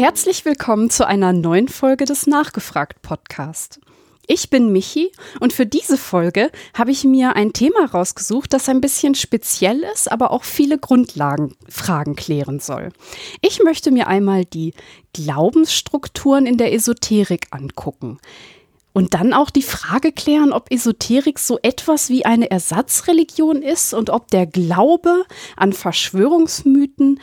[0.00, 3.80] Herzlich willkommen zu einer neuen Folge des Nachgefragt Podcast.
[4.26, 8.80] Ich bin Michi und für diese Folge habe ich mir ein Thema rausgesucht, das ein
[8.80, 12.88] bisschen speziell ist, aber auch viele Grundlagenfragen klären soll.
[13.42, 14.72] Ich möchte mir einmal die
[15.12, 18.20] Glaubensstrukturen in der Esoterik angucken.
[18.94, 24.08] Und dann auch die Frage klären, ob Esoterik so etwas wie eine Ersatzreligion ist und
[24.08, 27.20] ob der Glaube an Verschwörungsmythen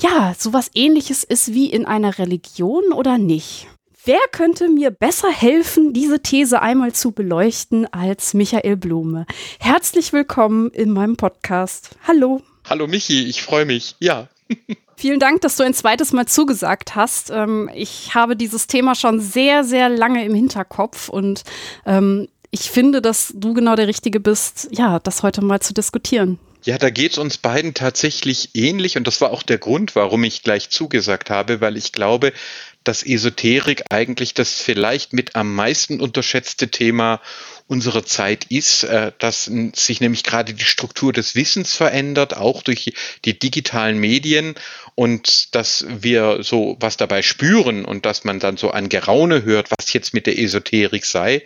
[0.00, 3.66] ja sowas ähnliches ist wie in einer Religion oder nicht.
[4.04, 9.24] Wer könnte mir besser helfen, diese These einmal zu beleuchten als Michael Blume?
[9.58, 11.96] Herzlich willkommen in meinem Podcast.
[12.06, 12.42] Hallo.
[12.68, 13.96] Hallo Michi, ich freue mich.
[14.00, 14.28] Ja.
[14.96, 17.30] Vielen Dank, dass du ein zweites Mal zugesagt hast.
[17.30, 21.42] Ähm, ich habe dieses Thema schon sehr, sehr lange im Hinterkopf und
[21.86, 26.38] ähm, ich finde, dass du genau der Richtige bist, ja, das heute mal zu diskutieren.
[26.64, 30.24] Ja, da geht es uns beiden tatsächlich ähnlich und das war auch der Grund, warum
[30.24, 32.32] ich gleich zugesagt habe, weil ich glaube,
[32.84, 37.20] dass Esoterik eigentlich das vielleicht mit am meisten unterschätzte Thema
[37.66, 42.92] unserer Zeit ist, äh, dass sich nämlich gerade die Struktur des Wissens verändert, auch durch
[43.24, 44.54] die digitalen Medien
[44.94, 49.70] und dass wir so was dabei spüren und dass man dann so ein Geraune hört,
[49.70, 51.42] was jetzt mit der Esoterik sei.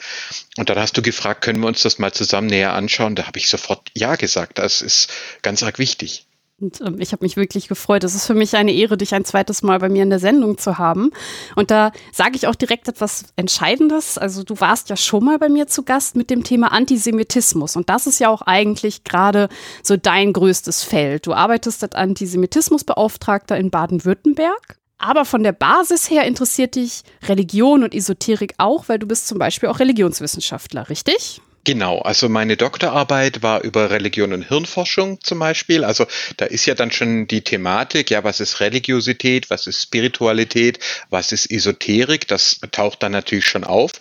[0.56, 3.14] Und dann hast du gefragt, können wir uns das mal zusammen näher anschauen?
[3.14, 4.58] Da habe ich sofort Ja gesagt.
[4.58, 5.10] Das ist
[5.42, 6.27] ganz arg wichtig.
[6.60, 8.02] Und ähm, ich habe mich wirklich gefreut.
[8.02, 10.58] Es ist für mich eine Ehre, dich ein zweites Mal bei mir in der Sendung
[10.58, 11.10] zu haben.
[11.54, 14.18] Und da sage ich auch direkt etwas Entscheidendes.
[14.18, 17.76] Also du warst ja schon mal bei mir zu Gast mit dem Thema Antisemitismus.
[17.76, 19.48] Und das ist ja auch eigentlich gerade
[19.84, 21.26] so dein größtes Feld.
[21.26, 24.78] Du arbeitest als Antisemitismusbeauftragter in Baden-Württemberg.
[25.00, 29.38] Aber von der Basis her interessiert dich Religion und Esoterik auch, weil du bist zum
[29.38, 31.40] Beispiel auch Religionswissenschaftler, richtig?
[31.64, 35.84] Genau, also meine Doktorarbeit war über Religion und Hirnforschung zum Beispiel.
[35.84, 36.06] Also
[36.38, 40.78] da ist ja dann schon die Thematik, ja, was ist Religiosität, was ist Spiritualität,
[41.10, 43.92] was ist Esoterik, das taucht dann natürlich schon auf.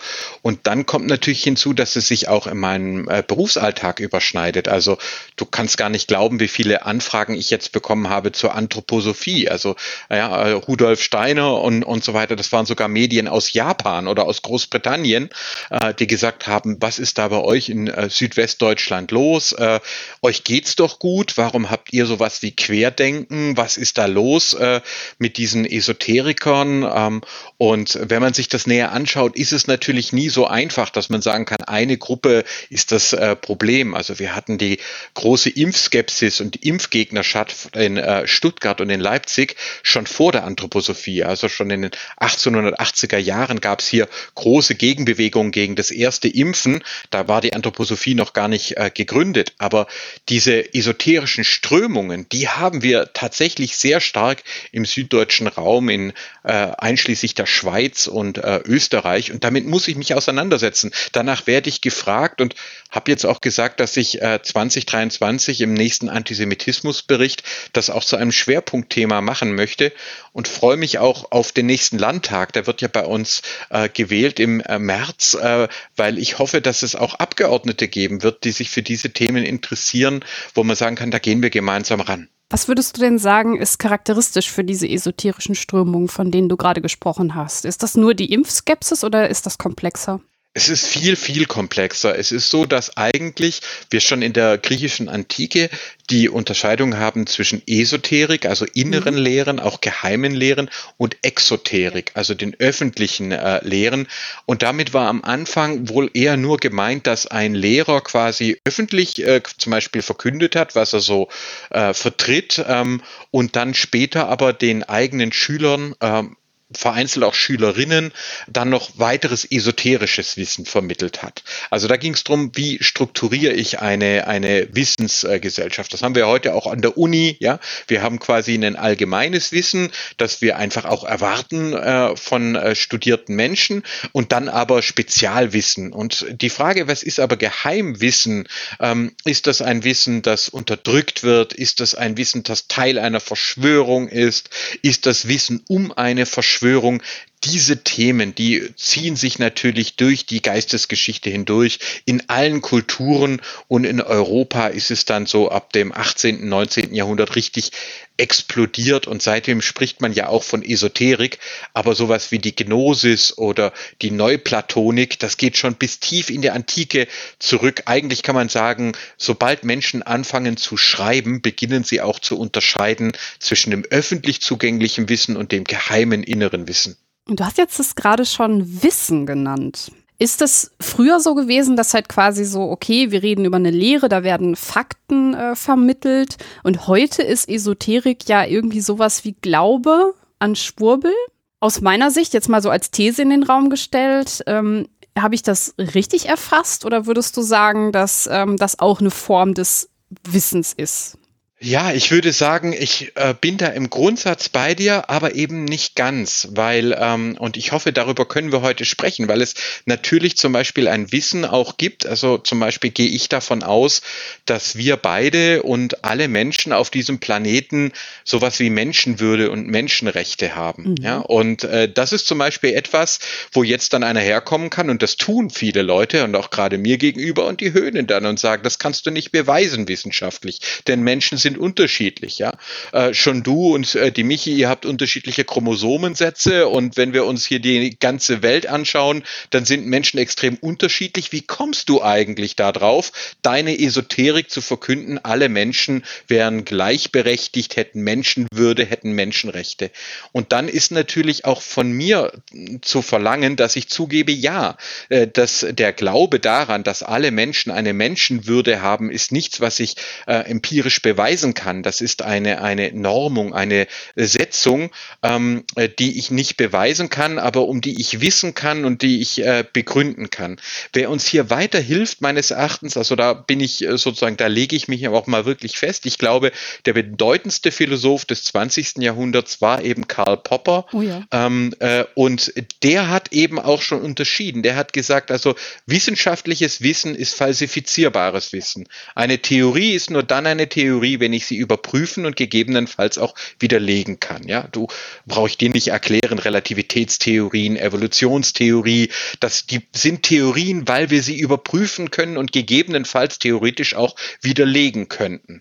[0.41, 4.69] Und dann kommt natürlich hinzu, dass es sich auch in meinem äh, Berufsalltag überschneidet.
[4.69, 4.97] Also
[5.35, 9.49] du kannst gar nicht glauben, wie viele Anfragen ich jetzt bekommen habe zur Anthroposophie.
[9.49, 9.75] Also
[10.09, 14.25] ja, äh, Rudolf Steiner und, und so weiter, das waren sogar Medien aus Japan oder
[14.25, 15.29] aus Großbritannien,
[15.69, 17.69] äh, die gesagt haben, was ist da bei euch?
[17.69, 19.51] in äh, Südwestdeutschland los?
[19.53, 19.79] Äh,
[20.21, 21.37] euch geht's doch gut.
[21.37, 23.57] Warum habt ihr sowas wie Querdenken?
[23.57, 24.81] Was ist da los äh,
[25.17, 26.83] mit diesen Esoterikern?
[26.83, 27.21] Ähm,
[27.57, 31.21] und wenn man sich das näher anschaut, ist es natürlich nie so einfach, dass man
[31.21, 33.95] sagen kann, eine Gruppe ist das äh, Problem.
[33.95, 34.79] Also wir hatten die
[35.13, 41.23] große Impfskepsis und Impfgegnerschaft in äh, Stuttgart und in Leipzig schon vor der Anthroposophie.
[41.23, 46.83] Also schon in den 1880er Jahren gab es hier große Gegenbewegungen gegen das erste Impfen.
[47.09, 49.53] Da war die die Anthroposophie noch gar nicht äh, gegründet.
[49.57, 49.87] Aber
[50.27, 56.11] diese esoterischen Strömungen, die haben wir tatsächlich sehr stark im süddeutschen Raum, in
[56.43, 59.31] äh, einschließlich der Schweiz und äh, Österreich.
[59.31, 60.91] Und damit muss ich mich auseinandersetzen.
[61.13, 62.55] Danach werde ich gefragt und
[62.89, 67.43] habe jetzt auch gesagt, dass ich äh, 2023 im nächsten Antisemitismusbericht
[67.73, 69.93] das auch zu einem Schwerpunktthema machen möchte
[70.33, 72.53] und freue mich auch auf den nächsten Landtag.
[72.53, 76.83] Der wird ja bei uns äh, gewählt im äh, März, äh, weil ich hoffe, dass
[76.83, 80.23] es auch ab Abgeordnete geben wird, die sich für diese Themen interessieren,
[80.55, 82.29] wo man sagen kann, da gehen wir gemeinsam ran.
[82.49, 86.81] Was würdest du denn sagen, ist charakteristisch für diese esoterischen Strömungen, von denen du gerade
[86.81, 87.65] gesprochen hast?
[87.65, 90.21] Ist das nur die Impfskepsis oder ist das komplexer?
[90.57, 92.17] Es ist viel, viel komplexer.
[92.17, 95.69] Es ist so, dass eigentlich wir schon in der griechischen Antike
[96.09, 99.21] die Unterscheidung haben zwischen Esoterik, also inneren mhm.
[99.21, 104.07] Lehren, auch geheimen Lehren und Exoterik, also den öffentlichen äh, Lehren.
[104.47, 109.43] Und damit war am Anfang wohl eher nur gemeint, dass ein Lehrer quasi öffentlich äh,
[109.59, 111.29] zum Beispiel verkündet hat, was er so
[111.69, 116.35] äh, vertritt ähm, und dann später aber den eigenen Schülern ähm,
[116.72, 118.12] vereinzelt auch Schülerinnen
[118.47, 121.44] dann noch weiteres esoterisches Wissen vermittelt hat.
[121.69, 125.94] Also da ging es darum, wie strukturiere ich eine, eine Wissensgesellschaft.
[125.94, 127.38] Das haben wir heute auch an der Uni.
[127.39, 132.75] Ja, Wir haben quasi ein allgemeines Wissen, das wir einfach auch erwarten äh, von äh,
[132.75, 135.94] studierten Menschen und dann aber Spezialwissen.
[135.94, 138.47] Und die Frage, was ist aber Geheimwissen?
[138.81, 141.53] Ähm, ist das ein Wissen, das unterdrückt wird?
[141.53, 144.50] Ist das ein Wissen, das Teil einer Verschwörung ist?
[144.81, 146.56] Ist das Wissen um eine Verschwörung?
[146.57, 147.04] Verschwörung,
[147.44, 151.80] diese Themen, die ziehen sich natürlich durch die Geistesgeschichte hindurch.
[152.06, 156.94] In allen Kulturen und in Europa ist es dann so ab dem 18., 19.
[156.94, 157.72] Jahrhundert richtig
[158.18, 161.38] explodiert und seitdem spricht man ja auch von Esoterik,
[161.74, 166.50] aber sowas wie die Gnosis oder die Neuplatonik, das geht schon bis tief in die
[166.50, 167.07] Antike
[167.38, 167.84] zurück.
[167.86, 173.69] Eigentlich kann man sagen, sobald Menschen anfangen zu schreiben, beginnen sie auch zu unterscheiden zwischen
[173.69, 176.98] dem öffentlich zugänglichen Wissen und dem geheimen inneren Wissen.
[177.29, 179.91] Du hast jetzt das gerade schon Wissen genannt.
[180.18, 184.09] Ist es früher so gewesen, dass halt quasi so, okay, wir reden über eine Lehre,
[184.09, 190.56] da werden Fakten äh, vermittelt und heute ist Esoterik ja irgendwie sowas wie Glaube an
[190.56, 191.13] Schwurbel?
[191.59, 194.88] Aus meiner Sicht, jetzt mal so als These in den Raum gestellt, ähm,
[195.18, 199.53] habe ich das richtig erfasst oder würdest du sagen, dass ähm, das auch eine Form
[199.53, 199.89] des
[200.24, 201.18] Wissens ist?
[201.59, 205.95] Ja, ich würde sagen, ich äh, bin da im Grundsatz bei dir, aber eben nicht
[205.95, 209.56] ganz, weil, ähm, und ich hoffe, darüber können wir heute sprechen, weil es
[209.86, 212.06] natürlich zum Beispiel ein Wissen auch gibt.
[212.06, 214.04] Also zum Beispiel gehe ich davon aus,
[214.45, 217.92] dass wir beide und alle Menschen auf diesem Planeten
[218.24, 220.92] sowas wie Menschenwürde und Menschenrechte haben.
[220.92, 220.95] Mhm.
[221.01, 223.18] Ja, und äh, das ist zum Beispiel etwas,
[223.51, 227.00] wo jetzt dann einer herkommen kann, und das tun viele Leute und auch gerade mir
[227.00, 231.39] gegenüber, und die höhnen dann und sagen, das kannst du nicht beweisen wissenschaftlich, denn Menschen
[231.39, 232.51] sind sind unterschiedlich, ja.
[232.91, 237.45] Äh, schon du und äh, die Michi, ihr habt unterschiedliche Chromosomensätze und wenn wir uns
[237.45, 241.31] hier die ganze Welt anschauen, dann sind Menschen extrem unterschiedlich.
[241.31, 248.83] Wie kommst du eigentlich darauf, deine Esoterik zu verkünden, alle Menschen wären gleichberechtigt, hätten Menschenwürde,
[248.83, 249.89] hätten Menschenrechte?
[250.33, 252.33] Und dann ist natürlich auch von mir
[252.81, 254.75] zu verlangen, dass ich zugebe, ja,
[255.07, 259.95] äh, dass der Glaube daran, dass alle Menschen eine Menschenwürde haben, ist nichts, was ich
[260.25, 261.84] äh, empirisch beweisen beweisen kann.
[261.84, 264.89] Das ist eine, eine Normung, eine Setzung,
[265.22, 269.22] ähm, äh, die ich nicht beweisen kann, aber um die ich wissen kann und die
[269.22, 270.60] ich äh, begründen kann.
[270.94, 274.88] Wer uns hier weiterhilft, meines Erachtens, also da bin ich äh, sozusagen, da lege ich
[274.88, 276.06] mich auch mal wirklich fest.
[276.06, 276.51] Ich glaube,
[276.86, 278.98] der bedeutendste Philosoph des 20.
[278.98, 280.86] Jahrhunderts war eben Karl Popper.
[280.92, 281.24] Oh ja.
[281.31, 282.51] ähm, äh, und
[282.81, 284.63] der hat eben auch schon unterschieden.
[284.63, 285.56] Der hat gesagt, also
[285.86, 288.88] wissenschaftliches Wissen ist falsifizierbares Wissen.
[289.13, 293.35] Eine Theorie ist nur dann eine Theorie, wenn wenn ich sie überprüfen und gegebenenfalls auch
[293.59, 294.47] widerlegen kann.
[294.47, 294.88] Ja, du
[295.25, 299.09] brauche ich dir nicht erklären, Relativitätstheorien, Evolutionstheorie,
[299.41, 305.59] das die sind Theorien, weil wir sie überprüfen können und gegebenenfalls theoretisch auch widerlegen könnten.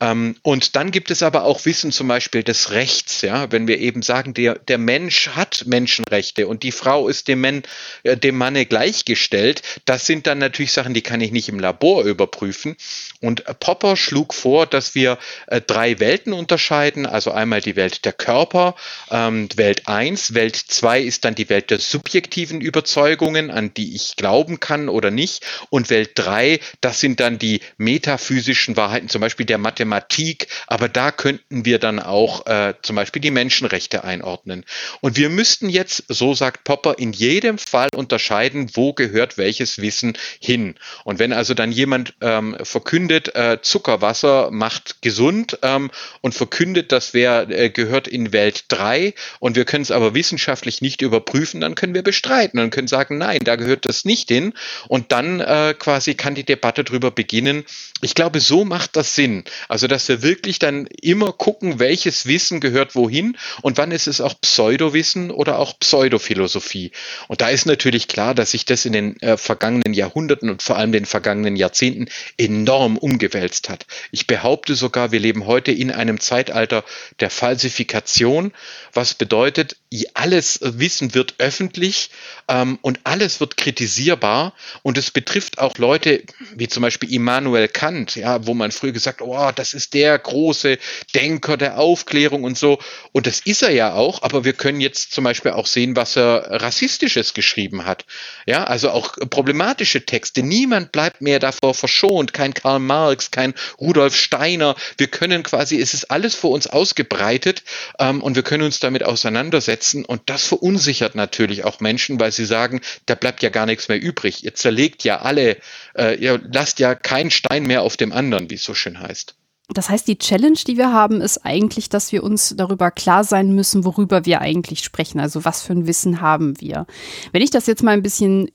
[0.00, 3.78] Ähm, und dann gibt es aber auch Wissen zum Beispiel des Rechts, ja, wenn wir
[3.78, 7.62] eben sagen, der, der Mensch hat Menschenrechte und die Frau ist dem, Men,
[8.02, 12.04] äh, dem Manne gleichgestellt, das sind dann natürlich Sachen, die kann ich nicht im Labor
[12.04, 12.76] überprüfen.
[13.20, 15.03] Und Popper schlug vor, dass wir
[15.46, 18.74] äh, drei Welten unterscheiden, also einmal die Welt der Körper,
[19.10, 24.16] ähm, Welt 1, Welt 2 ist dann die Welt der subjektiven Überzeugungen, an die ich
[24.16, 29.46] glauben kann oder nicht, und Welt 3, das sind dann die metaphysischen Wahrheiten, zum Beispiel
[29.46, 34.64] der Mathematik, Mathematik, aber da könnten wir dann auch äh, zum Beispiel die Menschenrechte einordnen.
[35.00, 40.16] Und wir müssten jetzt, so sagt Popper, in jedem Fall unterscheiden, wo gehört welches Wissen
[40.40, 40.76] hin.
[41.04, 47.14] Und wenn also dann jemand ähm, verkündet, äh, Zuckerwasser macht gesund ähm, und verkündet, das
[47.14, 51.74] wär, äh, gehört in Welt 3 und wir können es aber wissenschaftlich nicht überprüfen, dann
[51.74, 54.54] können wir bestreiten und können sagen, nein, da gehört das nicht hin.
[54.88, 57.64] Und dann äh, quasi kann die Debatte darüber beginnen.
[58.00, 59.44] Ich glaube, so macht das Sinn.
[59.68, 64.20] Also, dass wir wirklich dann immer gucken, welches Wissen gehört wohin und wann ist es
[64.20, 66.92] auch Pseudowissen oder auch Pseudophilosophie.
[67.28, 70.76] Und da ist natürlich klar, dass sich das in den äh, vergangenen Jahrhunderten und vor
[70.76, 73.86] allem den vergangenen Jahrzehnten enorm umgewälzt hat.
[74.10, 76.84] Ich behaupte sogar, wir leben heute in einem Zeitalter
[77.20, 78.52] der Falsifikation,
[78.92, 79.78] was bedeutet,
[80.14, 82.10] alles Wissen wird öffentlich
[82.48, 86.22] ähm, und alles wird kritisierbar und es betrifft auch Leute
[86.56, 90.78] wie zum Beispiel Immanuel Kant, ja, wo man früher gesagt, oh, das ist der große
[91.14, 92.78] Denker der Aufklärung und so.
[93.12, 96.16] Und das ist er ja auch, aber wir können jetzt zum Beispiel auch sehen, was
[96.16, 98.04] er rassistisches geschrieben hat.
[98.46, 100.42] Ja, also auch problematische Texte.
[100.42, 102.32] Niemand bleibt mehr davor verschont.
[102.32, 104.74] Kein Karl Marx, kein Rudolf Steiner.
[104.96, 107.62] Wir können quasi, es ist alles vor uns ausgebreitet
[107.98, 109.83] ähm, und wir können uns damit auseinandersetzen.
[109.92, 114.00] Und das verunsichert natürlich auch Menschen, weil sie sagen, da bleibt ja gar nichts mehr
[114.00, 114.44] übrig.
[114.44, 115.58] Ihr zerlegt ja alle,
[115.94, 119.34] äh, ihr lasst ja keinen Stein mehr auf dem anderen, wie es so schön heißt.
[119.68, 123.54] Das heißt, die Challenge, die wir haben, ist eigentlich, dass wir uns darüber klar sein
[123.54, 125.20] müssen, worüber wir eigentlich sprechen.
[125.20, 126.86] Also was für ein Wissen haben wir.
[127.32, 128.50] Wenn ich das jetzt mal ein bisschen,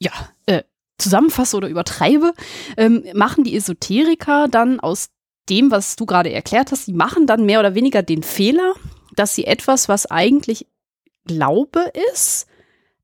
[0.00, 0.12] ja,
[0.46, 0.62] äh,
[0.98, 2.32] zusammenfasse oder übertreibe,
[2.76, 5.08] ähm, machen die Esoteriker dann aus
[5.48, 8.74] dem, was du gerade erklärt hast, die machen dann mehr oder weniger den Fehler,
[9.16, 10.66] dass sie etwas, was eigentlich
[11.24, 12.46] Glaube ist,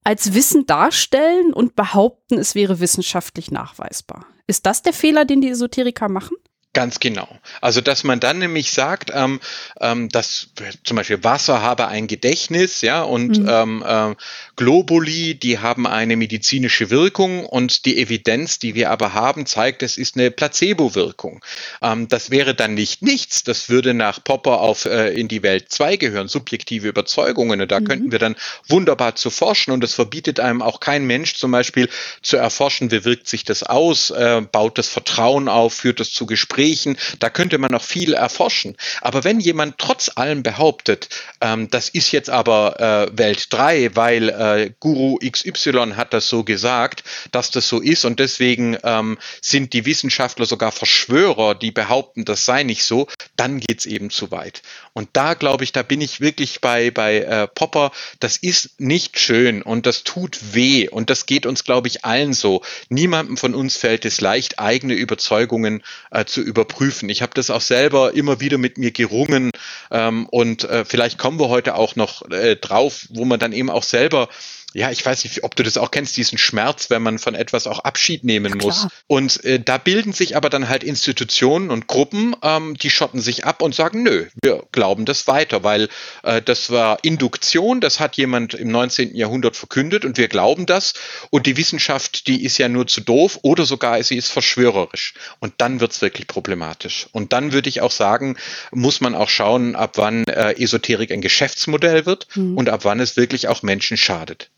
[0.05, 4.27] als Wissen darstellen und behaupten, es wäre wissenschaftlich nachweisbar.
[4.47, 6.37] Ist das der Fehler, den die Esoteriker machen?
[6.79, 7.27] Ganz genau.
[7.61, 9.41] Also, dass man dann nämlich sagt, ähm,
[9.81, 10.51] ähm, dass
[10.85, 13.49] zum Beispiel Wasser habe ein Gedächtnis, ja, und mhm.
[13.51, 14.15] ähm, äh,
[14.55, 19.97] Globuli, die haben eine medizinische Wirkung und die Evidenz, die wir aber haben, zeigt, es
[19.99, 21.45] ist eine Placebo-Wirkung.
[21.83, 23.43] Ähm, das wäre dann nicht nichts.
[23.43, 27.61] Das würde nach Popper auf äh, in die Welt 2 gehören, subjektive Überzeugungen.
[27.61, 27.85] Und da mhm.
[27.87, 28.37] könnten wir dann
[28.69, 31.89] wunderbar zu forschen und es verbietet einem auch kein Mensch zum Beispiel
[32.23, 36.25] zu erforschen, wie wirkt sich das aus, äh, baut das Vertrauen auf, führt das zu
[36.25, 38.77] Gesprächen Gesprächen, da könnte man noch viel erforschen.
[39.01, 41.09] Aber wenn jemand trotz allem behauptet,
[41.41, 46.45] ähm, das ist jetzt aber äh, Welt 3, weil äh, Guru XY hat das so
[46.45, 52.25] gesagt, dass das so ist und deswegen ähm, sind die Wissenschaftler sogar Verschwörer, die behaupten,
[52.25, 54.63] das sei nicht so, dann geht's eben zu weit.
[54.99, 59.21] Und da glaube ich, da bin ich wirklich bei, bei äh, Popper, das ist nicht
[59.21, 62.63] schön und das tut weh und das geht uns, glaube ich, allen so.
[62.89, 67.11] Niemandem von uns fällt es leicht, eigene Überzeugungen äh, zu überprüfen.
[67.11, 69.53] Ich habe das auch selber immer wieder mit mir gerungen
[69.93, 73.71] ähm, und äh, vielleicht kommen wir heute auch noch äh, drauf, wo man dann eben
[73.71, 74.29] auch selber
[74.75, 77.67] ja, ich weiß nicht, ob du das auch kennst, diesen Schmerz, wenn man von etwas
[77.67, 78.87] auch Abschied nehmen ja, muss.
[79.07, 83.47] Und äh, da bilden sich aber dann halt Institutionen und Gruppen, ähm, die schotten sich
[83.47, 85.89] ab und sagen, nö, wir glauben das weiter, weil
[86.23, 89.17] äh, das war Induktion, das hat jemand im 19.
[89.17, 90.93] Jahrhundert verkündet und wir glauben das.
[91.31, 95.15] Und die Wissenschaft, die ist ja nur zu doof oder sogar sie ist verschwörerisch.
[95.41, 97.07] Und dann wird's wirklich problematisch.
[97.13, 98.37] Und dann würde ich auch sagen,
[98.71, 102.59] muss man auch schauen, ab wann äh, Esoterik ein Geschäftsmodell wird mhm.
[102.59, 104.51] und ab wann es wirklich auch Menschen schadet.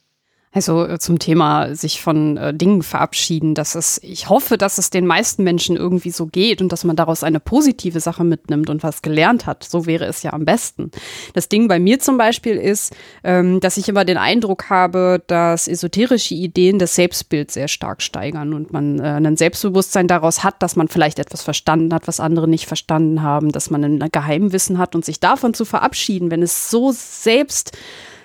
[0.53, 4.91] Also äh, zum Thema sich von äh, Dingen verabschieden, dass es, ich hoffe, dass es
[4.91, 8.83] den meisten Menschen irgendwie so geht und dass man daraus eine positive Sache mitnimmt und
[8.83, 9.63] was gelernt hat.
[9.63, 10.91] So wäre es ja am besten.
[11.35, 15.69] Das Ding bei mir zum Beispiel ist, ähm, dass ich immer den Eindruck habe, dass
[15.69, 20.75] esoterische Ideen das Selbstbild sehr stark steigern und man äh, ein Selbstbewusstsein daraus hat, dass
[20.75, 24.97] man vielleicht etwas verstanden hat, was andere nicht verstanden haben, dass man ein Geheimwissen hat
[24.97, 27.77] und sich davon zu verabschieden, wenn es so selbst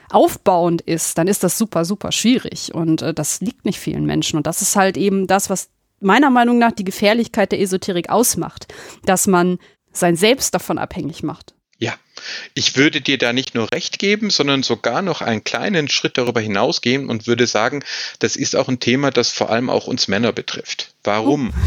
[0.10, 2.74] aufbauend ist, dann ist das super, super schwierig.
[2.74, 4.38] Und äh, das liegt nicht vielen Menschen.
[4.38, 5.70] Und das ist halt eben das, was
[6.00, 8.68] meiner Meinung nach die Gefährlichkeit der Esoterik ausmacht,
[9.06, 9.60] dass man
[9.92, 11.54] sein Selbst davon abhängig macht.
[11.78, 11.94] Ja,
[12.54, 16.40] ich würde dir da nicht nur recht geben, sondern sogar noch einen kleinen Schritt darüber
[16.40, 17.84] hinausgehen und würde sagen,
[18.20, 20.95] das ist auch ein Thema, das vor allem auch uns Männer betrifft.
[21.06, 21.54] Warum?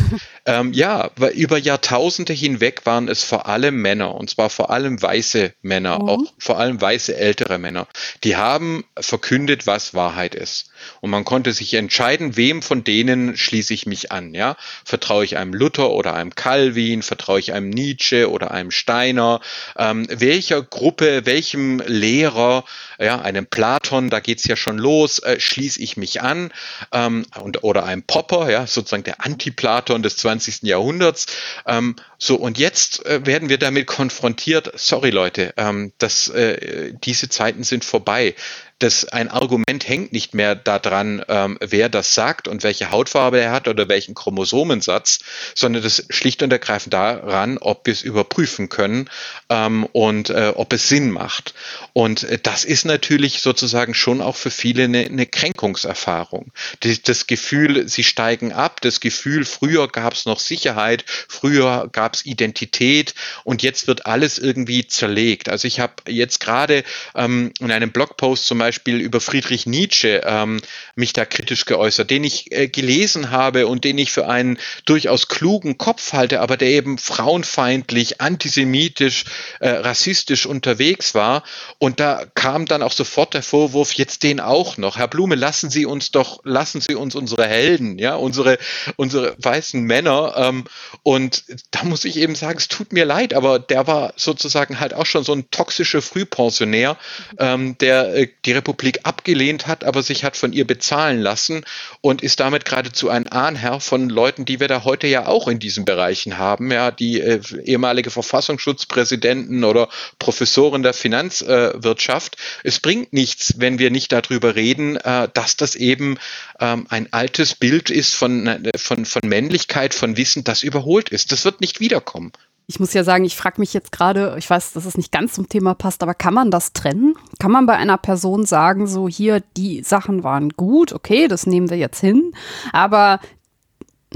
[0.48, 5.00] Ähm, ja, weil über Jahrtausende hinweg waren es vor allem Männer, und zwar vor allem
[5.02, 6.08] weiße Männer, oh.
[6.08, 7.86] auch vor allem weiße ältere Männer,
[8.24, 10.70] die haben verkündet, was Wahrheit ist.
[11.02, 14.32] Und man konnte sich entscheiden, wem von denen schließe ich mich an.
[14.32, 14.56] Ja?
[14.86, 19.40] Vertraue ich einem Luther oder einem Calvin, vertraue ich einem Nietzsche oder einem Steiner,
[19.76, 22.64] ähm, welcher Gruppe, welchem Lehrer,
[22.98, 26.52] ja, einem Platon, da geht's ja schon los, äh, schließe ich mich an,
[26.92, 30.62] ähm, und, oder einem Popper, ja, sozusagen der Anti-Platon des 20.
[30.62, 31.26] Jahrhunderts.
[31.66, 37.28] Ähm, so, und jetzt äh, werden wir damit konfrontiert, sorry Leute, ähm, dass äh, diese
[37.28, 38.34] Zeiten sind vorbei
[38.78, 43.50] das ein Argument hängt nicht mehr daran, ähm, wer das sagt und welche Hautfarbe er
[43.50, 45.18] hat oder welchen Chromosomensatz,
[45.54, 49.10] sondern das schlicht und ergreifend daran, ob wir es überprüfen können
[49.48, 51.54] ähm, und äh, ob es Sinn macht.
[51.92, 56.52] Und äh, das ist natürlich sozusagen schon auch für viele eine, eine Kränkungserfahrung.
[56.80, 62.14] Das, das Gefühl, sie steigen ab, das Gefühl, früher gab es noch Sicherheit, früher gab
[62.14, 65.48] es Identität und jetzt wird alles irgendwie zerlegt.
[65.48, 66.84] Also ich habe jetzt gerade
[67.16, 70.60] ähm, in einem Blogpost zum Beispiel Beispiel über Friedrich Nietzsche ähm,
[70.94, 75.28] mich da kritisch geäußert, den ich äh, gelesen habe und den ich für einen durchaus
[75.28, 79.24] klugen Kopf halte, aber der eben frauenfeindlich, antisemitisch,
[79.60, 81.44] äh, rassistisch unterwegs war.
[81.78, 84.98] Und da kam dann auch sofort der Vorwurf, jetzt den auch noch.
[84.98, 88.58] Herr Blume, lassen Sie uns doch, lassen Sie uns unsere Helden, ja, unsere,
[88.96, 90.34] unsere weißen Männer.
[90.36, 90.64] Ähm,
[91.02, 94.92] und da muss ich eben sagen, es tut mir leid, aber der war sozusagen halt
[94.92, 96.98] auch schon so ein toxischer Frühpensionär,
[97.38, 101.64] ähm, der äh, die Republik abgelehnt hat, aber sich hat von ihr bezahlen lassen
[102.00, 105.58] und ist damit geradezu ein Ahnherr von Leuten, die wir da heute ja auch in
[105.58, 109.88] diesen Bereichen haben, ja, die äh, ehemalige Verfassungsschutzpräsidenten oder
[110.18, 112.34] Professoren der Finanzwirtschaft.
[112.34, 116.18] Äh, es bringt nichts, wenn wir nicht darüber reden, äh, dass das eben
[116.60, 121.32] ähm, ein altes Bild ist von, äh, von, von Männlichkeit, von Wissen, das überholt ist.
[121.32, 122.32] Das wird nicht wiederkommen.
[122.70, 125.32] Ich muss ja sagen, ich frage mich jetzt gerade, ich weiß, dass es nicht ganz
[125.32, 127.14] zum Thema passt, aber kann man das trennen?
[127.38, 131.70] Kann man bei einer Person sagen, so hier, die Sachen waren gut, okay, das nehmen
[131.70, 132.32] wir jetzt hin,
[132.72, 133.20] aber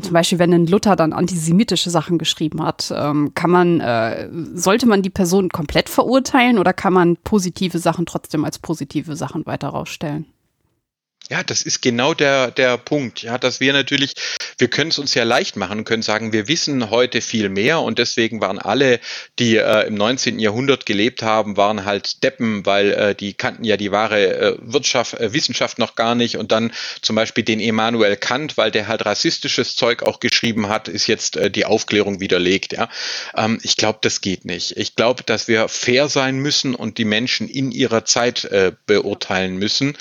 [0.00, 4.86] zum Beispiel, wenn ein Luther dann antisemitische Sachen geschrieben hat, ähm, kann man, äh, sollte
[4.86, 9.68] man die Person komplett verurteilen oder kann man positive Sachen trotzdem als positive Sachen weiter
[9.68, 10.26] rausstellen?
[11.32, 14.12] Ja, das ist genau der, der Punkt, ja, dass wir natürlich,
[14.58, 17.80] wir können es uns ja leicht machen und können sagen, wir wissen heute viel mehr
[17.80, 19.00] und deswegen waren alle,
[19.38, 20.38] die äh, im 19.
[20.38, 25.14] Jahrhundert gelebt haben, waren halt Deppen, weil äh, die kannten ja die wahre äh, Wirtschaft,
[25.14, 26.70] äh, Wissenschaft noch gar nicht und dann
[27.00, 31.38] zum Beispiel den Emanuel Kant, weil der halt rassistisches Zeug auch geschrieben hat, ist jetzt
[31.38, 32.90] äh, die Aufklärung widerlegt, ja.
[33.34, 34.76] Ähm, ich glaube, das geht nicht.
[34.76, 39.56] Ich glaube, dass wir fair sein müssen und die Menschen in ihrer Zeit äh, beurteilen
[39.56, 39.96] müssen.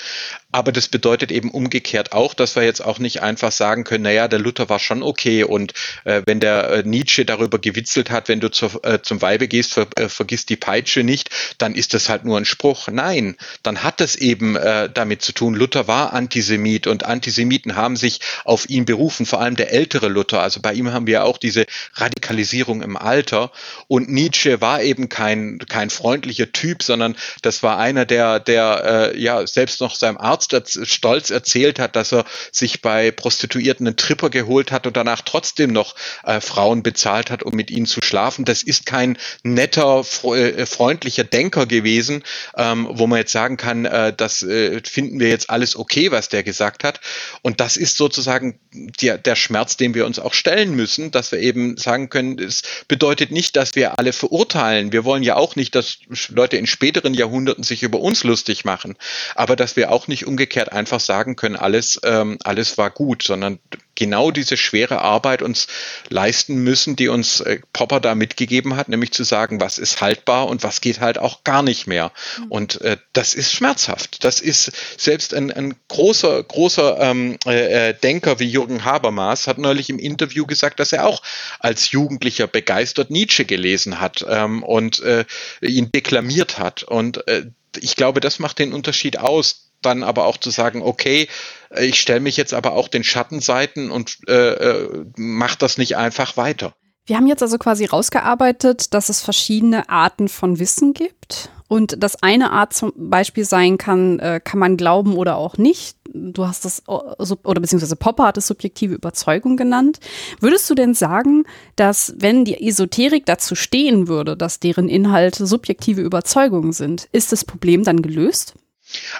[0.52, 4.28] Aber das bedeutet eben umgekehrt auch, dass wir jetzt auch nicht einfach sagen können, naja,
[4.28, 5.72] der Luther war schon okay und
[6.04, 9.72] äh, wenn der äh, Nietzsche darüber gewitzelt hat, wenn du zur, äh, zum Weibe gehst,
[9.72, 12.88] ver, äh, vergiss die Peitsche nicht, dann ist das halt nur ein Spruch.
[12.88, 17.96] Nein, dann hat das eben äh, damit zu tun, Luther war Antisemit und Antisemiten haben
[17.96, 20.42] sich auf ihn berufen, vor allem der ältere Luther.
[20.42, 23.52] Also bei ihm haben wir auch diese Radikalisierung im Alter
[23.88, 29.18] und Nietzsche war eben kein, kein freundlicher Typ, sondern das war einer, der, der äh,
[29.18, 33.96] ja selbst noch seinem Arzt Arzt stolz erzählt hat, dass er sich bei Prostituierten einen
[33.96, 35.94] Tripper geholt hat und danach trotzdem noch
[36.24, 38.44] äh, Frauen bezahlt hat, um mit ihnen zu schlafen.
[38.44, 42.22] Das ist kein netter, äh, freundlicher Denker gewesen,
[42.56, 46.28] ähm, wo man jetzt sagen kann, äh, das äh, finden wir jetzt alles okay, was
[46.28, 47.00] der gesagt hat.
[47.42, 51.38] Und das ist sozusagen der, der Schmerz, den wir uns auch stellen müssen, dass wir
[51.38, 54.92] eben sagen können, es bedeutet nicht, dass wir alle verurteilen.
[54.92, 58.96] Wir wollen ja auch nicht, dass Leute in späteren Jahrhunderten sich über uns lustig machen,
[59.34, 63.58] aber dass wir auch nicht umgekehrt einfach sagen können, alles, ähm, alles war gut, sondern
[63.94, 65.66] genau diese schwere Arbeit uns
[66.08, 70.48] leisten müssen, die uns äh, Popper da mitgegeben hat, nämlich zu sagen, was ist haltbar
[70.48, 72.12] und was geht halt auch gar nicht mehr.
[72.38, 72.44] Mhm.
[72.50, 74.24] Und äh, das ist schmerzhaft.
[74.24, 79.58] Das ist selbst ein, ein großer, großer ähm, äh, äh, Denker wie Jürgen Habermas hat
[79.58, 81.22] neulich im Interview gesagt, dass er auch
[81.58, 85.26] als Jugendlicher begeistert Nietzsche gelesen hat ähm, und äh,
[85.60, 86.84] ihn deklamiert hat.
[86.84, 87.44] Und äh,
[87.78, 91.28] ich glaube, das macht den Unterschied aus dann aber auch zu sagen, okay,
[91.70, 95.96] äh, ich stelle mich jetzt aber auch den Schattenseiten und äh, äh, mache das nicht
[95.96, 96.74] einfach weiter.
[97.04, 101.50] Wir haben jetzt also quasi rausgearbeitet, dass es verschiedene Arten von Wissen gibt.
[101.66, 105.96] Und das eine Art zum Beispiel sein kann, äh, kann man glauben oder auch nicht.
[106.12, 109.98] Du hast das, oder beziehungsweise Popper hat es subjektive Überzeugung genannt.
[110.38, 116.02] Würdest du denn sagen, dass wenn die Esoterik dazu stehen würde, dass deren Inhalte subjektive
[116.02, 118.54] Überzeugungen sind, ist das Problem dann gelöst?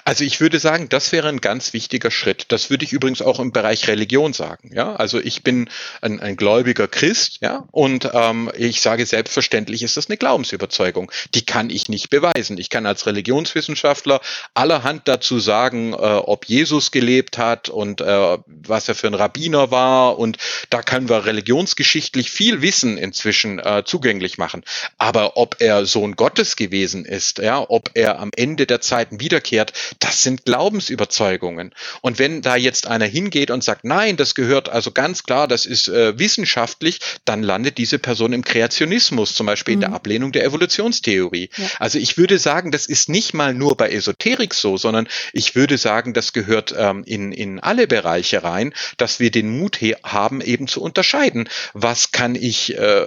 [0.05, 2.45] Also ich würde sagen, das wäre ein ganz wichtiger Schritt.
[2.49, 4.71] Das würde ich übrigens auch im Bereich Religion sagen.
[4.73, 5.69] Ja, also ich bin
[6.01, 11.11] ein, ein gläubiger Christ, ja, und ähm, ich sage selbstverständlich ist das eine Glaubensüberzeugung.
[11.33, 12.57] Die kann ich nicht beweisen.
[12.57, 14.21] Ich kann als Religionswissenschaftler
[14.53, 19.71] allerhand dazu sagen, äh, ob Jesus gelebt hat und äh, was er für ein Rabbiner
[19.71, 20.19] war.
[20.19, 20.37] Und
[20.69, 24.63] da können wir religionsgeschichtlich viel Wissen inzwischen äh, zugänglich machen.
[24.97, 29.62] Aber ob er Sohn Gottes gewesen ist, ja, ob er am Ende der Zeiten wiederkehrt
[29.63, 31.73] erklärt, das sind Glaubensüberzeugungen.
[32.01, 35.65] Und wenn da jetzt einer hingeht und sagt, nein, das gehört also ganz klar, das
[35.65, 39.77] ist äh, wissenschaftlich, dann landet diese Person im Kreationismus, zum Beispiel mhm.
[39.77, 39.95] in der mhm.
[39.95, 41.49] Ablehnung der Evolutionstheorie.
[41.55, 41.65] Ja.
[41.79, 45.77] Also ich würde sagen, das ist nicht mal nur bei Esoterik so, sondern ich würde
[45.77, 49.73] sagen, das gehört ähm, in, in alle Bereiche rein, dass wir den Mut
[50.03, 53.05] haben, eben zu unterscheiden, was kann ich äh,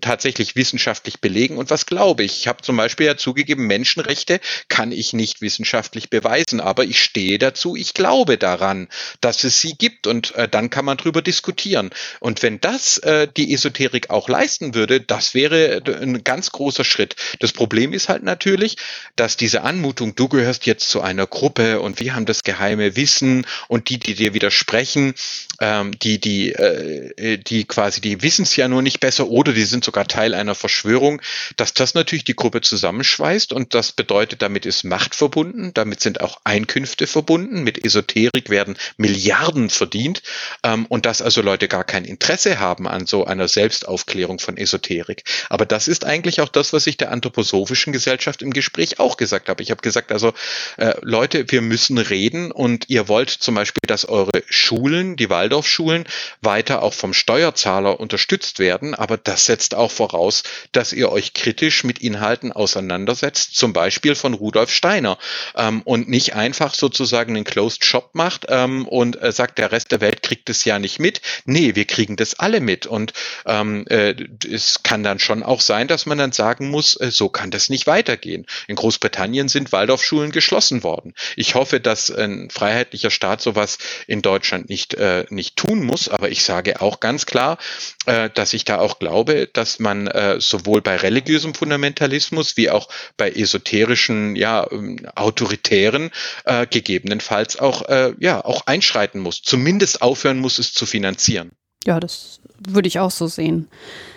[0.00, 2.40] tatsächlich wissenschaftlich belegen und was glaube ich.
[2.40, 7.00] Ich habe zum Beispiel ja zugegeben, Menschenrechte kann ich nicht wissenschaftlich wissenschaftlich beweisen, aber ich
[7.00, 8.88] stehe dazu, ich glaube daran,
[9.20, 11.90] dass es sie gibt und äh, dann kann man drüber diskutieren.
[12.20, 16.84] Und wenn das äh, die Esoterik auch leisten würde, das wäre äh, ein ganz großer
[16.84, 17.16] Schritt.
[17.40, 18.76] Das Problem ist halt natürlich,
[19.16, 23.46] dass diese Anmutung, du gehörst jetzt zu einer Gruppe und wir haben das geheime Wissen
[23.68, 25.14] und die, die dir widersprechen,
[25.60, 29.64] ähm, die, die, äh, die quasi, die wissen es ja nur nicht besser oder die
[29.64, 31.20] sind sogar Teil einer Verschwörung,
[31.56, 36.20] dass das natürlich die Gruppe zusammenschweißt und das bedeutet, damit ist Macht verbunden, damit sind
[36.20, 37.62] auch Einkünfte verbunden.
[37.62, 40.22] Mit Esoterik werden Milliarden verdient
[40.62, 45.24] ähm, und dass also Leute gar kein Interesse haben an so einer Selbstaufklärung von Esoterik.
[45.48, 49.48] Aber das ist eigentlich auch das, was ich der anthroposophischen Gesellschaft im Gespräch auch gesagt
[49.48, 49.62] habe.
[49.62, 50.32] Ich habe gesagt, also
[50.76, 56.04] äh, Leute, wir müssen reden und ihr wollt zum Beispiel, dass eure Schulen, die Waldorfschulen,
[56.40, 58.94] weiter auch vom Steuerzahler unterstützt werden.
[58.94, 64.34] Aber das setzt auch voraus, dass ihr euch kritisch mit Inhalten auseinandersetzt, zum Beispiel von
[64.34, 65.18] Rudolf Steiner
[65.62, 69.92] ähm, und nicht einfach sozusagen einen Closed Shop macht ähm, und äh, sagt, der Rest
[69.92, 71.20] der Welt kriegt es ja nicht mit.
[71.44, 72.86] Nee, wir kriegen das alle mit.
[72.86, 73.12] Und
[73.46, 74.14] ähm, äh,
[74.50, 77.70] es kann dann schon auch sein, dass man dann sagen muss, äh, so kann das
[77.70, 78.46] nicht weitergehen.
[78.66, 81.14] In Großbritannien sind Waldorfschulen geschlossen worden.
[81.36, 86.30] Ich hoffe, dass ein freiheitlicher Staat sowas in Deutschland nicht, äh, nicht tun muss, aber
[86.30, 87.58] ich sage auch ganz klar,
[88.06, 92.88] äh, dass ich da auch glaube, dass man äh, sowohl bei religiösem Fundamentalismus wie auch
[93.16, 99.42] bei esoterischen, ja, ähm, autoritären äh, gegebenenfalls auch, äh, ja, auch einschreiten muss.
[99.42, 101.50] Zumindest aufhören muss, es zu finanzieren.
[101.84, 103.68] Ja, das würde ich auch so sehen.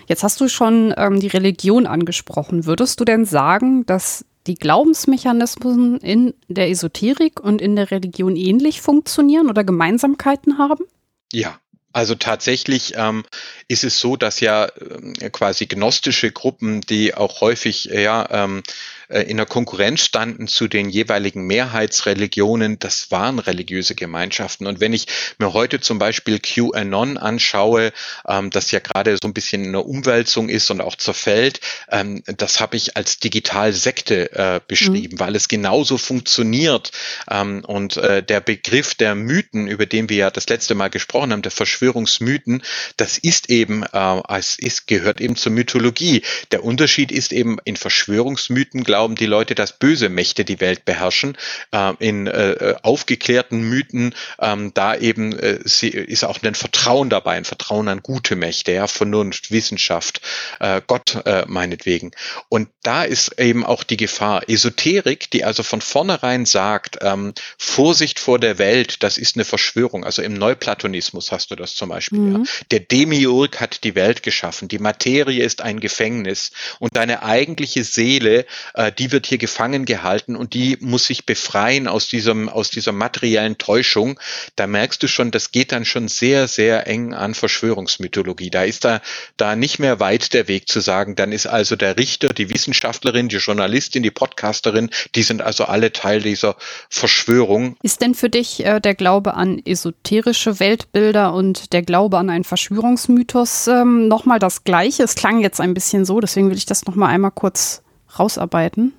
[0.08, 2.66] Jetzt hast du schon ähm, die Religion angesprochen.
[2.66, 8.82] Würdest du denn sagen, dass die Glaubensmechanismen in der Esoterik und in der Religion ähnlich
[8.82, 10.86] funktionieren oder Gemeinsamkeiten haben?
[11.34, 11.60] Ja,
[11.96, 13.24] also tatsächlich ähm,
[13.68, 18.72] ist es so, dass ja äh, quasi gnostische Gruppen, die auch häufig ja ähm, äh,
[19.10, 24.68] in der Konkurrenz standen zu den jeweiligen Mehrheitsreligionen, das waren religiöse Gemeinschaften.
[24.68, 27.92] Und wenn ich mir heute zum Beispiel QAnon anschaue,
[28.28, 31.60] ähm, das ja gerade so ein bisschen eine Umwälzung ist und auch zerfällt,
[31.92, 35.20] ähm, das habe ich als Digitalsekte äh, beschrieben, mhm.
[35.20, 36.92] weil es genauso funktioniert.
[37.30, 41.32] Ähm, und äh, der Begriff der Mythen, über den wir ja das letzte Mal gesprochen
[41.32, 42.64] haben, der Verschwörungsmythen,
[42.98, 46.22] das ist eben, äh, es ist, gehört eben zur Mythologie.
[46.52, 51.38] Der Unterschied ist eben in Verschwörungsmythen, glauben die Leute, dass böse Mächte die Welt beherrschen.
[51.74, 57.34] Äh, in äh, aufgeklärten Mythen, ähm, da eben äh, sie, ist auch ein Vertrauen dabei,
[57.34, 60.22] ein Vertrauen an gute Mächte, ja, Vernunft, Wissenschaft,
[60.62, 62.12] äh, Gott äh, meinetwegen.
[62.48, 64.48] Und da ist eben auch die Gefahr.
[64.48, 70.06] Esoterik, die also von vornherein sagt, ähm, Vorsicht vor der Welt, das ist eine Verschwörung.
[70.06, 72.20] Also im Neuplatonismus hast du das zum Beispiel.
[72.20, 72.46] Mhm.
[72.46, 72.52] Ja.
[72.72, 74.70] Der Demiurg hat die Welt geschaffen.
[74.70, 79.86] Die Materie ist ein Gefängnis und deine eigentliche Seele äh, äh, die wird hier gefangen
[79.86, 84.20] gehalten und die muss sich befreien aus diesem, aus dieser materiellen Täuschung.
[84.56, 88.50] Da merkst du schon, das geht dann schon sehr, sehr eng an Verschwörungsmythologie.
[88.50, 89.02] Da ist da,
[89.38, 93.30] da nicht mehr weit der Weg zu sagen, dann ist also der Richter, die Wissenschaftlerin,
[93.30, 96.56] die Journalistin, die Podcasterin, die sind also alle Teil dieser
[96.90, 97.78] Verschwörung.
[97.82, 102.44] Ist denn für dich äh, der Glaube an esoterische Weltbilder und der Glaube an einen
[102.44, 105.04] Verschwörungsmythos ähm, nochmal das Gleiche?
[105.04, 107.82] Es klang jetzt ein bisschen so, deswegen will ich das nochmal einmal kurz
[108.20, 108.94] rausarbeiten?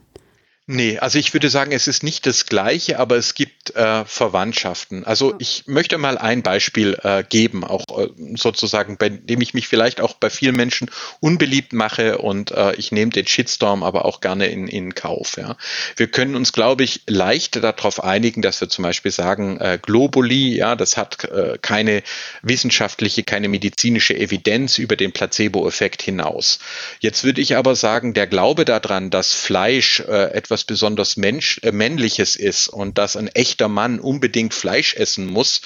[0.69, 5.05] Nee, also ich würde sagen, es ist nicht das Gleiche, aber es gibt äh, Verwandtschaften.
[5.05, 9.69] Also ich möchte mal ein Beispiel äh, geben, auch äh, sozusagen, bei dem ich mich
[9.69, 14.21] vielleicht auch bei vielen Menschen unbeliebt mache und äh, ich nehme den Shitstorm aber auch
[14.21, 15.37] gerne in, in Kauf.
[15.37, 15.57] Ja.
[15.95, 20.57] Wir können uns, glaube ich, leicht darauf einigen, dass wir zum Beispiel sagen, äh, Globuli,
[20.57, 22.03] ja, das hat äh, keine
[22.43, 26.59] wissenschaftliche, keine medizinische Evidenz über den Placebo-Effekt hinaus.
[26.99, 31.71] Jetzt würde ich aber sagen, der Glaube daran, dass Fleisch etwas etwas besonders Mensch, äh,
[31.71, 35.61] Männliches ist und dass ein echter Mann unbedingt Fleisch essen muss,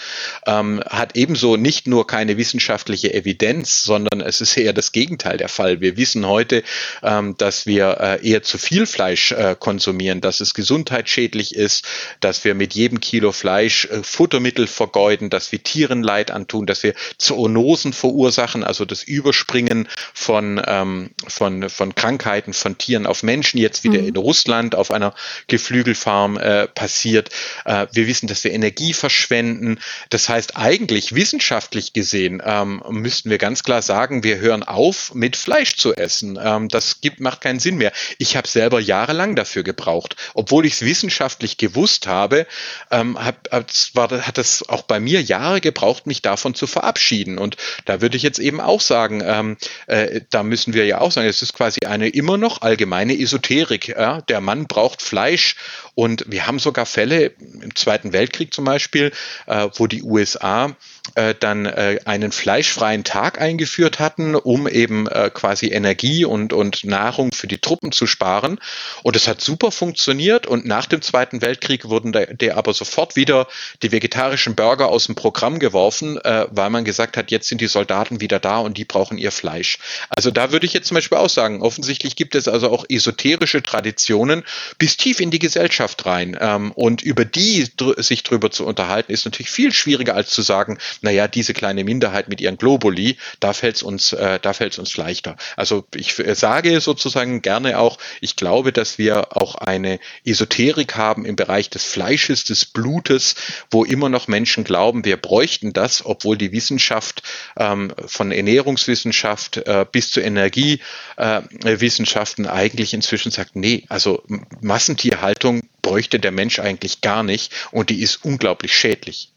[0.47, 5.49] ähm, hat ebenso nicht nur keine wissenschaftliche Evidenz, sondern es ist eher das Gegenteil der
[5.49, 5.81] Fall.
[5.81, 6.65] Wir wissen heute,
[7.05, 11.85] ähm, dass wir äh, eher zu viel Fleisch äh, konsumieren, dass es gesundheitsschädlich ist,
[12.19, 16.83] dass wir mit jedem Kilo Fleisch äh, Futtermittel vergeuden, dass wir Tieren Leid antun, dass
[16.83, 23.59] wir Zoonosen verursachen, also das Überspringen von, ähm, von, von Krankheiten von Tieren auf Menschen,
[23.59, 24.09] jetzt wieder mhm.
[24.09, 25.15] in Russland auf einer
[25.47, 27.31] Geflügelfarm äh, passiert.
[27.65, 29.79] Äh, wir wissen, dass wir Energie verschwenden.
[30.09, 35.37] Das heißt, eigentlich wissenschaftlich gesehen ähm, müssten wir ganz klar sagen, wir hören auf, mit
[35.37, 36.39] Fleisch zu essen.
[36.43, 37.93] Ähm, das gibt, macht keinen Sinn mehr.
[38.19, 40.17] Ich habe selber jahrelang dafür gebraucht.
[40.35, 42.47] Obwohl ich es wissenschaftlich gewusst habe,
[42.91, 43.49] ähm, hab,
[43.95, 47.39] war, hat es auch bei mir Jahre gebraucht, mich davon zu verabschieden.
[47.39, 51.13] Und da würde ich jetzt eben auch sagen, ähm, äh, da müssen wir ja auch
[51.13, 53.89] sagen, es ist quasi eine immer noch allgemeine Esoterik.
[53.89, 54.21] Ja?
[54.23, 55.57] Der Mann braucht Fleisch
[56.01, 59.13] und wir haben sogar Fälle im Zweiten Weltkrieg zum Beispiel,
[59.47, 60.75] äh, wo die USA
[61.15, 66.85] äh, dann äh, einen fleischfreien Tag eingeführt hatten, um eben äh, quasi Energie und, und
[66.85, 68.59] Nahrung für die Truppen zu sparen.
[69.03, 70.47] Und es hat super funktioniert.
[70.47, 73.47] Und nach dem Zweiten Weltkrieg wurden der, aber sofort wieder
[73.83, 77.67] die vegetarischen Burger aus dem Programm geworfen, äh, weil man gesagt hat, jetzt sind die
[77.67, 79.79] Soldaten wieder da und die brauchen ihr Fleisch.
[80.09, 83.63] Also da würde ich jetzt zum Beispiel auch sagen, offensichtlich gibt es also auch esoterische
[83.63, 84.45] Traditionen
[84.79, 86.37] bis tief in die Gesellschaft rein.
[86.41, 90.43] Ähm, und über die dr sich drüber zu unterhalten, ist natürlich viel schwieriger als zu
[90.43, 94.39] sagen, naja, diese kleine Minderheit mit ihren Globuli, da fällt es uns, äh,
[94.79, 95.37] uns leichter.
[95.57, 101.25] Also ich äh, sage sozusagen gerne auch, ich glaube, dass wir auch eine Esoterik haben
[101.25, 103.35] im Bereich des Fleisches, des Blutes,
[103.71, 107.23] wo immer noch Menschen glauben, wir bräuchten das, obwohl die Wissenschaft
[107.59, 114.23] ähm, von Ernährungswissenschaft äh, bis zu Energiewissenschaften äh, eigentlich inzwischen sagt, nee, also
[114.61, 119.33] Massentierhaltung bräuchte der Mensch eigentlich gar nicht und die ist unglaublich schädlich.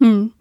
[0.00, 0.32] Hm.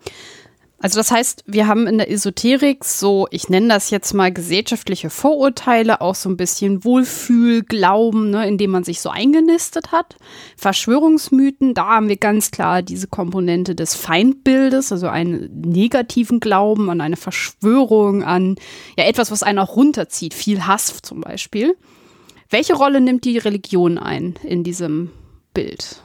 [0.83, 5.11] Also das heißt, wir haben in der Esoterik so, ich nenne das jetzt mal gesellschaftliche
[5.11, 10.15] Vorurteile, auch so ein bisschen Wohlfühlglauben, ne, in dem man sich so eingenistet hat.
[10.57, 16.99] Verschwörungsmythen, da haben wir ganz klar diese Komponente des Feindbildes, also einen negativen Glauben an
[16.99, 18.55] eine Verschwörung, an
[18.97, 21.77] ja etwas, was einen auch runterzieht, viel Hass zum Beispiel.
[22.49, 25.11] Welche Rolle nimmt die Religion ein in diesem
[25.53, 25.99] Bild?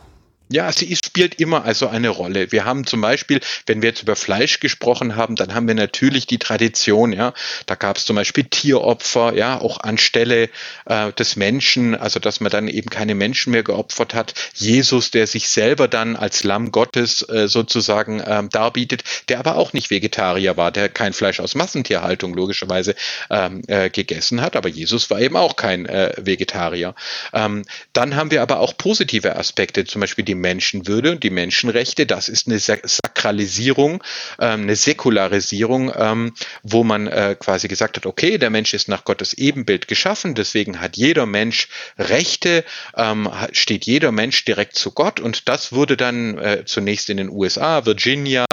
[0.49, 2.53] Ja, sie spielt immer also eine Rolle.
[2.53, 6.29] Wir haben zum Beispiel, wenn wir jetzt über Fleisch gesprochen haben, dann haben wir natürlich
[6.29, 7.35] die Tradition, ja.
[7.67, 10.49] Da gab es zum Beispiel Tieropfer, ja, auch anstelle
[10.85, 14.35] äh, des Menschen, also dass man dann eben keine Menschen mehr geopfert hat.
[14.55, 19.73] Jesus, der sich selber dann als Lamm Gottes äh, sozusagen ähm, darbietet, der aber auch
[19.73, 22.95] nicht Vegetarier war, der kein Fleisch aus Massentierhaltung logischerweise
[23.31, 26.95] ähm, äh, gegessen hat, aber Jesus war eben auch kein äh, Vegetarier.
[27.33, 32.07] Ähm, dann haben wir aber auch positive Aspekte, zum Beispiel die Menschenwürde und die Menschenrechte.
[32.07, 34.03] Das ist eine Sakralisierung,
[34.39, 39.05] ähm, eine Säkularisierung, ähm, wo man äh, quasi gesagt hat, okay, der Mensch ist nach
[39.05, 41.69] Gottes Ebenbild geschaffen, deswegen hat jeder Mensch
[41.99, 42.65] Rechte,
[42.97, 47.31] ähm, steht jeder Mensch direkt zu Gott und das wurde dann äh, zunächst in den
[47.31, 48.45] USA, Virginia,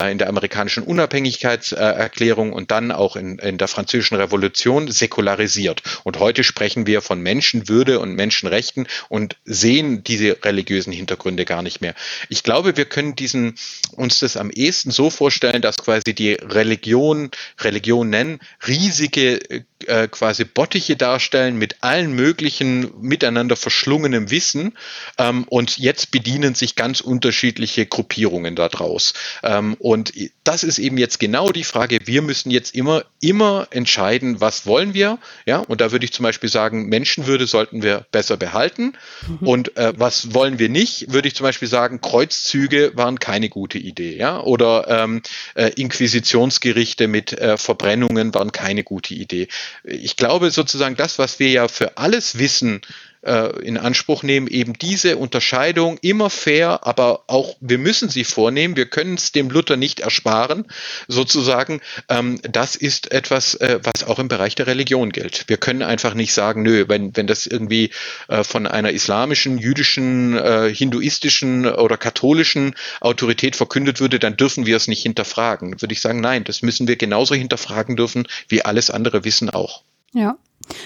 [0.00, 5.82] äh, in der amerikanischen Unabhängigkeitserklärung und dann auch in, in der französischen Revolution säkularisiert.
[6.04, 11.62] Und heute sprechen wir von Menschenwürde und Menschenrechten und sehen diese religiösen Hintergründe Hintergründe gar
[11.62, 11.94] nicht mehr.
[12.28, 13.54] Ich glaube, wir können diesen,
[13.92, 17.30] uns das am ehesten so vorstellen, dass quasi die Religion,
[17.60, 19.40] Religionen riesige
[19.86, 24.76] äh, quasi Bottiche darstellen mit allen möglichen miteinander verschlungenem Wissen
[25.18, 29.14] ähm, und jetzt bedienen sich ganz unterschiedliche Gruppierungen daraus.
[29.42, 30.12] Ähm, und
[30.44, 31.98] das ist eben jetzt genau die Frage.
[32.04, 35.18] Wir müssen jetzt immer, immer entscheiden, was wollen wir?
[35.46, 38.94] Ja, und da würde ich zum Beispiel sagen, Menschenwürde sollten wir besser behalten.
[39.40, 39.46] Mhm.
[39.46, 41.11] Und äh, was wollen wir nicht?
[41.12, 44.16] Würde ich zum Beispiel sagen, Kreuzzüge waren keine gute Idee.
[44.16, 45.22] Ja, oder ähm,
[45.54, 49.48] äh, Inquisitionsgerichte mit äh, Verbrennungen waren keine gute Idee
[49.84, 52.80] ich glaube sozusagen das, was wir ja für alles wissen,
[53.22, 58.76] äh, in Anspruch nehmen, eben diese Unterscheidung immer fair, aber auch wir müssen sie vornehmen,
[58.76, 60.66] wir können es dem Luther nicht ersparen,
[61.08, 61.80] sozusagen.
[62.08, 65.44] Ähm, das ist etwas, äh, was auch im Bereich der Religion gilt.
[65.48, 67.90] Wir können einfach nicht sagen, nö, wenn, wenn das irgendwie
[68.28, 74.76] äh, von einer islamischen, jüdischen, äh, hinduistischen oder katholischen Autorität verkündet würde, dann dürfen wir
[74.76, 75.80] es nicht hinterfragen.
[75.80, 79.82] Würde ich sagen, nein, das müssen wir genauso hinterfragen dürfen wie alles andere Wissen auch.
[80.12, 80.36] Ja.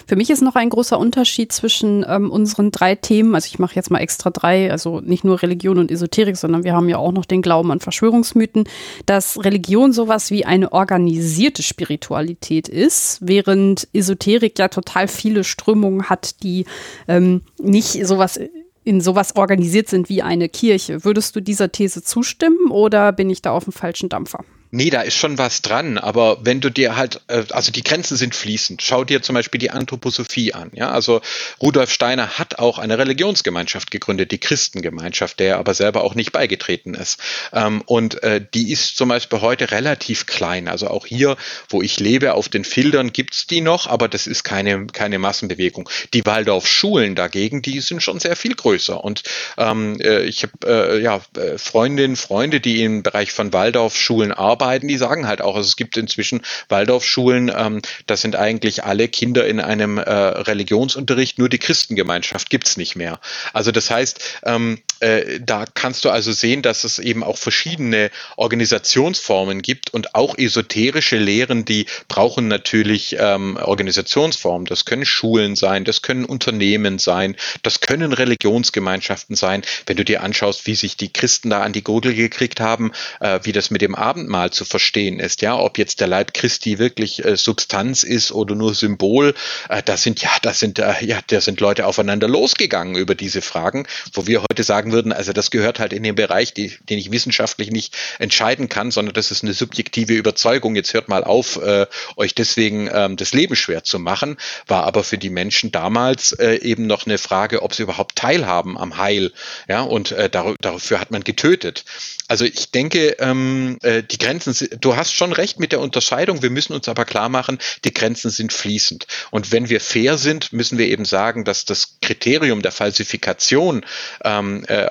[0.07, 3.35] Für mich ist noch ein großer Unterschied zwischen ähm, unseren drei Themen.
[3.35, 6.75] Also ich mache jetzt mal extra drei, also nicht nur Religion und Esoterik, sondern wir
[6.75, 8.65] haben ja auch noch den Glauben an Verschwörungsmythen,
[9.07, 16.43] dass Religion sowas wie eine organisierte Spiritualität ist, während Esoterik ja total viele Strömungen hat,
[16.43, 16.67] die
[17.09, 18.39] ähm, nicht sowas
[18.85, 21.05] in sowas organisiert sind wie eine Kirche.
[21.05, 24.45] Würdest du dieser These zustimmen oder bin ich da auf dem falschen Dampfer?
[24.73, 28.17] Nee, da ist schon was dran, aber wenn du dir halt, äh, also die Grenzen
[28.17, 28.83] sind fließend.
[28.83, 30.71] Schau dir zum Beispiel die Anthroposophie an.
[30.75, 31.21] Ja, also
[31.63, 36.95] Rudolf Steiner hat auch eine Religionsgemeinschaft gegründet, die Christengemeinschaft, der aber selber auch nicht beigetreten
[36.95, 37.21] ist.
[37.53, 40.67] Ähm, und äh, die ist zum Beispiel heute relativ klein.
[40.67, 41.37] Also auch hier,
[41.69, 45.89] wo ich lebe, auf den Filtern gibt's die noch, aber das ist keine, keine Massenbewegung.
[46.13, 49.03] Die Waldorf-Schulen dagegen, die sind schon sehr viel größer.
[49.03, 49.23] Und
[49.59, 51.21] ähm, äh, ich habe ja
[51.57, 55.77] Freundinnen, Freunde, die im Bereich von Waldorf-Schulen arbeiten arbeiten, die sagen halt auch, also es
[55.77, 61.59] gibt inzwischen Waldorfschulen, ähm, das sind eigentlich alle Kinder in einem äh, Religionsunterricht, nur die
[61.59, 63.21] Christengemeinschaft gibt's nicht mehr.
[63.53, 68.11] Also das heißt, ähm, äh, da kannst du also sehen, dass es eben auch verschiedene
[68.37, 74.67] Organisationsformen gibt und auch esoterische Lehren, die brauchen natürlich ähm, Organisationsformen.
[74.67, 79.63] Das können Schulen sein, das können Unternehmen sein, das können Religionsgemeinschaften sein.
[79.87, 83.41] Wenn du dir anschaust, wie sich die Christen da an die Gurgel gekriegt haben, äh,
[83.43, 87.25] wie das mit dem Abendmahl zu verstehen ist, ja, ob jetzt der Leib Christi wirklich
[87.25, 89.35] äh, Substanz ist oder nur Symbol,
[89.69, 93.43] äh, das sind ja, das sind äh, ja, da sind Leute aufeinander losgegangen über diese
[93.43, 96.99] Fragen, wo wir heute sagen würden, also das gehört halt in den Bereich, die, den
[96.99, 100.77] ich wissenschaftlich nicht entscheiden kann, sondern das ist eine subjektive Überzeugung.
[100.77, 105.05] Jetzt hört mal auf, äh, euch deswegen ähm, das Leben schwer zu machen, war aber
[105.05, 109.33] für die Menschen damals äh, eben noch eine Frage, ob sie überhaupt teilhaben am Heil,
[109.69, 111.85] ja, und äh, dafür hat man getötet.
[112.29, 116.51] Also ich denke, ähm, äh, die Grenzen, du hast schon recht mit der Unterscheidung, wir
[116.51, 119.07] müssen uns aber klar machen, die Grenzen sind fließend.
[119.31, 123.85] Und wenn wir fair sind, müssen wir eben sagen, dass das Kriterium der Falsifikation
[124.25, 124.89] ähm, äh,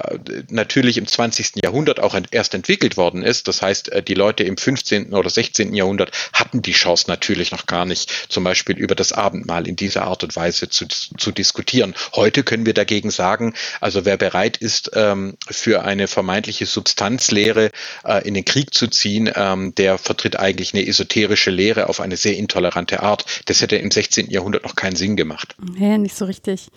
[0.49, 1.63] natürlich im 20.
[1.63, 3.49] Jahrhundert auch erst entwickelt worden ist.
[3.49, 5.13] Das heißt, äh, die Leute im 15.
[5.13, 5.73] oder 16.
[5.73, 10.03] Jahrhundert hatten die Chance natürlich noch gar nicht, zum Beispiel über das Abendmahl in dieser
[10.03, 11.95] Art und Weise zu, zu diskutieren.
[12.13, 17.71] Heute können wir dagegen sagen, also wer bereit ist, ähm, für eine vermeintliche Substanz Heilslehre
[18.03, 22.17] äh, in den Krieg zu ziehen, ähm, der vertritt eigentlich eine esoterische Lehre auf eine
[22.17, 23.25] sehr intolerante Art.
[23.45, 24.29] Das hätte im 16.
[24.29, 25.55] Jahrhundert noch keinen Sinn gemacht.
[25.77, 26.67] Ja, nicht so richtig.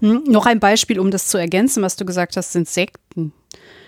[0.00, 3.32] Hm, noch ein Beispiel, um das zu ergänzen, was du gesagt hast, sind Sekten.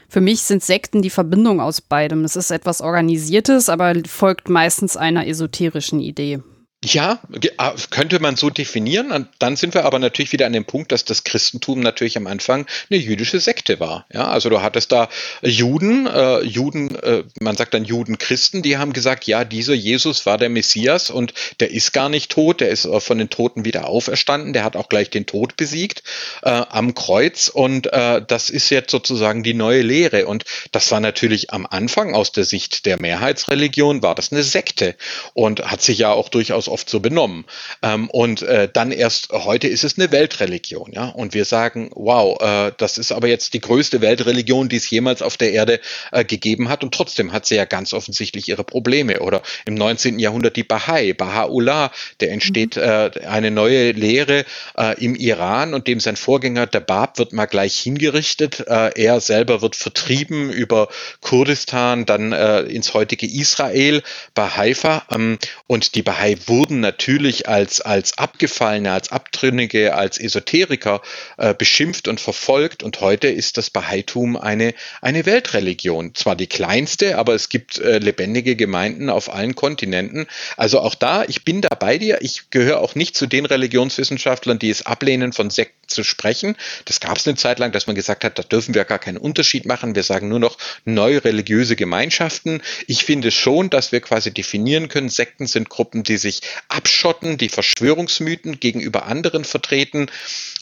[0.08, 2.24] Für mich sind Sekten die Verbindung aus beidem.
[2.24, 6.40] Es ist etwas Organisiertes, aber folgt meistens einer esoterischen Idee.
[6.86, 7.18] Ja,
[7.56, 9.10] ah, könnte man so definieren.
[9.10, 12.28] Und dann sind wir aber natürlich wieder an dem Punkt, dass das Christentum natürlich am
[12.28, 14.06] Anfang eine jüdische Sekte war.
[14.12, 15.08] Ja, also du hattest da
[15.42, 20.38] Juden, äh, Juden, äh, man sagt dann Juden-Christen, die haben gesagt, ja, dieser Jesus war
[20.38, 24.52] der Messias und der ist gar nicht tot, der ist von den Toten wieder auferstanden,
[24.52, 26.04] der hat auch gleich den Tod besiegt
[26.42, 30.28] äh, am Kreuz und äh, das ist jetzt sozusagen die neue Lehre.
[30.28, 34.94] Und das war natürlich am Anfang aus der Sicht der Mehrheitsreligion, war das eine Sekte
[35.34, 37.46] und hat sich ja auch durchaus oft so benommen.
[37.80, 41.06] Ähm, und äh, dann erst heute ist es eine Weltreligion, ja.
[41.06, 45.22] Und wir sagen, wow, äh, das ist aber jetzt die größte Weltreligion, die es jemals
[45.22, 45.80] auf der Erde
[46.12, 46.84] äh, gegeben hat.
[46.84, 49.20] Und trotzdem hat sie ja ganz offensichtlich ihre Probleme.
[49.20, 50.18] Oder im 19.
[50.18, 52.82] Jahrhundert die Bahai, Baha'u'llah, der entsteht mhm.
[52.82, 54.44] äh, eine neue Lehre
[54.76, 58.60] äh, im Iran und dem sein Vorgänger, der Bab, wird mal gleich hingerichtet.
[58.68, 60.88] Äh, er selber wird vertrieben über
[61.22, 64.02] Kurdistan, dann ins heutige Israel,
[64.34, 65.06] bei Haifa.
[65.10, 71.02] Ähm, und die Bahai wurden wurden natürlich als, als Abgefallene, als Abtrünnige, als Esoteriker
[71.36, 72.82] äh, beschimpft und verfolgt.
[72.82, 76.14] Und heute ist das Bahaitum eine, eine Weltreligion.
[76.14, 80.26] Zwar die kleinste, aber es gibt äh, lebendige Gemeinden auf allen Kontinenten.
[80.56, 82.22] Also auch da, ich bin da bei dir.
[82.22, 86.56] Ich gehöre auch nicht zu den Religionswissenschaftlern, die es ablehnen, von Sekten zu sprechen.
[86.86, 89.18] Das gab es eine Zeit lang, dass man gesagt hat, da dürfen wir gar keinen
[89.18, 89.94] Unterschied machen.
[89.94, 92.62] Wir sagen nur noch neue religiöse Gemeinschaften.
[92.86, 97.48] Ich finde schon, dass wir quasi definieren können, Sekten sind Gruppen, die sich abschotten, die
[97.48, 100.06] Verschwörungsmythen gegenüber anderen vertreten.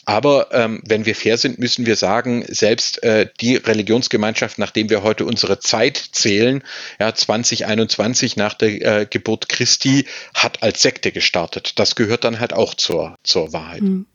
[0.04, 5.02] Aber ähm, wenn wir fair sind, müssen wir sagen, selbst äh, die Religionsgemeinschaft, nachdem wir
[5.02, 6.62] heute unsere Zeit zählen,
[7.00, 11.78] ja, 2021 nach der äh, Geburt Christi, hat als Sekte gestartet.
[11.78, 13.82] Das gehört dann halt auch zur, zur Wahrheit.
[13.82, 14.06] Mhm.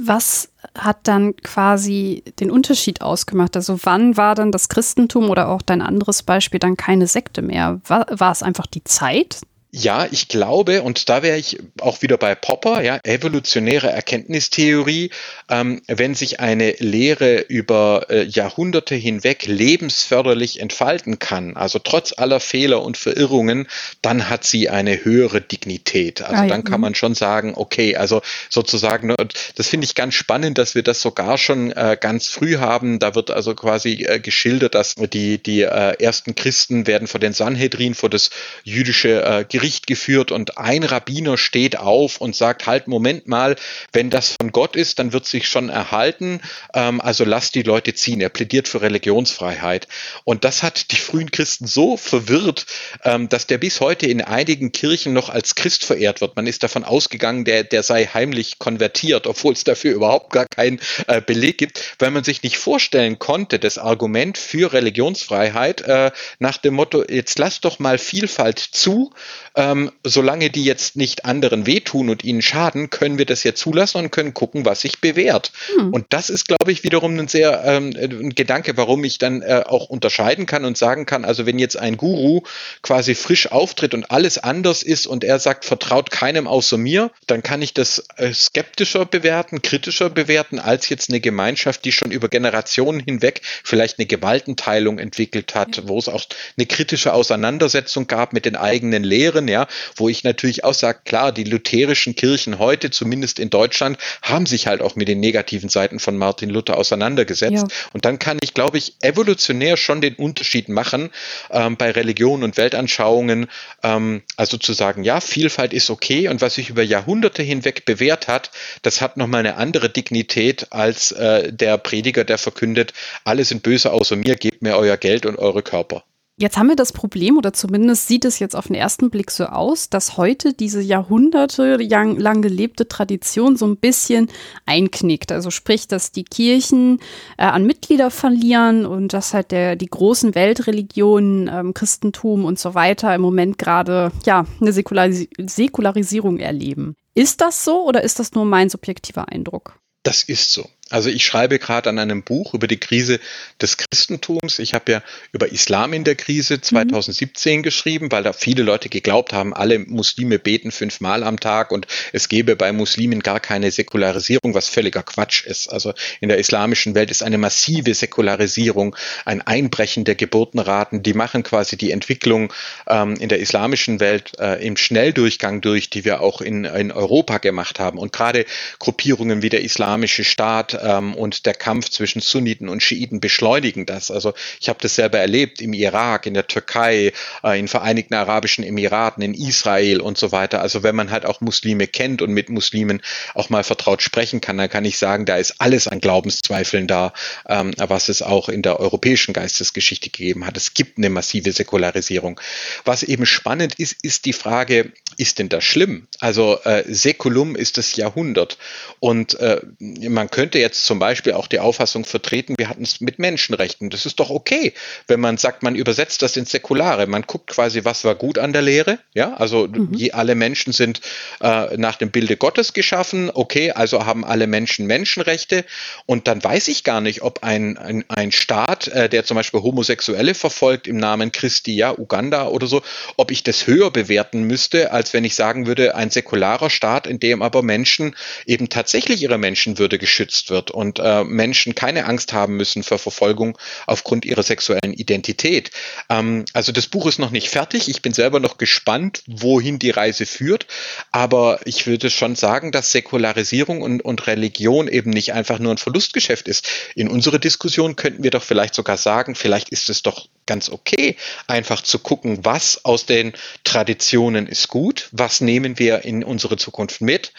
[0.00, 3.56] Was hat dann quasi den Unterschied ausgemacht?
[3.56, 7.80] Also wann war dann das Christentum oder auch dein anderes Beispiel dann keine Sekte mehr?
[7.84, 12.16] War, war es einfach die Zeit, ja, ich glaube, und da wäre ich auch wieder
[12.16, 15.10] bei Popper, ja, evolutionäre Erkenntnistheorie,
[15.50, 22.40] ähm, wenn sich eine Lehre über äh, Jahrhunderte hinweg lebensförderlich entfalten kann, also trotz aller
[22.40, 23.68] Fehler und Verirrungen,
[24.00, 26.22] dann hat sie eine höhere Dignität.
[26.22, 29.16] Also dann kann man schon sagen, okay, also sozusagen, ne,
[29.54, 32.98] das finde ich ganz spannend, dass wir das sogar schon äh, ganz früh haben.
[33.00, 37.34] Da wird also quasi äh, geschildert, dass die, die äh, ersten Christen werden vor den
[37.34, 38.30] Sanhedrin, vor das
[38.64, 43.56] jüdische äh, Gericht geführt und ein Rabbiner steht auf und sagt, halt, Moment mal,
[43.92, 46.40] wenn das von Gott ist, dann wird sich schon erhalten,
[46.74, 48.20] ähm, also lasst die Leute ziehen.
[48.20, 49.88] Er plädiert für Religionsfreiheit.
[50.22, 52.66] Und das hat die frühen Christen so verwirrt,
[53.02, 56.36] ähm, dass der bis heute in einigen Kirchen noch als Christ verehrt wird.
[56.36, 60.78] Man ist davon ausgegangen, der, der sei heimlich konvertiert, obwohl es dafür überhaupt gar keinen
[61.08, 66.58] äh, Beleg gibt, weil man sich nicht vorstellen konnte, das Argument für Religionsfreiheit äh, nach
[66.58, 69.12] dem Motto, jetzt lass doch mal Vielfalt zu,
[69.58, 73.98] ähm, solange die jetzt nicht anderen wehtun und ihnen schaden, können wir das ja zulassen
[73.98, 75.50] und können gucken, was sich bewährt.
[75.74, 75.92] Hm.
[75.92, 79.64] Und das ist, glaube ich, wiederum ein sehr ähm, ein Gedanke, warum ich dann äh,
[79.66, 82.42] auch unterscheiden kann und sagen kann, also wenn jetzt ein Guru
[82.82, 87.42] quasi frisch auftritt und alles anders ist und er sagt, vertraut keinem außer mir, dann
[87.42, 92.28] kann ich das äh, skeptischer bewerten, kritischer bewerten, als jetzt eine Gemeinschaft, die schon über
[92.28, 96.24] Generationen hinweg vielleicht eine Gewaltenteilung entwickelt hat, wo es auch
[96.56, 101.32] eine kritische Auseinandersetzung gab mit den eigenen Lehren, ja, wo ich natürlich auch sage, klar,
[101.32, 105.98] die lutherischen Kirchen heute, zumindest in Deutschland, haben sich halt auch mit den negativen Seiten
[105.98, 107.66] von Martin Luther auseinandergesetzt.
[107.68, 107.88] Ja.
[107.92, 111.10] Und dann kann ich, glaube ich, evolutionär schon den Unterschied machen
[111.50, 113.48] ähm, bei Religion und Weltanschauungen.
[113.82, 118.28] Ähm, also zu sagen, ja, Vielfalt ist okay und was sich über Jahrhunderte hinweg bewährt
[118.28, 118.50] hat,
[118.82, 122.92] das hat nochmal eine andere Dignität als äh, der Prediger, der verkündet,
[123.24, 126.04] alle sind böse außer mir, gebt mir euer Geld und eure Körper.
[126.40, 129.46] Jetzt haben wir das Problem, oder zumindest sieht es jetzt auf den ersten Blick so
[129.46, 134.28] aus, dass heute diese jahrhundertelang gelebte Tradition so ein bisschen
[134.64, 135.32] einknickt.
[135.32, 137.00] Also sprich, dass die Kirchen
[137.38, 142.76] äh, an Mitglieder verlieren und dass halt der, die großen Weltreligionen, ähm, Christentum und so
[142.76, 146.94] weiter im Moment gerade ja eine Säkularis Säkularisierung erleben.
[147.14, 149.80] Ist das so oder ist das nur mein subjektiver Eindruck?
[150.04, 150.68] Das ist so.
[150.90, 153.20] Also ich schreibe gerade an einem Buch über die Krise
[153.60, 154.58] des Christentums.
[154.58, 157.62] Ich habe ja über Islam in der Krise 2017 mhm.
[157.62, 162.28] geschrieben, weil da viele Leute geglaubt haben, alle Muslime beten fünfmal am Tag und es
[162.28, 165.68] gäbe bei Muslimen gar keine Säkularisierung, was völliger Quatsch ist.
[165.68, 168.96] Also in der islamischen Welt ist eine massive Säkularisierung,
[169.26, 172.52] ein Einbrechen der Geburtenraten, die machen quasi die Entwicklung
[172.86, 177.38] ähm, in der islamischen Welt äh, im Schnelldurchgang durch, die wir auch in, in Europa
[177.38, 177.98] gemacht haben.
[177.98, 178.46] Und gerade
[178.78, 184.10] Gruppierungen wie der Islamische Staat ähm, und der Kampf zwischen Sunniten und Schiiten beschleunigen das.
[184.10, 187.12] Also ich habe das selber erlebt im Irak, in der Türkei,
[187.42, 190.60] äh, in Vereinigten Arabischen Emiraten, in Israel und so weiter.
[190.60, 193.00] Also wenn man halt auch Muslime kennt und mit Muslimen
[193.34, 197.12] auch mal vertraut sprechen kann, dann kann ich sagen, da ist alles an Glaubenszweifeln da,
[197.48, 200.56] ähm, was es auch in der europäischen Geistesgeschichte gegeben hat.
[200.56, 202.40] Es gibt eine massive Säkularisierung.
[202.84, 206.06] Was eben spannend ist, ist die Frage, ist denn das schlimm?
[206.20, 208.58] Also äh, Säkulum ist das Jahrhundert
[209.00, 213.18] und äh, man könnte jetzt zum Beispiel auch die Auffassung vertreten, wir hatten es mit
[213.18, 213.90] Menschenrechten.
[213.90, 214.72] Das ist doch okay,
[215.06, 217.06] wenn man sagt, man übersetzt das ins Säkulare.
[217.06, 218.98] Man guckt quasi, was war gut an der Lehre.
[219.14, 219.92] Ja, also mhm.
[219.94, 221.00] je, alle Menschen sind
[221.40, 223.30] äh, nach dem Bilde Gottes geschaffen.
[223.32, 225.64] Okay, also haben alle Menschen Menschenrechte.
[226.06, 229.60] Und dann weiß ich gar nicht, ob ein, ein, ein Staat, äh, der zum Beispiel
[229.60, 232.82] Homosexuelle verfolgt im Namen Christi, ja, Uganda oder so,
[233.16, 237.20] ob ich das höher bewerten müsste, als wenn ich sagen würde, ein säkularer Staat, in
[237.20, 238.16] dem aber Menschen
[238.46, 243.58] eben tatsächlich ihre Menschenwürde geschützt wird und äh, Menschen keine Angst haben müssen vor Verfolgung
[243.86, 245.70] aufgrund ihrer sexuellen Identität.
[246.08, 247.88] Ähm, also das Buch ist noch nicht fertig.
[247.88, 250.66] Ich bin selber noch gespannt, wohin die Reise führt.
[251.12, 255.78] Aber ich würde schon sagen, dass Säkularisierung und, und Religion eben nicht einfach nur ein
[255.78, 256.68] Verlustgeschäft ist.
[256.94, 261.16] In unserer Diskussion könnten wir doch vielleicht sogar sagen, vielleicht ist es doch ganz okay,
[261.46, 267.00] einfach zu gucken, was aus den Traditionen ist gut, was nehmen wir in unsere Zukunft
[267.00, 267.32] mit,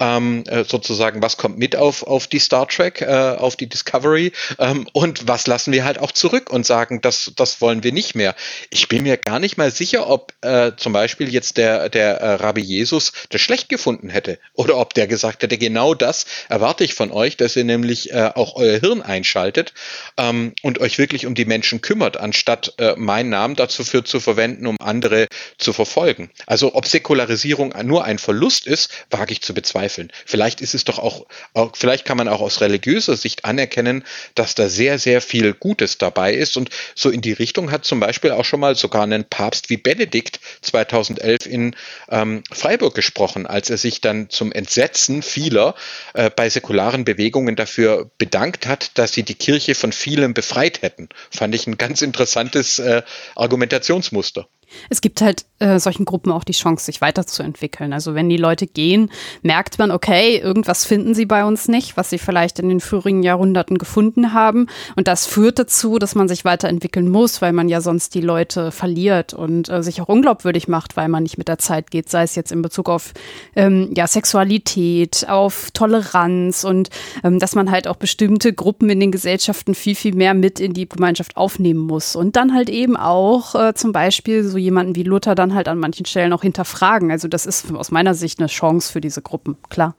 [0.00, 4.32] ähm, äh, sozusagen, was kommt mit auf, auf die Star Trek, äh, auf die Discovery
[4.58, 8.14] ähm, und was lassen wir halt auch zurück und sagen, das, das wollen wir nicht
[8.14, 8.34] mehr.
[8.70, 12.34] Ich bin mir gar nicht mal sicher, ob äh, zum Beispiel jetzt der, der äh,
[12.34, 16.94] Rabbi Jesus das schlecht gefunden hätte oder ob der gesagt hätte, genau das erwarte ich
[16.94, 19.72] von euch, dass ihr nämlich äh, auch euer Hirn einschaltet
[20.16, 24.04] ähm, und euch wirklich um die Menschen kümmert, anstatt statt äh, meinen Namen dazu für
[24.04, 25.26] zu verwenden, um andere
[25.58, 26.30] zu verfolgen.
[26.46, 30.10] Also ob Säkularisierung nur ein Verlust ist, wage ich zu bezweifeln.
[30.24, 31.26] Vielleicht ist es doch auch,
[31.74, 34.04] vielleicht kann man auch aus religiöser Sicht anerkennen,
[34.34, 36.56] dass da sehr, sehr viel Gutes dabei ist.
[36.56, 39.76] Und so in die Richtung hat zum Beispiel auch schon mal sogar ein Papst wie
[39.76, 41.76] Benedikt 2011 in
[42.10, 45.74] ähm, Freiburg gesprochen, als er sich dann zum Entsetzen vieler
[46.14, 51.08] äh, bei säkularen Bewegungen dafür bedankt hat, dass sie die Kirche von vielem befreit hätten.
[51.30, 53.02] Fand ich ein ganz interessantes interessantes äh,
[53.34, 54.48] Argumentationsmuster.
[54.90, 57.92] Es gibt halt äh, solchen Gruppen auch die Chance, sich weiterzuentwickeln.
[57.92, 59.10] Also wenn die Leute gehen,
[59.42, 63.22] merkt man, okay, irgendwas finden sie bei uns nicht, was sie vielleicht in den früheren
[63.22, 64.66] Jahrhunderten gefunden haben.
[64.96, 68.70] Und das führt dazu, dass man sich weiterentwickeln muss, weil man ja sonst die Leute
[68.70, 72.22] verliert und äh, sich auch unglaubwürdig macht, weil man nicht mit der Zeit geht, sei
[72.22, 73.14] es jetzt in Bezug auf
[73.54, 76.90] ähm, ja, Sexualität, auf Toleranz und
[77.24, 80.74] ähm, dass man halt auch bestimmte Gruppen in den Gesellschaften viel, viel mehr mit in
[80.74, 82.14] die Gemeinschaft aufnehmen muss.
[82.14, 85.78] Und dann halt eben auch äh, zum Beispiel so jemanden wie Luther dann halt an
[85.78, 87.10] manchen Stellen auch hinterfragen.
[87.10, 89.94] Also das ist aus meiner Sicht eine Chance für diese Gruppen, klar.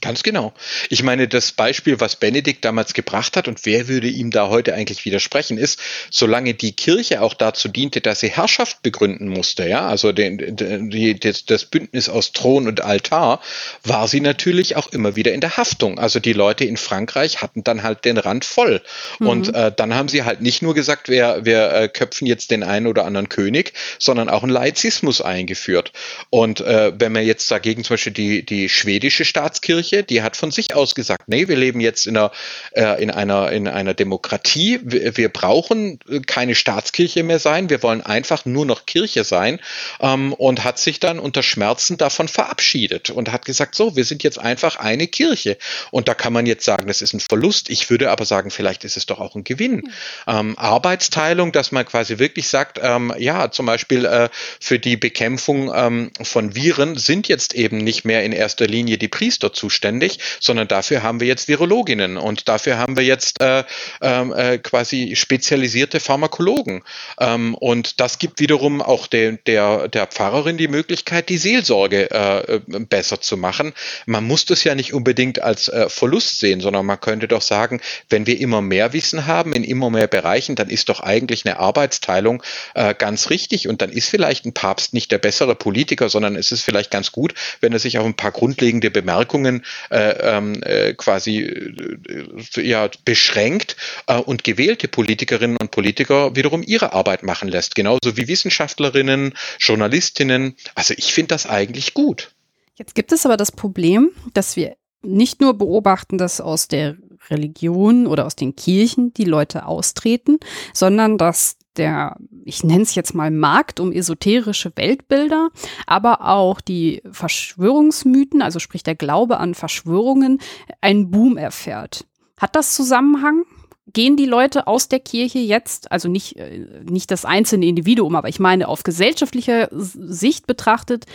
[0.00, 0.54] Ganz genau.
[0.88, 4.74] Ich meine, das Beispiel, was Benedikt damals gebracht hat, und wer würde ihm da heute
[4.74, 5.78] eigentlich widersprechen, ist,
[6.10, 10.56] solange die Kirche auch dazu diente, dass sie Herrschaft begründen musste, ja, also den,
[10.90, 13.40] die, das, Bündnis aus Thron und Altar,
[13.84, 15.98] war sie natürlich auch immer wieder in der Haftung.
[15.98, 18.80] Also die Leute in Frankreich hatten dann halt den Rand voll.
[19.18, 19.26] Mhm.
[19.26, 22.62] Und äh, dann haben sie halt nicht nur gesagt, wir, wir äh, köpfen jetzt den
[22.62, 25.92] einen oder anderen König, sondern auch einen Laizismus eingeführt.
[26.30, 30.36] Und äh, wenn man jetzt dagegen zum Beispiel die, die schwedische Staatskirche Kirche, die hat
[30.36, 32.30] von sich aus gesagt, nee, wir leben jetzt in einer,
[32.72, 34.80] äh, in einer, in einer Demokratie.
[34.82, 37.70] Wir, wir, brauchen keine Staatskirche mehr sein.
[37.70, 39.60] Wir wollen einfach nur noch Kirche sein.
[40.00, 44.22] Ähm, und hat sich dann unter Schmerzen davon verabschiedet und hat gesagt, so, wir sind
[44.22, 45.56] jetzt einfach eine Kirche.
[45.90, 47.70] Und da kann man jetzt sagen, das ist ein Verlust.
[47.70, 49.76] Ich würde aber sagen, vielleicht ist es doch auch ein Gewinn.
[49.76, 49.90] Mhm.
[50.26, 54.28] Ähm, Arbeitsteilung, dass man quasi wirklich sagt, ähm, ja, zum Beispiel äh,
[54.60, 59.08] für die Bekämpfung ähm, von Viren sind jetzt eben nicht mehr in erster Linie die
[59.08, 63.64] Priester zuständig zuständig, sondern dafür haben wir jetzt Virologinnen und dafür haben wir jetzt äh,
[64.02, 66.82] ähm, äh, quasi spezialisierte Pharmakologen.
[67.18, 72.56] Ähm, und das gibt wiederum auch de, der, der Pfarrerin die Möglichkeit, die Seelsorge äh,
[72.56, 73.72] äh, besser zu machen.
[74.06, 77.80] Man muss das ja nicht unbedingt als äh, Verlust sehen, sondern man könnte doch sagen,
[78.10, 81.58] wenn wir immer mehr Wissen haben in immer mehr Bereichen, dann ist doch eigentlich eine
[81.58, 82.42] Arbeitsteilung
[82.74, 86.52] äh, ganz richtig und dann ist vielleicht ein Papst nicht der bessere Politiker, sondern es
[86.52, 90.94] ist vielleicht ganz gut, wenn er sich auf ein paar grundlegende Bemerkungen äh, ähm, äh,
[90.94, 97.74] quasi äh, ja, beschränkt äh, und gewählte Politikerinnen und Politiker wiederum ihre Arbeit machen lässt,
[97.74, 100.56] genauso wie Wissenschaftlerinnen, Journalistinnen.
[100.74, 102.32] Also ich finde das eigentlich gut.
[102.76, 106.96] Jetzt gibt es aber das Problem, dass wir nicht nur beobachten, dass aus der
[107.28, 110.38] Religion oder aus den Kirchen die Leute austreten,
[110.72, 115.50] sondern dass der, ich nenne es jetzt mal Markt um esoterische Weltbilder,
[115.86, 120.40] aber auch die Verschwörungsmythen, also sprich der Glaube an Verschwörungen,
[120.80, 122.06] einen Boom erfährt.
[122.36, 123.44] Hat das Zusammenhang?
[123.92, 128.28] Gehen die Leute aus der Kirche jetzt, also nicht, äh, nicht das einzelne Individuum, aber
[128.28, 131.06] ich meine auf gesellschaftlicher Sicht betrachtet,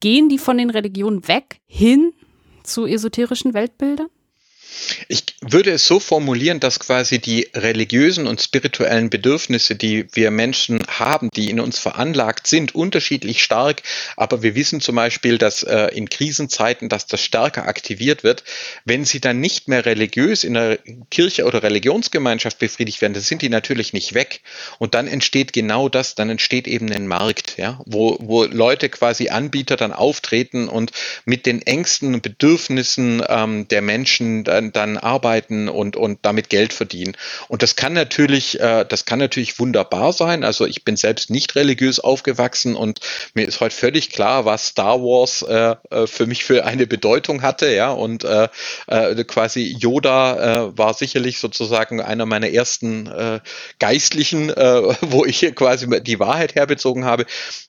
[0.00, 2.12] gehen die von den Religionen weg hin
[2.64, 4.08] zu esoterischen Weltbildern?
[5.08, 10.80] Ich würde es so formulieren, dass quasi die religiösen und spirituellen Bedürfnisse, die wir Menschen
[10.88, 13.82] haben, die in uns veranlagt sind, unterschiedlich stark.
[14.16, 18.44] Aber wir wissen zum Beispiel, dass äh, in Krisenzeiten, dass das stärker aktiviert wird.
[18.84, 20.78] Wenn sie dann nicht mehr religiös in der
[21.10, 24.40] Kirche oder Religionsgemeinschaft befriedigt werden, dann sind die natürlich nicht weg.
[24.78, 29.28] Und dann entsteht genau das, dann entsteht eben ein Markt, ja, wo, wo Leute quasi
[29.28, 30.92] Anbieter dann auftreten und
[31.24, 36.72] mit den Ängsten und Bedürfnissen ähm, der Menschen dann dann, arbeiten und, und damit Geld
[36.72, 37.16] verdienen.
[37.48, 40.44] Und das kann natürlich, äh, das kann natürlich wunderbar sein.
[40.44, 43.00] Also ich bin selbst nicht religiös aufgewachsen und
[43.34, 47.42] mir ist heute völlig klar, was Star Wars äh, äh für mich für eine Bedeutung
[47.42, 47.90] hatte, ja.
[47.90, 48.48] Und äh,
[48.86, 53.40] äh, quasi Yoda äh, war sicherlich sozusagen einer meiner ersten äh,
[53.78, 57.26] Geistlichen, äh, wo ich hier quasi die Wahrheit herbezogen habe.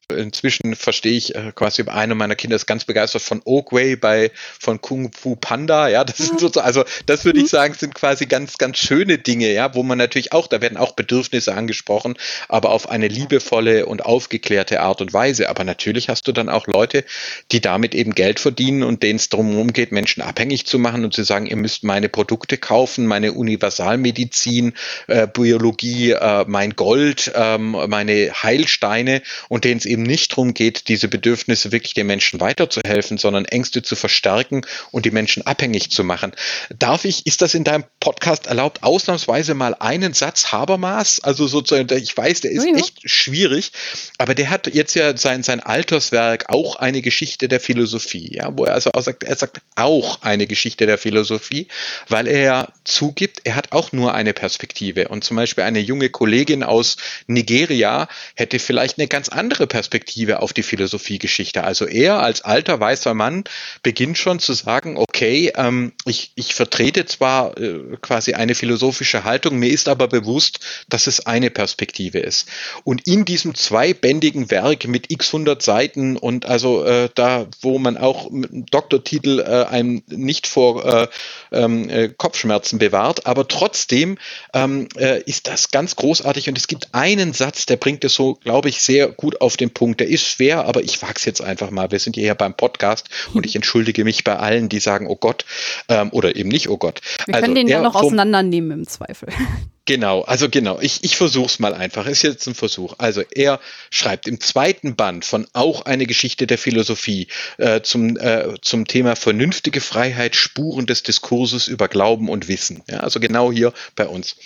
[0.09, 4.81] Inzwischen verstehe ich äh, quasi, einer meiner Kinder ist ganz begeistert von Oakway bei von
[4.81, 5.87] Kung Fu Panda.
[5.87, 7.49] Ja, das sind so, also das würde ich mhm.
[7.49, 10.93] sagen, sind quasi ganz, ganz schöne Dinge, ja, wo man natürlich auch, da werden auch
[10.93, 12.15] Bedürfnisse angesprochen,
[12.47, 15.49] aber auf eine liebevolle und aufgeklärte Art und Weise.
[15.49, 17.03] Aber natürlich hast du dann auch Leute,
[17.51, 21.13] die damit eben Geld verdienen und denen es darum geht, Menschen abhängig zu machen und
[21.13, 24.73] zu sagen, ihr müsst meine Produkte kaufen, meine Universalmedizin,
[25.07, 30.87] äh, Biologie, äh, mein Gold, ähm, meine Heilsteine und denen es eben nicht darum geht,
[30.87, 34.61] diese Bedürfnisse wirklich den Menschen weiterzuhelfen, sondern Ängste zu verstärken
[34.91, 36.33] und die Menschen abhängig zu machen.
[36.79, 41.19] Darf ich, ist das in deinem Podcast erlaubt, ausnahmsweise mal einen Satz Habermas?
[41.21, 42.75] Also sozusagen, ich weiß, der ist ja.
[42.75, 43.71] echt schwierig,
[44.17, 48.65] aber der hat jetzt ja sein, sein Alterswerk auch eine Geschichte der Philosophie, ja, wo
[48.65, 51.67] er also auch sagt, er sagt auch eine Geschichte der Philosophie,
[52.09, 55.07] weil er ja zugibt, er hat auch nur eine Perspektive.
[55.07, 56.97] Und zum Beispiel eine junge Kollegin aus
[57.27, 61.63] Nigeria hätte vielleicht eine ganz andere Perspektive Perspektive auf die Philosophiegeschichte.
[61.63, 63.43] Also er als alter weißer Mann
[63.83, 69.59] beginnt schon zu sagen, okay, ähm, ich, ich vertrete zwar äh, quasi eine philosophische Haltung,
[69.59, 72.47] mir ist aber bewusst, dass es eine Perspektive ist.
[72.85, 77.97] Und in diesem zweibändigen Werk mit x hundert Seiten und also äh, da, wo man
[77.97, 81.07] auch mit einem Doktortitel äh, einem nicht vor äh,
[81.51, 84.17] ähm, äh, Kopfschmerzen bewahrt, aber trotzdem
[84.53, 88.35] ähm, äh, ist das ganz großartig und es gibt einen Satz, der bringt es so,
[88.35, 89.99] glaube ich, sehr gut auf den Punkt.
[89.99, 91.91] Der ist schwer, aber ich wag's jetzt einfach mal.
[91.91, 95.43] Wir sind hier beim Podcast und ich entschuldige mich bei allen, die sagen, oh Gott,
[95.89, 97.01] ähm, oder eben nicht, oh Gott.
[97.25, 99.29] Wir also, können den ja noch auseinandernehmen im Zweifel.
[99.85, 102.05] Genau, also genau, ich, ich versuche es mal einfach.
[102.05, 102.95] Ist jetzt ein Versuch.
[102.99, 107.27] Also er schreibt im zweiten Band von auch eine Geschichte der Philosophie
[107.57, 112.81] äh, zum, äh, zum Thema vernünftige Freiheit, Spuren des Diskurses über Glauben und Wissen.
[112.89, 114.37] Ja, also genau hier bei uns.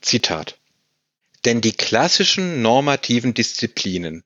[0.00, 0.56] Zitat.
[1.44, 4.24] Denn die klassischen normativen Disziplinen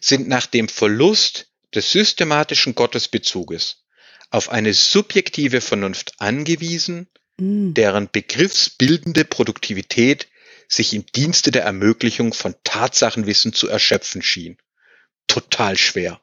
[0.00, 3.85] sind nach dem Verlust des systematischen Gottesbezuges
[4.30, 7.08] auf eine subjektive Vernunft angewiesen,
[7.38, 7.74] mm.
[7.74, 10.28] deren begriffsbildende Produktivität
[10.68, 14.58] sich im Dienste der Ermöglichung von Tatsachenwissen zu erschöpfen schien.
[15.26, 16.20] Total schwer.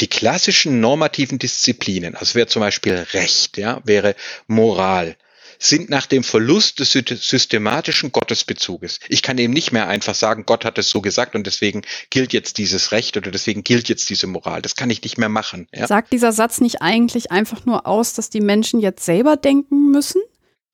[0.00, 4.14] Die klassischen normativen Disziplinen, also wäre zum Beispiel Recht, ja, wäre
[4.46, 5.16] Moral,
[5.62, 8.98] sind nach dem Verlust des systematischen Gottesbezuges.
[9.08, 12.32] Ich kann eben nicht mehr einfach sagen, Gott hat es so gesagt und deswegen gilt
[12.32, 14.60] jetzt dieses Recht oder deswegen gilt jetzt diese Moral.
[14.60, 15.68] Das kann ich nicht mehr machen.
[15.74, 15.86] Ja?
[15.86, 20.20] Sagt dieser Satz nicht eigentlich einfach nur aus, dass die Menschen jetzt selber denken müssen?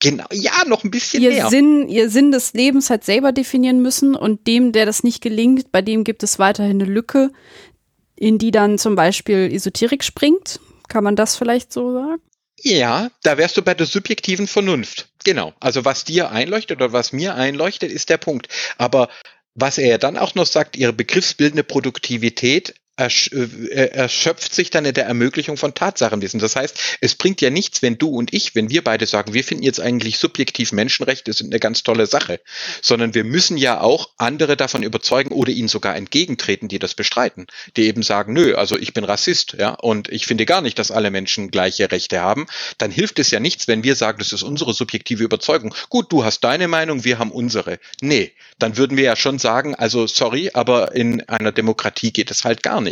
[0.01, 1.49] Genau, ja, noch ein bisschen ihr mehr.
[1.49, 5.73] Sinn, ihr Sinn des Lebens halt selber definieren müssen und dem, der das nicht gelingt,
[5.73, 7.33] bei dem gibt es weiterhin eine Lücke,
[8.15, 10.61] in die dann zum Beispiel Esoterik springt.
[10.89, 12.23] Kann man das vielleicht so sagen?
[12.61, 15.09] Ja, da wärst du bei der subjektiven Vernunft.
[15.25, 15.55] Genau.
[15.61, 18.49] Also was dir einleuchtet oder was mir einleuchtet, ist der Punkt.
[18.79, 19.09] Aber
[19.55, 25.57] was er dann auch noch sagt, ihre begriffsbildende Produktivität erschöpft sich dann in der Ermöglichung
[25.57, 26.41] von Tatsachenwissen.
[26.41, 29.45] Das heißt, es bringt ja nichts, wenn du und ich, wenn wir beide sagen, wir
[29.45, 32.41] finden jetzt eigentlich subjektiv Menschenrechte sind eine ganz tolle Sache,
[32.83, 37.47] sondern wir müssen ja auch andere davon überzeugen oder ihnen sogar entgegentreten, die das bestreiten,
[37.77, 40.91] die eben sagen, nö, also ich bin Rassist, ja, und ich finde gar nicht, dass
[40.91, 42.47] alle Menschen gleiche Rechte haben.
[42.79, 45.75] Dann hilft es ja nichts, wenn wir sagen, das ist unsere subjektive Überzeugung.
[45.89, 47.79] Gut, du hast deine Meinung, wir haben unsere.
[48.01, 52.45] Nee, dann würden wir ja schon sagen, also sorry, aber in einer Demokratie geht es
[52.45, 52.88] halt gar nicht.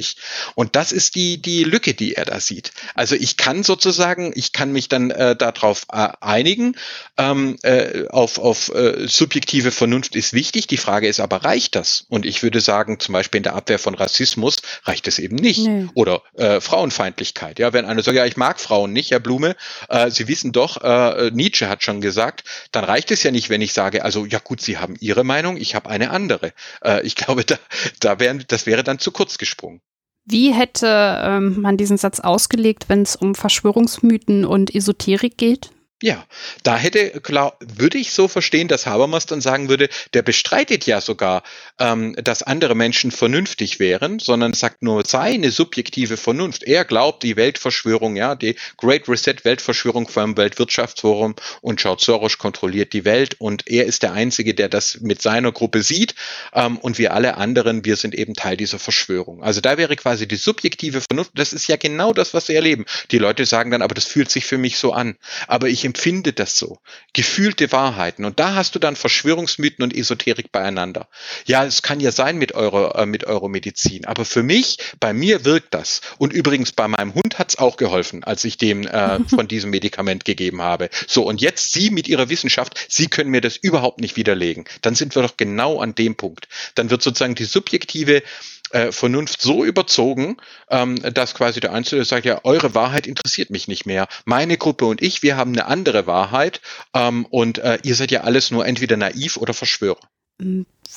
[0.54, 2.72] Und das ist die, die Lücke, die er da sieht.
[2.94, 6.76] Also ich kann sozusagen, ich kann mich dann äh, darauf äh, einigen,
[7.16, 10.66] ähm, äh, auf, auf äh, subjektive Vernunft ist wichtig.
[10.66, 12.04] Die Frage ist aber, reicht das?
[12.08, 15.66] Und ich würde sagen, zum Beispiel in der Abwehr von Rassismus reicht es eben nicht.
[15.66, 15.88] Nee.
[15.94, 17.58] Oder äh, Frauenfeindlichkeit.
[17.58, 19.56] Ja, wenn einer sagt, ja, ich mag Frauen nicht, Herr Blume,
[19.88, 23.60] äh, Sie wissen doch, äh, Nietzsche hat schon gesagt, dann reicht es ja nicht, wenn
[23.60, 26.52] ich sage, also ja gut, Sie haben Ihre Meinung, ich habe eine andere.
[26.84, 27.58] Äh, ich glaube, da,
[28.00, 29.80] da wären, das wäre dann zu kurz gesprungen.
[30.26, 30.88] Wie hätte
[31.22, 35.70] ähm, man diesen Satz ausgelegt, wenn es um Verschwörungsmythen und Esoterik geht?
[36.02, 36.26] Ja,
[36.62, 41.00] da hätte, klar, würde ich so verstehen, dass Habermas dann sagen würde, der bestreitet ja
[41.00, 41.42] sogar,
[41.78, 46.64] ähm, dass andere Menschen vernünftig wären, sondern sagt nur seine subjektive Vernunft.
[46.64, 52.92] Er glaubt, die Weltverschwörung, ja, die Great Reset Weltverschwörung vom Weltwirtschaftsforum und George Soros kontrolliert
[52.92, 56.14] die Welt und er ist der Einzige, der das mit seiner Gruppe sieht
[56.52, 59.42] ähm, und wir alle anderen, wir sind eben Teil dieser Verschwörung.
[59.42, 62.84] Also da wäre quasi die subjektive Vernunft, das ist ja genau das, was sie erleben.
[63.12, 65.16] Die Leute sagen dann, aber das fühlt sich für mich so an.
[65.48, 66.78] Aber ich empfinde das so.
[67.12, 68.24] Gefühlte Wahrheiten.
[68.24, 71.08] Und da hast du dann Verschwörungsmythen und Esoterik beieinander.
[71.46, 74.04] Ja, es kann ja sein mit eurer, äh, mit eurer Medizin.
[74.04, 76.02] Aber für mich, bei mir wirkt das.
[76.18, 79.70] Und übrigens bei meinem Hund hat es auch geholfen, als ich dem äh, von diesem
[79.70, 80.90] Medikament gegeben habe.
[81.06, 84.64] So, und jetzt Sie mit Ihrer Wissenschaft, Sie können mir das überhaupt nicht widerlegen.
[84.82, 86.48] Dann sind wir doch genau an dem Punkt.
[86.74, 88.22] Dann wird sozusagen die subjektive
[88.70, 90.36] äh, Vernunft so überzogen,
[90.70, 94.08] ähm, dass quasi der Einzelne sagt, ja, eure Wahrheit interessiert mich nicht mehr.
[94.24, 96.60] Meine Gruppe und ich, wir haben eine andere Wahrheit
[96.94, 100.00] ähm, und äh, ihr seid ja alles nur entweder naiv oder Verschwörer.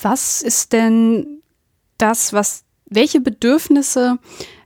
[0.01, 1.41] Was ist denn
[1.97, 4.17] das, was, welche Bedürfnisse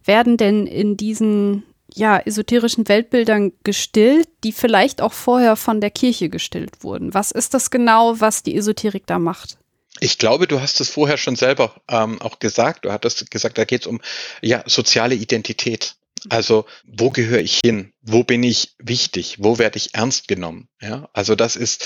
[0.05, 6.29] werden denn in diesen ja, esoterischen Weltbildern gestillt, die vielleicht auch vorher von der Kirche
[6.29, 7.13] gestillt wurden?
[7.13, 9.57] Was ist das genau, was die Esoterik da macht?
[9.99, 12.85] Ich glaube, du hast es vorher schon selber ähm, auch gesagt.
[12.85, 14.01] Du hattest gesagt, da geht es um
[14.41, 15.95] ja, soziale Identität.
[16.29, 17.93] Also, wo gehöre ich hin?
[18.01, 19.37] Wo bin ich wichtig?
[19.39, 20.69] Wo werde ich ernst genommen?
[20.81, 21.85] Ja, also das ist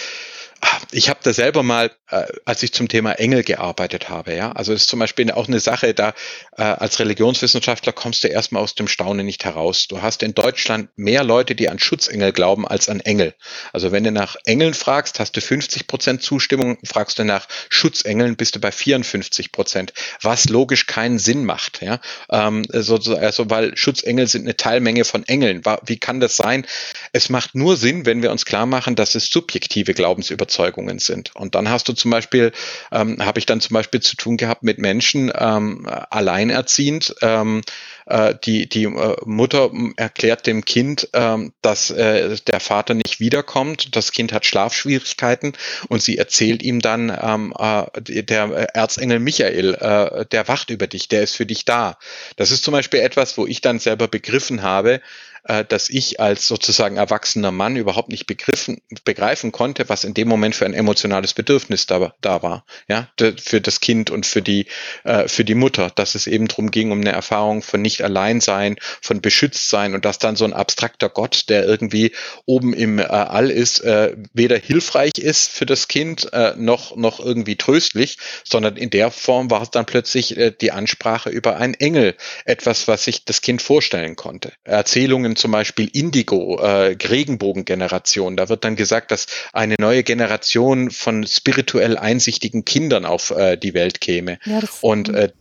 [0.92, 4.74] ich habe da selber mal, äh, als ich zum Thema Engel gearbeitet habe, ja, also
[4.74, 6.14] ist zum Beispiel auch eine Sache, da
[6.58, 9.88] äh, als Religionswissenschaftler kommst du erstmal aus dem Staunen nicht heraus.
[9.88, 13.36] Du hast in Deutschland mehr Leute, die an Schutzengel glauben, als an Engel.
[13.74, 18.36] Also wenn du nach Engeln fragst, hast du 50 Prozent Zustimmung, fragst du nach Schutzengeln,
[18.36, 22.00] bist du bei 54 Prozent, was logisch keinen Sinn macht, ja,
[22.32, 25.62] ähm, also, also weil Schutzengel sind eine Teilmenge von Engeln.
[25.86, 26.66] Wie kann das sein?
[27.12, 31.36] Es macht nur Sinn, wenn wir uns klar machen, dass es subjektive Glaubensüberzeugungen Überzeugungen sind.
[31.36, 32.54] Und dann hast du zum Beispiel,
[32.92, 37.62] ähm, habe ich dann zum Beispiel zu tun gehabt mit Menschen ähm, alleinerziehend, ähm,
[38.06, 43.96] äh, die, die äh, Mutter erklärt dem Kind, ähm, dass äh, der Vater nicht wiederkommt.
[43.96, 45.54] Das Kind hat Schlafschwierigkeiten
[45.90, 51.10] und sie erzählt ihm dann, ähm, äh, der Erzengel Michael, äh, der wacht über dich,
[51.10, 51.98] der ist für dich da.
[52.38, 55.02] Das ist zum Beispiel etwas, wo ich dann selber begriffen habe,
[55.48, 60.28] äh, dass ich als sozusagen erwachsener Mann überhaupt nicht begriffen, begreifen konnte, was in dem
[60.28, 64.68] Moment für ein emotionales Bedürfnis da, da war, ja, für das Kind und für die,
[65.04, 68.42] äh, für die Mutter, dass es eben darum ging, um eine Erfahrung von nicht allein
[68.42, 72.12] sein, von beschützt sein und dass dann so ein abstrakter Gott, der irgendwie
[72.46, 77.20] oben im äh, All ist, äh, weder hilfreich ist für das Kind, äh, noch, noch
[77.20, 81.74] irgendwie tröstlich, sondern in der Form war es dann plötzlich äh, die Ansprache über einen
[81.76, 84.52] Engel, etwas, was sich das Kind vorstellen konnte.
[84.64, 88.36] Erzählungen zum Beispiel Indigo, äh, Regenbogengeneration.
[88.36, 93.74] Da wird dann gesagt, dass eine neue Generation von spirituell einsichtigen Kindern auf äh, die
[93.74, 94.40] Welt käme.
[94.46, 95.32] Ja, und äh,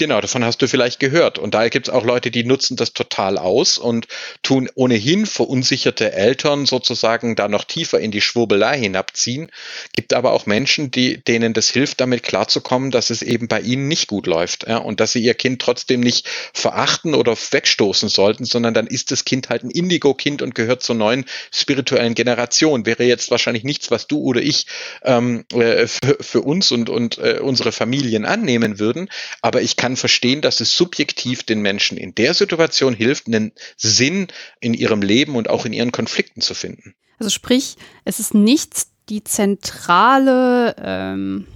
[0.00, 1.38] Genau, davon hast du vielleicht gehört.
[1.38, 4.08] Und da gibt es auch Leute, die nutzen das total aus und
[4.42, 9.50] tun ohnehin verunsicherte Eltern sozusagen da noch tiefer in die Schwurbelei hinabziehen.
[9.94, 13.88] Gibt aber auch Menschen, die, denen das hilft, damit klarzukommen, dass es eben bei ihnen
[13.88, 18.46] nicht gut läuft ja, und dass sie ihr Kind trotzdem nicht verachten oder wegstoßen sollten,
[18.46, 22.86] sondern dann ist das Kind halt ein Indigo-Kind und gehört zur neuen spirituellen Generation.
[22.86, 24.64] Wäre jetzt wahrscheinlich nichts, was du oder ich
[25.04, 29.10] ähm, äh, für, für uns und, und äh, unsere Familien annehmen würden.
[29.42, 33.52] Aber ich kann kann verstehen, dass es subjektiv den Menschen in der Situation hilft, einen
[33.76, 34.28] Sinn
[34.60, 36.94] in ihrem Leben und auch in ihren Konflikten zu finden.
[37.18, 41.46] Also sprich, es ist nicht die zentrale, ähm,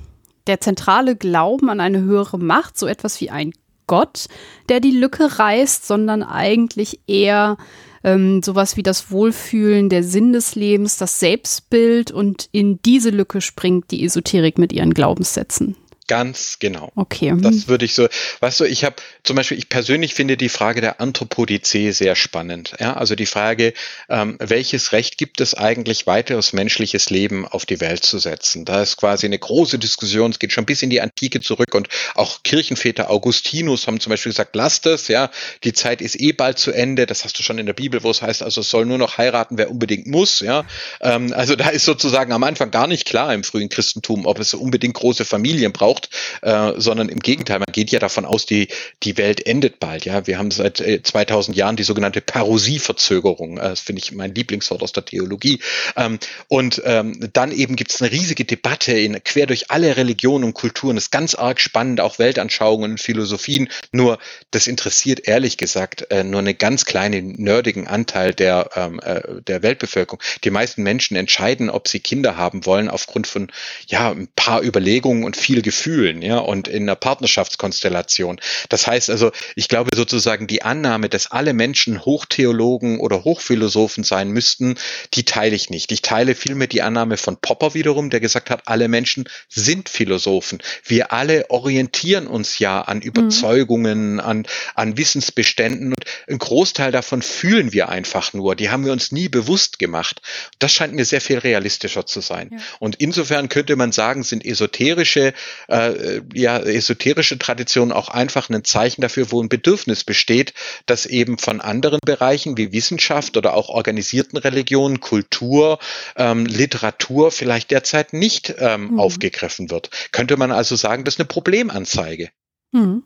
[0.49, 3.53] der zentrale Glauben an eine höhere Macht, so etwas wie ein
[3.87, 4.27] Gott,
[4.69, 7.57] der die Lücke reißt, sondern eigentlich eher
[8.03, 13.41] ähm, sowas wie das Wohlfühlen, der Sinn des Lebens, das Selbstbild und in diese Lücke
[13.41, 15.77] springt die Esoterik mit ihren Glaubenssätzen.
[16.07, 16.93] Ganz genau.
[16.97, 17.35] Okay.
[17.39, 18.09] Das würde ich so,
[18.41, 22.75] weißt du, ich habe zum Beispiel, ich persönlich finde die Frage der Anthropodizee sehr spannend.
[22.79, 23.73] Ja, also die Frage,
[24.11, 28.67] ähm, welches Recht gibt es eigentlich, weiteres menschliches Leben auf die Welt zu setzen?
[28.67, 31.89] Da ist quasi eine große Diskussion, es geht schon bis in die Antike zurück und
[32.15, 35.31] auch Kirchenväter Augustinus haben zum Beispiel gesagt, lasst es, ja,
[35.65, 37.07] die Zeit ist eh bald zu Ende.
[37.07, 39.17] Das hast du schon in der Bibel, wo es heißt, also es soll nur noch
[39.17, 40.65] heiraten, wer unbedingt muss, ja.
[41.01, 44.53] Ähm, also da ist sozusagen am Anfang gar nicht klar im frühen Christentum, ob es
[44.53, 46.11] unbedingt große Familien braucht braucht,
[46.43, 48.69] äh, sondern im Gegenteil, man geht ja davon aus, die,
[49.03, 50.05] die Welt endet bald.
[50.05, 53.59] Ja, wir haben seit äh, 2000 Jahren die sogenannte Parosieverzögerung.
[53.59, 55.61] Äh, das finde ich mein Lieblingswort aus der Theologie.
[55.97, 56.19] Ähm,
[56.49, 60.55] und ähm, dann eben gibt es eine riesige Debatte in, quer durch alle Religionen und
[60.55, 60.97] Kulturen.
[60.97, 63.69] Das ist ganz arg spannend, auch Weltanschauungen und Philosophien.
[63.93, 64.19] Nur
[64.51, 69.63] das interessiert ehrlich gesagt äh, nur einen ganz kleinen nerdigen Anteil der, ähm, äh, der
[69.63, 70.23] Weltbevölkerung.
[70.43, 73.51] Die meisten Menschen entscheiden, ob sie Kinder haben wollen, aufgrund von
[73.87, 78.41] ja ein paar Überlegungen und viel Gefühl Gefühlen, ja, und in einer Partnerschaftskonstellation.
[78.71, 84.31] Das heißt also, ich glaube sozusagen die Annahme, dass alle Menschen Hochtheologen oder Hochphilosophen sein
[84.31, 84.77] müssten,
[85.13, 85.93] die teile ich nicht.
[85.93, 90.63] Ich teile vielmehr die Annahme von Popper wiederum, der gesagt hat, alle Menschen sind Philosophen.
[90.87, 93.03] Wir alle orientieren uns ja an mhm.
[93.03, 94.21] Überzeugungen, mhm.
[94.21, 98.57] an, an Wissensbeständen und ein Großteil davon fühlen wir einfach nur.
[98.57, 100.23] Die haben wir uns nie bewusst gemacht.
[100.59, 102.49] Das scheint mir sehr viel realistischer zu sein.
[102.53, 102.59] Ja.
[102.79, 105.35] Und insofern könnte man sagen, sind esoterische
[105.75, 110.55] äh, ja, esoterische Tradition auch einfach ein Zeichen dafür, wo ein Bedürfnis besteht,
[110.87, 115.79] das eben von anderen Bereichen wie Wissenschaft oder auch organisierten Religionen, Kultur,
[116.17, 119.01] ähm, Literatur vielleicht derzeit nicht ähm, mhm.
[119.01, 119.91] aufgegriffen wird.
[120.13, 122.31] Könnte man also sagen, das ist eine Problemanzeige.
[122.73, 123.05] Mhm.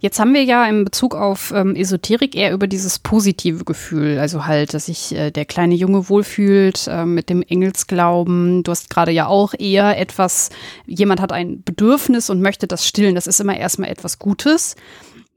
[0.00, 4.46] Jetzt haben wir ja in Bezug auf ähm, Esoterik eher über dieses positive Gefühl, also
[4.46, 8.62] halt, dass sich äh, der kleine Junge wohlfühlt äh, mit dem Engelsglauben.
[8.62, 10.50] Du hast gerade ja auch eher etwas,
[10.86, 13.16] jemand hat ein Bedürfnis und möchte das stillen.
[13.16, 14.76] Das ist immer erstmal etwas Gutes.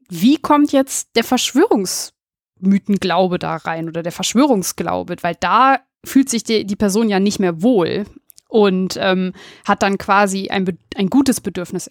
[0.09, 5.15] Wie kommt jetzt der Verschwörungsmythenglaube da rein oder der Verschwörungsglaube?
[5.21, 8.05] Weil da fühlt sich die, die Person ja nicht mehr wohl
[8.47, 9.33] und ähm,
[9.65, 11.87] hat dann quasi ein, ein gutes Bedürfnis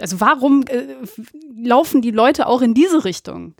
[0.00, 0.86] also warum äh,
[1.56, 3.54] laufen die Leute auch in diese Richtung?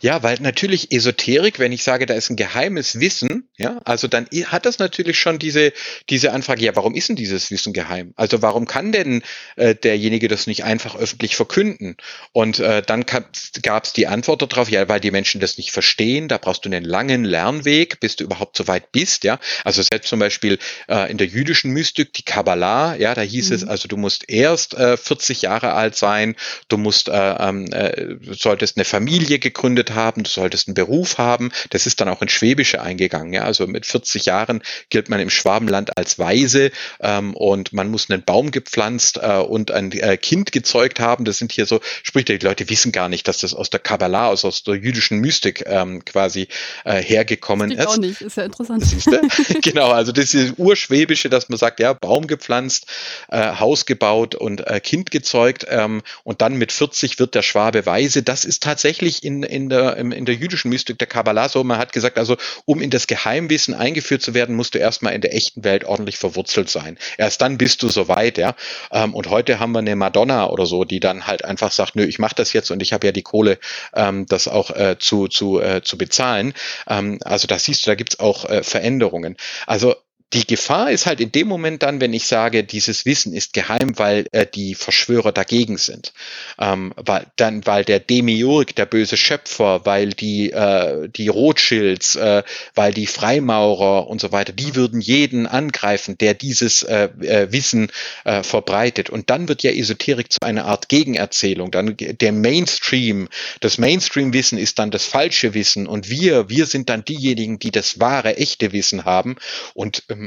[0.00, 4.26] Ja, weil natürlich Esoterik, wenn ich sage, da ist ein geheimes Wissen, ja, also dann
[4.46, 5.72] hat das natürlich schon diese,
[6.10, 8.12] diese Anfrage, ja, warum ist denn dieses Wissen geheim?
[8.16, 9.22] Also warum kann denn
[9.56, 11.96] äh, derjenige das nicht einfach öffentlich verkünden?
[12.32, 16.28] Und äh, dann gab es die Antwort darauf, ja, weil die Menschen das nicht verstehen,
[16.28, 19.38] da brauchst du einen langen Lernweg, bis du überhaupt so weit bist, ja.
[19.64, 20.58] Also selbst zum Beispiel
[20.88, 23.56] äh, in der jüdischen Mystik, die Kabbalah, ja, da hieß mhm.
[23.56, 26.36] es, also du musst erst äh, 40 Jahre alt sein,
[26.68, 31.18] du musst, äh, ähm, äh, solltest eine Familie gegründet gegründet haben, du solltest einen Beruf
[31.18, 31.52] haben.
[31.70, 33.32] Das ist dann auch in Schwäbische eingegangen.
[33.32, 33.44] Ja?
[33.52, 38.22] Also mit 40 Jahren gilt man im Schwabenland als Weise ähm, und man muss einen
[38.22, 41.26] Baum gepflanzt äh, und ein äh, Kind gezeugt haben.
[41.26, 44.30] Das sind hier so Sprüche, die Leute wissen gar nicht, dass das aus der Kabbalah,
[44.30, 46.48] also aus der jüdischen Mystik ähm, quasi
[46.84, 47.86] äh, hergekommen ist.
[47.86, 48.84] Auch nicht, ist ja interessant.
[49.62, 52.86] Genau, also das ist Urschwäbische, dass man sagt, ja, Baum gepflanzt,
[53.28, 57.84] äh, Haus gebaut und äh, Kind gezeugt ähm, und dann mit 40 wird der Schwabe
[57.86, 58.22] weise.
[58.22, 61.92] Das ist tatsächlich in, in der, in der jüdischen Mystik der Kabbalah so, man hat
[61.92, 65.64] gesagt, also um in das Geheimwissen eingeführt zu werden, musst du erstmal in der echten
[65.64, 66.98] Welt ordentlich verwurzelt sein.
[67.16, 68.54] Erst dann bist du soweit, ja.
[68.90, 72.04] Ähm, und heute haben wir eine Madonna oder so, die dann halt einfach sagt, nö,
[72.04, 73.58] ich mache das jetzt und ich habe ja die Kohle,
[73.94, 76.52] ähm, das auch äh, zu, zu, äh, zu bezahlen.
[76.86, 79.36] Ähm, also da siehst du, da gibt's auch äh, Veränderungen.
[79.66, 79.94] Also
[80.32, 83.98] die Gefahr ist halt in dem Moment dann, wenn ich sage, dieses Wissen ist geheim,
[83.98, 86.12] weil äh, die Verschwörer dagegen sind.
[86.58, 92.42] Ähm, weil, dann, weil der Demiurg, der böse Schöpfer, weil die, äh, die Rothschilds, äh,
[92.74, 97.90] weil die Freimaurer und so weiter, die würden jeden angreifen, der dieses äh, äh, Wissen
[98.24, 99.10] äh, verbreitet.
[99.10, 101.70] Und dann wird ja Esoterik zu einer Art Gegenerzählung.
[101.70, 103.28] Dann der Mainstream,
[103.60, 108.00] das Mainstream-Wissen ist dann das falsche Wissen und wir, wir sind dann diejenigen, die das
[108.00, 109.36] wahre, echte Wissen haben.
[109.74, 110.21] Und ähm,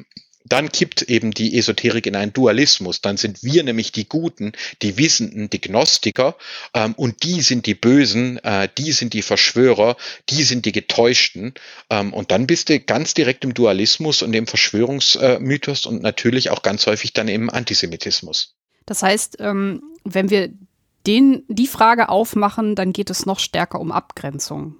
[0.45, 3.01] dann kippt eben die Esoterik in einen Dualismus.
[3.01, 6.35] Dann sind wir nämlich die Guten, die Wissenden, die Gnostiker
[6.73, 9.97] ähm, und die sind die Bösen, äh, die sind die Verschwörer,
[10.29, 11.55] die sind die Getäuschten.
[11.89, 16.61] Ähm, und dann bist du ganz direkt im Dualismus und im Verschwörungsmythos und natürlich auch
[16.61, 18.55] ganz häufig dann im Antisemitismus.
[18.85, 20.53] Das heißt, ähm, wenn wir
[21.07, 24.75] den, die Frage aufmachen, dann geht es noch stärker um Abgrenzung.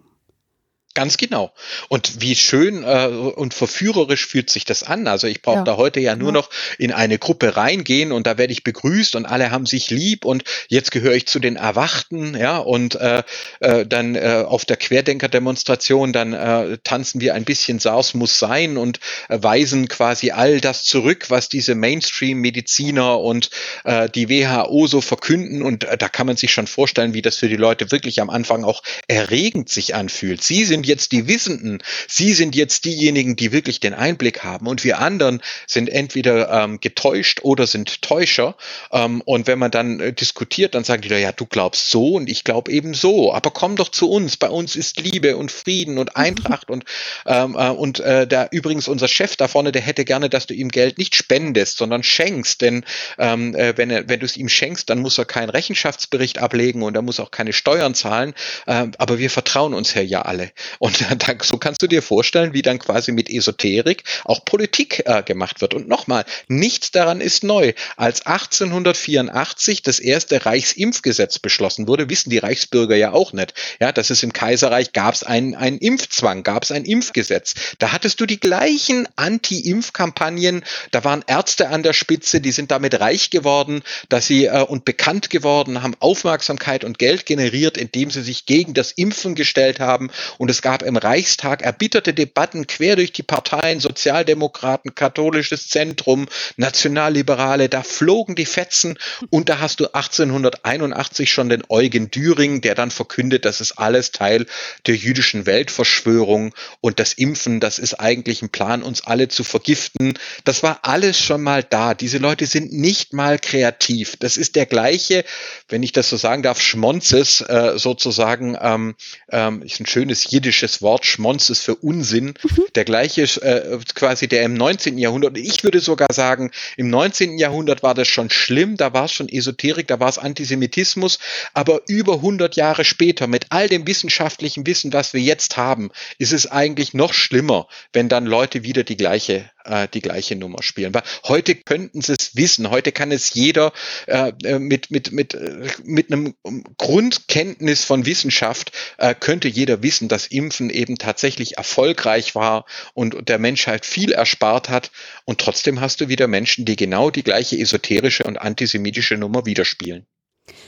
[0.96, 1.52] Ganz genau.
[1.89, 5.08] Und wie schön äh, und verführerisch fühlt sich das an.
[5.08, 5.64] Also ich brauche ja.
[5.66, 9.26] da heute ja nur noch in eine Gruppe reingehen und da werde ich begrüßt und
[9.26, 13.24] alle haben sich lieb und jetzt gehöre ich zu den Erwachten, ja, und äh,
[13.60, 18.78] äh, dann äh, auf der Querdenker-Demonstration, dann äh, tanzen wir ein bisschen SARS muss sein
[18.78, 23.50] und äh, weisen quasi all das zurück, was diese Mainstream-Mediziner und
[23.84, 25.62] äh, die WHO so verkünden.
[25.62, 28.30] Und äh, da kann man sich schon vorstellen, wie das für die Leute wirklich am
[28.30, 30.41] Anfang auch erregend sich anfühlt.
[30.41, 31.80] Sie sind jetzt die Wissenden.
[32.08, 34.68] Sie sind jetzt diejenigen, die wirklich den Einblick haben.
[34.68, 38.56] Und wir anderen sind entweder ähm, getäuscht oder sind Täuscher.
[38.92, 42.30] Ähm, und wenn man dann äh, diskutiert, dann sagen die, ja, du glaubst so und
[42.30, 43.34] ich glaube eben so.
[43.34, 44.38] Aber komm doch zu uns.
[44.38, 46.86] Bei uns ist Liebe und Frieden und Eintracht und
[47.26, 50.54] ähm, äh, und äh, da übrigens unser Chef da vorne, der hätte gerne, dass du
[50.54, 52.62] ihm Geld nicht spendest, sondern schenkst.
[52.62, 52.86] Denn
[53.18, 56.84] ähm, äh, wenn er, wenn du es ihm schenkst, dann muss er keinen Rechenschaftsbericht ablegen
[56.84, 58.34] und er muss auch keine Steuern zahlen.
[58.68, 60.52] Ähm, aber wir vertrauen uns ja alle.
[60.80, 65.23] Und dann, so kannst du dir vorstellen, wie dann quasi mit Esoterik auch Politik äh,
[65.23, 65.73] gemacht wird.
[65.73, 67.73] Und nochmal, nichts daran ist neu.
[67.97, 73.53] Als 1884 das erste Reichsimpfgesetz beschlossen wurde, wissen die Reichsbürger ja auch nicht.
[73.80, 77.53] Ja, dass es im Kaiserreich gab es einen, einen Impfzwang, gab es ein Impfgesetz.
[77.80, 80.63] Da hattest du die gleichen Anti-Impf-Kampagnen.
[80.91, 84.86] Da waren Ärzte an der Spitze, die sind damit reich geworden, dass sie äh, und
[84.86, 90.11] bekannt geworden, haben Aufmerksamkeit und Geld generiert, indem sie sich gegen das Impfen gestellt haben.
[90.38, 97.70] Und es gab im Reichstag erbitterte Debatten quer durch die Parteien, Sozialdemokraten, katholisches Zentrum, Nationalliberale,
[97.70, 98.97] da flogen die Fetzen
[99.30, 104.11] und da hast du 1881 schon den Eugen Düring, der dann verkündet, das ist alles
[104.11, 104.47] Teil
[104.88, 110.18] der jüdischen Weltverschwörung und das Impfen, das ist eigentlich ein Plan, uns alle zu vergiften.
[110.45, 111.93] Das war alles schon mal da.
[111.93, 114.16] Diese Leute sind nicht mal kreativ.
[114.18, 115.26] Das ist der gleiche,
[115.70, 118.95] wenn ich das so sagen darf, Schmonzes äh, sozusagen, ähm,
[119.30, 122.36] ähm, ist ein schönes Jiddisch englisches Wort Schmonz ist für Unsinn.
[122.43, 122.66] Mhm.
[122.76, 125.00] Der gleiche äh, quasi, der im 19.
[125.00, 127.39] Jahrhundert, ich würde sogar sagen, im 19.
[127.39, 131.18] Jahrhundert war das schon schlimm, da war es schon Esoterik, da war es Antisemitismus,
[131.56, 135.89] aber über 100 Jahre später, mit all dem wissenschaftlichen Wissen, was wir jetzt haben,
[136.20, 140.63] ist es eigentlich noch schlimmer, wenn dann Leute wieder die gleiche äh, die gleiche Nummer
[140.63, 140.93] spielen.
[140.93, 143.74] Weil heute könnten sie es wissen, heute kann es jeder
[144.07, 146.36] äh, äh mit, mit, mit, äh, mit einem
[146.78, 153.39] Grundkenntnis von Wissenschaft, äh, könnte jeder wissen, dass Impfen eben tatsächlich erfolgreich war und der
[153.39, 154.91] Menschheit viel erspart hat.
[155.26, 160.05] Und trotzdem hast du wieder Menschen, die genau die gleiche esoterische und antisemitische Nummer widerspielen.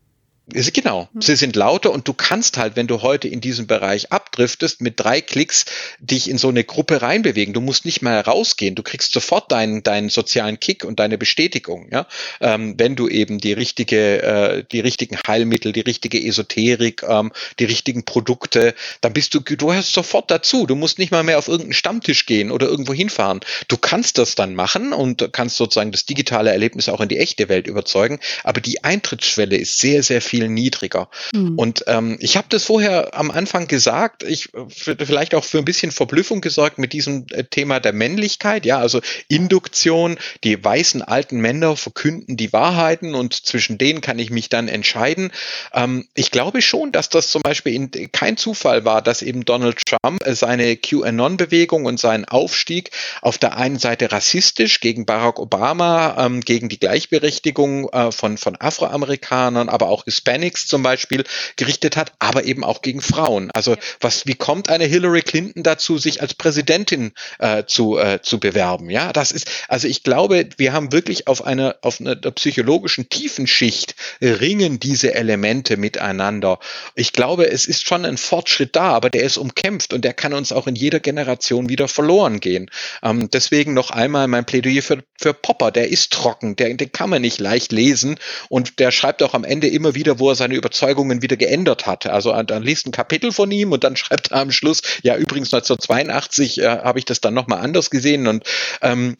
[0.49, 1.21] Genau, hm.
[1.21, 4.97] sie sind lauter und du kannst halt, wenn du heute in diesem Bereich abdriftest, mit
[4.97, 5.65] drei Klicks
[5.99, 7.53] dich in so eine Gruppe reinbewegen.
[7.53, 11.89] Du musst nicht mal rausgehen, du kriegst sofort deinen, deinen sozialen Kick und deine Bestätigung,
[11.91, 12.07] ja,
[12.39, 17.65] ähm, wenn du eben die richtige, äh, die richtigen Heilmittel, die richtige Esoterik, ähm, die
[17.65, 20.65] richtigen Produkte, dann bist du, du hörst sofort dazu.
[20.65, 23.41] Du musst nicht mal mehr auf irgendeinen Stammtisch gehen oder irgendwo hinfahren.
[23.67, 27.49] Du kannst das dann machen und kannst sozusagen das digitale Erlebnis auch in die echte
[27.49, 31.09] Welt überzeugen, aber die Eintrittsschwelle ist sehr, sehr viel viel niedriger.
[31.33, 31.57] Mhm.
[31.57, 35.91] Und ähm, ich habe das vorher am Anfang gesagt, ich vielleicht auch für ein bisschen
[35.91, 41.75] Verblüffung gesorgt mit diesem äh, Thema der Männlichkeit, ja, also Induktion, die weißen alten Männer
[41.75, 45.31] verkünden die Wahrheiten und zwischen denen kann ich mich dann entscheiden.
[45.73, 49.79] Ähm, ich glaube schon, dass das zum Beispiel in, kein Zufall war, dass eben Donald
[49.85, 56.25] Trump äh, seine QAnon-Bewegung und seinen Aufstieg auf der einen Seite rassistisch gegen Barack Obama,
[56.25, 61.23] ähm, gegen die Gleichberechtigung äh, von, von Afroamerikanern, aber auch Hispanic Hispanics zum Beispiel
[61.55, 63.49] gerichtet hat, aber eben auch gegen Frauen.
[63.53, 68.39] Also was, wie kommt eine Hillary Clinton dazu, sich als Präsidentin äh, zu, äh, zu
[68.39, 68.89] bewerben?
[68.89, 73.95] Ja, das ist, also ich glaube, wir haben wirklich auf einer, auf einer psychologischen Tiefenschicht
[74.21, 76.59] ringen diese Elemente miteinander.
[76.95, 80.33] Ich glaube, es ist schon ein Fortschritt da, aber der ist umkämpft und der kann
[80.33, 82.69] uns auch in jeder Generation wieder verloren gehen.
[83.01, 85.71] Ähm, deswegen noch einmal mein Plädoyer für, für Popper.
[85.71, 88.19] Der ist trocken, der, den kann man nicht leicht lesen
[88.49, 92.07] und der schreibt auch am Ende immer wieder, wo er seine Überzeugungen wieder geändert hat.
[92.07, 95.15] Also äh, dann liest ein Kapitel von ihm und dann schreibt er am Schluss, ja
[95.15, 98.43] übrigens 1982 äh, habe ich das dann nochmal anders gesehen und
[98.81, 99.15] ähm,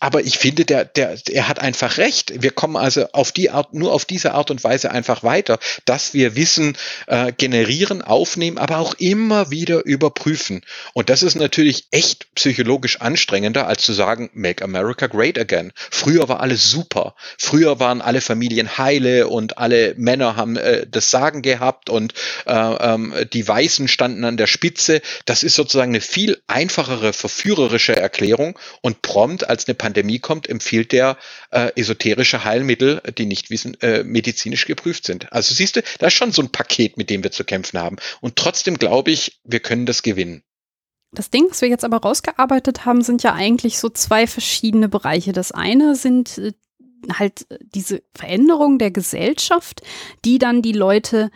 [0.00, 2.42] aber ich finde, der, der, er hat einfach recht.
[2.42, 6.14] Wir kommen also auf die Art, nur auf diese Art und Weise einfach weiter, dass
[6.14, 10.62] wir Wissen äh, generieren, aufnehmen, aber auch immer wieder überprüfen.
[10.92, 15.72] Und das ist natürlich echt psychologisch anstrengender, als zu sagen, make America great again.
[15.90, 17.14] Früher war alles super.
[17.38, 22.14] Früher waren alle Familien heile und alle Männer haben äh, das Sagen gehabt und
[22.46, 25.02] äh, ähm, die Weißen standen an der Spitze.
[25.24, 30.92] Das ist sozusagen eine viel einfachere, verführerische Erklärung und prompt, als eine Pandemie kommt, empfiehlt
[30.92, 31.16] der
[31.50, 35.32] äh, esoterische Heilmittel, die nicht wissen, äh, medizinisch geprüft sind.
[35.32, 37.96] Also siehst du, da ist schon so ein Paket, mit dem wir zu kämpfen haben.
[38.20, 40.42] Und trotzdem glaube ich, wir können das gewinnen.
[41.14, 45.32] Das Ding, was wir jetzt aber rausgearbeitet haben, sind ja eigentlich so zwei verschiedene Bereiche.
[45.32, 46.52] Das eine sind äh,
[47.12, 49.82] halt diese Veränderung der Gesellschaft,
[50.24, 51.30] die dann die Leute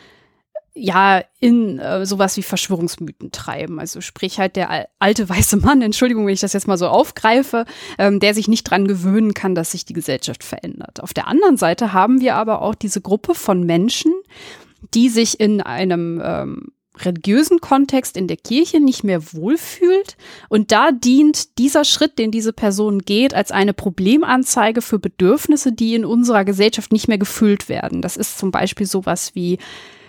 [0.78, 3.80] ja in äh, sowas wie Verschwörungsmythen treiben.
[3.80, 7.64] Also sprich halt der alte weiße Mann, Entschuldigung, wenn ich das jetzt mal so aufgreife,
[7.98, 11.00] ähm, der sich nicht dran gewöhnen kann, dass sich die Gesellschaft verändert.
[11.02, 14.12] Auf der anderen Seite haben wir aber auch diese Gruppe von Menschen,
[14.94, 16.72] die sich in einem ähm,
[17.04, 20.16] religiösen Kontext in der Kirche nicht mehr wohlfühlt.
[20.48, 25.94] Und da dient dieser Schritt, den diese Person geht, als eine Problemanzeige für Bedürfnisse, die
[25.94, 28.02] in unserer Gesellschaft nicht mehr gefüllt werden.
[28.02, 29.58] Das ist zum Beispiel sowas wie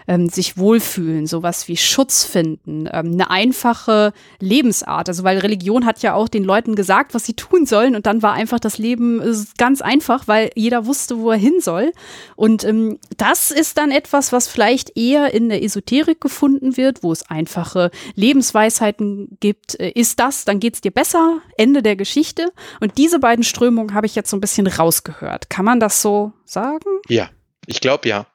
[0.09, 5.07] ähm, sich wohlfühlen, sowas wie Schutz finden, ähm, eine einfache Lebensart.
[5.07, 8.23] Also weil Religion hat ja auch den Leuten gesagt, was sie tun sollen und dann
[8.23, 11.93] war einfach das Leben äh, ganz einfach, weil jeder wusste, wo er hin soll.
[12.35, 17.11] Und ähm, das ist dann etwas, was vielleicht eher in der Esoterik gefunden wird, wo
[17.11, 19.79] es einfache Lebensweisheiten gibt.
[19.79, 21.37] Äh, ist das, dann geht's dir besser.
[21.55, 22.51] Ende der Geschichte.
[22.79, 25.51] Und diese beiden Strömungen habe ich jetzt so ein bisschen rausgehört.
[25.51, 26.89] Kann man das so sagen?
[27.07, 27.29] Ja,
[27.67, 28.25] ich glaube ja.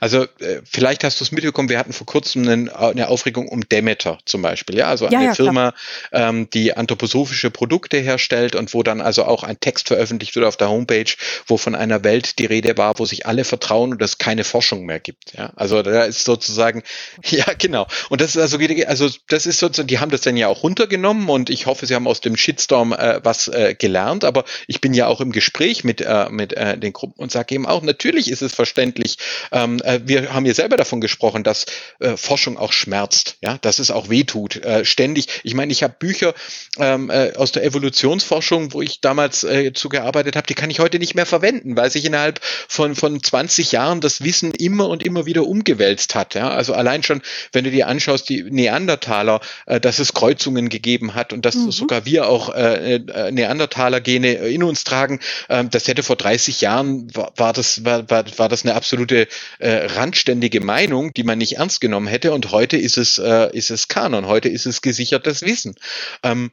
[0.00, 3.68] Also äh, vielleicht hast du es mitbekommen, wir hatten vor kurzem einen, eine Aufregung um
[3.68, 5.74] Demeter zum Beispiel, ja, also eine ja, Firma,
[6.12, 10.56] ähm, die anthroposophische Produkte herstellt und wo dann also auch ein Text veröffentlicht wird auf
[10.56, 11.12] der Homepage,
[11.46, 14.86] wo von einer Welt die Rede war, wo sich alle vertrauen und es keine Forschung
[14.86, 15.34] mehr gibt.
[15.36, 16.82] Ja, also da ist sozusagen,
[17.24, 17.86] ja genau.
[18.08, 21.28] Und das ist also also das ist sozusagen, die haben das dann ja auch runtergenommen
[21.28, 24.24] und ich hoffe, sie haben aus dem Shitstorm äh, was äh, gelernt.
[24.24, 27.54] Aber ich bin ja auch im Gespräch mit äh, mit äh, den Gruppen und sage
[27.54, 29.16] eben auch, natürlich ist es verständlich,
[29.52, 31.66] ähm, äh, wir haben ja selber davon gesprochen, dass
[31.98, 35.26] äh, Forschung auch schmerzt, ja, dass es auch wehtut, äh, ständig.
[35.44, 36.34] Ich meine, ich habe Bücher
[36.78, 40.98] ähm, äh, aus der Evolutionsforschung, wo ich damals äh, zugearbeitet habe, die kann ich heute
[40.98, 45.26] nicht mehr verwenden, weil sich innerhalb von, von 20 Jahren das Wissen immer und immer
[45.26, 46.34] wieder umgewälzt hat.
[46.34, 46.50] Ja?
[46.50, 47.22] Also allein schon,
[47.52, 51.70] wenn du dir anschaust, die Neandertaler, äh, dass es Kreuzungen gegeben hat und dass mhm.
[51.70, 57.14] sogar wir auch äh, äh, Neandertaler-Gene in uns tragen, äh, das hätte vor 30 Jahren
[57.14, 59.28] war, war das war, war, war das eine absolute
[59.58, 62.32] äh, randständige Meinung, die man nicht ernst genommen hätte.
[62.32, 65.74] Und heute ist es, äh, ist es Kanon, heute ist es gesichertes Wissen.
[66.22, 66.50] Ähm,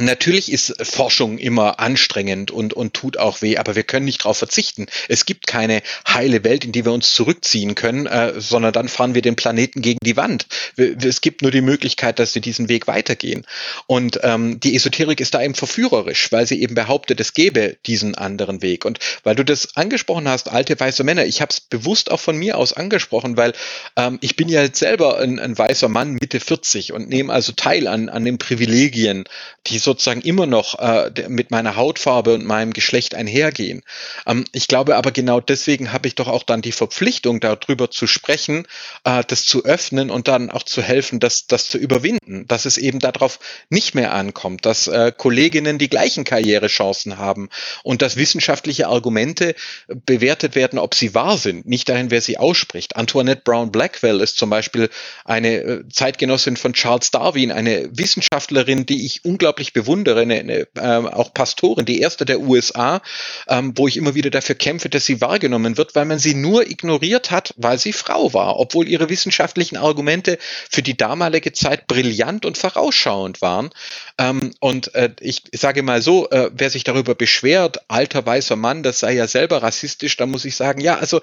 [0.00, 4.38] Natürlich ist Forschung immer anstrengend und, und tut auch weh, aber wir können nicht darauf
[4.38, 4.86] verzichten.
[5.08, 9.14] Es gibt keine heile Welt, in die wir uns zurückziehen können, äh, sondern dann fahren
[9.14, 10.46] wir den Planeten gegen die Wand.
[10.76, 13.46] Es gibt nur die Möglichkeit, dass wir diesen Weg weitergehen.
[13.86, 18.14] Und ähm, die Esoterik ist da eben verführerisch, weil sie eben behauptet, es gäbe diesen
[18.14, 18.86] anderen Weg.
[18.86, 22.36] Und weil du das angesprochen hast, alte weiße Männer, ich habe es bewusst auch von
[22.38, 23.52] mir aus angesprochen, weil
[23.96, 27.52] ähm, ich bin ja jetzt selber ein, ein weißer Mann Mitte 40 und nehme also
[27.52, 29.24] teil an, an den Privilegien,
[29.66, 33.82] die sozusagen immer noch äh, mit meiner Hautfarbe und meinem Geschlecht einhergehen.
[34.26, 38.06] Ähm, ich glaube aber genau deswegen habe ich doch auch dann die Verpflichtung, darüber zu
[38.06, 38.66] sprechen,
[39.04, 42.78] äh, das zu öffnen und dann auch zu helfen, das, das zu überwinden, dass es
[42.78, 43.38] eben darauf
[43.70, 47.48] nicht mehr ankommt, dass äh, Kolleginnen die gleichen Karrierechancen haben
[47.82, 49.54] und dass wissenschaftliche Argumente
[49.88, 52.96] bewertet werden, ob sie wahr sind, nicht dahin, wer sie ausspricht.
[52.96, 54.90] Antoinette Brown Blackwell ist zum Beispiel
[55.24, 61.08] eine äh, Zeitgenossin von Charles Darwin, eine Wissenschaftlerin, die ich unglaublich bewundere, eine, eine, äh,
[61.08, 63.00] auch Pastorin, die erste der USA,
[63.48, 66.68] ähm, wo ich immer wieder dafür kämpfe, dass sie wahrgenommen wird, weil man sie nur
[66.70, 70.38] ignoriert hat, weil sie Frau war, obwohl ihre wissenschaftlichen Argumente
[70.70, 73.70] für die damalige Zeit brillant und vorausschauend waren.
[74.18, 78.82] Ähm, und äh, ich sage mal so, äh, wer sich darüber beschwert, alter weißer Mann,
[78.82, 81.20] das sei ja selber rassistisch, da muss ich sagen, ja, also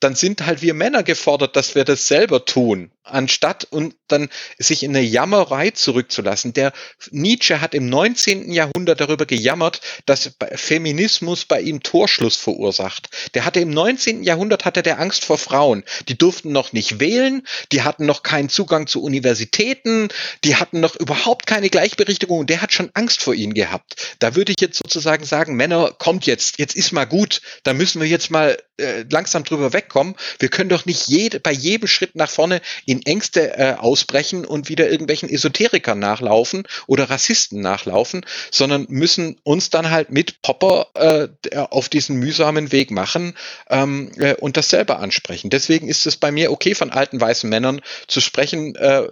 [0.00, 4.28] dann sind halt wir Männer gefordert, dass wir das selber tun, anstatt und dann
[4.58, 6.52] sich in eine Jammerei zurückzulassen.
[6.52, 6.72] Der
[7.10, 8.50] Nietzsche hat im 19.
[8.50, 13.10] Jahrhundert darüber gejammert, dass Feminismus bei ihm Torschluss verursacht.
[13.34, 14.22] Der hatte im 19.
[14.22, 15.84] Jahrhundert hatte der Angst vor Frauen.
[16.08, 17.42] Die durften noch nicht wählen,
[17.72, 20.08] die hatten noch keinen Zugang zu Universitäten,
[20.44, 24.16] die hatten noch überhaupt keine Gleichberechtigung und der hat schon Angst vor ihnen gehabt.
[24.18, 28.00] Da würde ich jetzt sozusagen sagen, Männer, kommt jetzt, jetzt ist mal gut, da müssen
[28.00, 30.14] wir jetzt mal äh, langsam drüber wegkommen.
[30.38, 34.68] Wir können doch nicht jede, bei jedem Schritt nach vorne in Ängste äh, ausbrechen und
[34.68, 41.28] wieder irgendwelchen Esoterikern nachlaufen oder Rassisten nachlaufen, sondern müssen uns dann halt mit Popper äh,
[41.56, 43.34] auf diesen mühsamen Weg machen
[43.68, 45.50] ähm, äh, und das selber ansprechen.
[45.50, 48.76] Deswegen ist es bei mir okay, von alten weißen Männern zu sprechen.
[48.76, 49.08] Äh,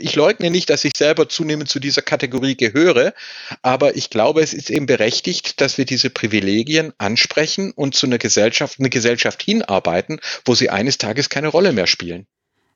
[0.00, 3.12] ich leugne nicht, dass ich selber zunehmend zu dieser Kategorie gehöre,
[3.62, 8.18] aber ich glaube, es ist eben berechtigt, dass wir diese Privilegien ansprechen und zu einer
[8.18, 9.79] Gesellschaft eine Gesellschaft hinarbeiten,
[10.44, 12.26] wo sie eines Tages keine Rolle mehr spielen.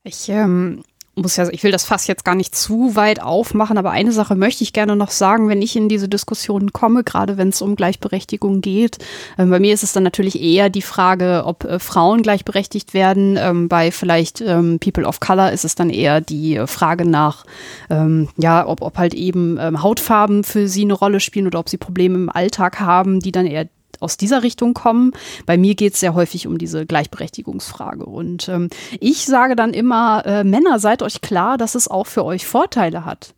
[0.03, 0.83] Ich ähm,
[1.17, 4.35] muss ja, ich will das Fass jetzt gar nicht zu weit aufmachen, aber eine Sache
[4.35, 7.77] möchte ich gerne noch sagen, wenn ich in diese Diskussionen komme, gerade wenn es um
[7.77, 8.99] Gleichberechtigung geht.
[9.39, 13.37] Ähm, bei mir ist es dann natürlich eher die Frage, ob äh, Frauen gleichberechtigt werden.
[13.39, 17.45] Ähm, bei vielleicht ähm, People of Color ist es dann eher die äh, Frage nach,
[17.91, 21.69] ähm, ja, ob, ob halt eben ähm, Hautfarben für sie eine Rolle spielen oder ob
[21.69, 23.69] sie Probleme im Alltag haben, die dann eher
[24.05, 25.13] aus dieser Richtung kommen.
[25.47, 28.05] Bei mir geht es sehr häufig um diese Gleichberechtigungsfrage.
[28.05, 28.69] Und ähm,
[29.01, 33.05] ich sage dann immer, äh, Männer, seid euch klar, dass es auch für euch Vorteile
[33.05, 33.35] hat.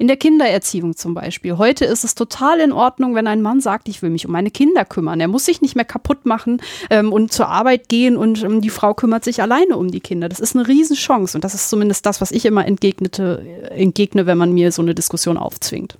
[0.00, 1.58] In der Kindererziehung zum Beispiel.
[1.58, 4.50] Heute ist es total in Ordnung, wenn ein Mann sagt, ich will mich um meine
[4.50, 5.20] Kinder kümmern.
[5.20, 8.70] Er muss sich nicht mehr kaputt machen ähm, und zur Arbeit gehen und ähm, die
[8.70, 10.30] Frau kümmert sich alleine um die Kinder.
[10.30, 14.24] Das ist eine Riesenchance und das ist zumindest das, was ich immer entgegnete, äh, entgegne,
[14.24, 15.98] wenn man mir so eine Diskussion aufzwingt.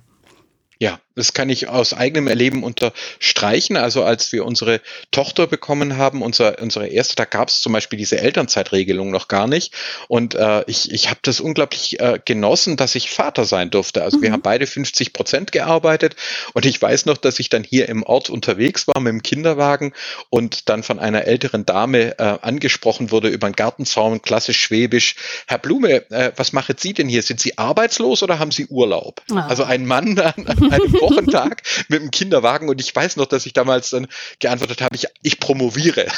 [0.79, 3.77] Ja, das kann ich aus eigenem Erleben unterstreichen.
[3.77, 4.81] Also als wir unsere
[5.11, 9.47] Tochter bekommen haben, unser, unsere erste, da gab es zum Beispiel diese Elternzeitregelung noch gar
[9.47, 9.73] nicht.
[10.07, 14.03] Und äh, ich, ich habe das unglaublich äh, genossen, dass ich Vater sein durfte.
[14.03, 14.21] Also mhm.
[14.21, 16.15] wir haben beide 50 Prozent gearbeitet.
[16.53, 19.93] Und ich weiß noch, dass ich dann hier im Ort unterwegs war mit dem Kinderwagen
[20.29, 25.15] und dann von einer älteren Dame äh, angesprochen wurde über einen Gartenzaun, klassisch schwäbisch.
[25.47, 27.21] Herr Blume, äh, was machen Sie denn hier?
[27.21, 29.21] Sind Sie arbeitslos oder haben Sie Urlaub?
[29.31, 29.47] Ah.
[29.47, 33.45] Also ein Mann an, an einem Wochentag mit dem Kinderwagen und ich weiß noch, dass
[33.45, 34.07] ich damals dann
[34.39, 36.07] geantwortet habe, ich, ich promoviere.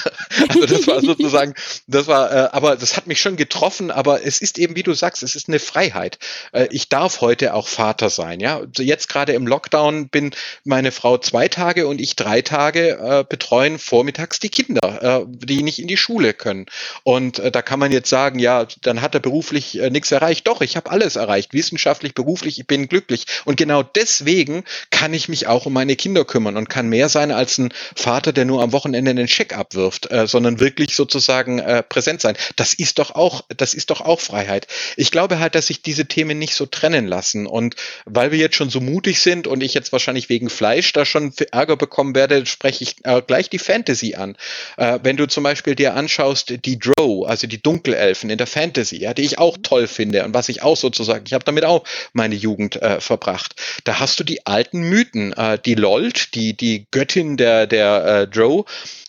[0.49, 1.53] Also das war sozusagen,
[1.87, 4.93] das war, äh, aber das hat mich schon getroffen, aber es ist eben, wie du
[4.93, 6.19] sagst, es ist eine Freiheit.
[6.51, 8.61] Äh, ich darf heute auch Vater sein, ja.
[8.77, 10.31] Jetzt gerade im Lockdown bin
[10.63, 15.63] meine Frau zwei Tage und ich drei Tage äh, betreuen vormittags die Kinder, äh, die
[15.63, 16.65] nicht in die Schule können.
[17.03, 20.47] Und äh, da kann man jetzt sagen, ja, dann hat er beruflich äh, nichts erreicht.
[20.47, 23.25] Doch, ich habe alles erreicht, wissenschaftlich, beruflich, ich bin glücklich.
[23.45, 27.31] Und genau deswegen kann ich mich auch um meine Kinder kümmern und kann mehr sein
[27.31, 31.83] als ein Vater, der nur am Wochenende den Scheck abwirft, äh, sondern wirklich sozusagen äh,
[31.83, 32.35] präsent sein.
[32.55, 34.67] Das ist doch auch, das ist doch auch Freiheit.
[34.97, 38.55] Ich glaube halt, dass sich diese Themen nicht so trennen lassen und weil wir jetzt
[38.55, 42.45] schon so mutig sind und ich jetzt wahrscheinlich wegen Fleisch da schon Ärger bekommen werde,
[42.45, 44.35] spreche ich äh, gleich die Fantasy an.
[44.77, 48.97] Äh, wenn du zum Beispiel dir anschaust, die Drow, also die Dunkelelfen in der Fantasy,
[48.97, 51.83] ja, die ich auch toll finde und was ich auch sozusagen, ich habe damit auch
[52.13, 53.55] meine Jugend äh, verbracht.
[53.83, 55.33] Da hast du die alten Mythen.
[55.33, 58.65] Äh, die Lold, die, die Göttin der, der äh, Drow,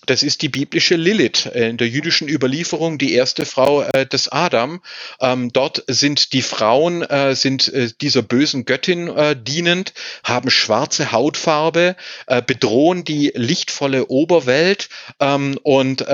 [0.06, 4.30] das ist die biblische Lilith äh, in der jüdischen Überlieferung, die erste Frau äh, des
[4.30, 4.80] Adam.
[5.20, 11.12] Ähm, dort sind die Frauen äh, sind äh, dieser bösen Göttin äh, dienend, haben schwarze
[11.12, 11.96] Hautfarbe,
[12.26, 14.88] äh, bedrohen die lichtvolle Oberwelt
[15.20, 16.04] ähm, und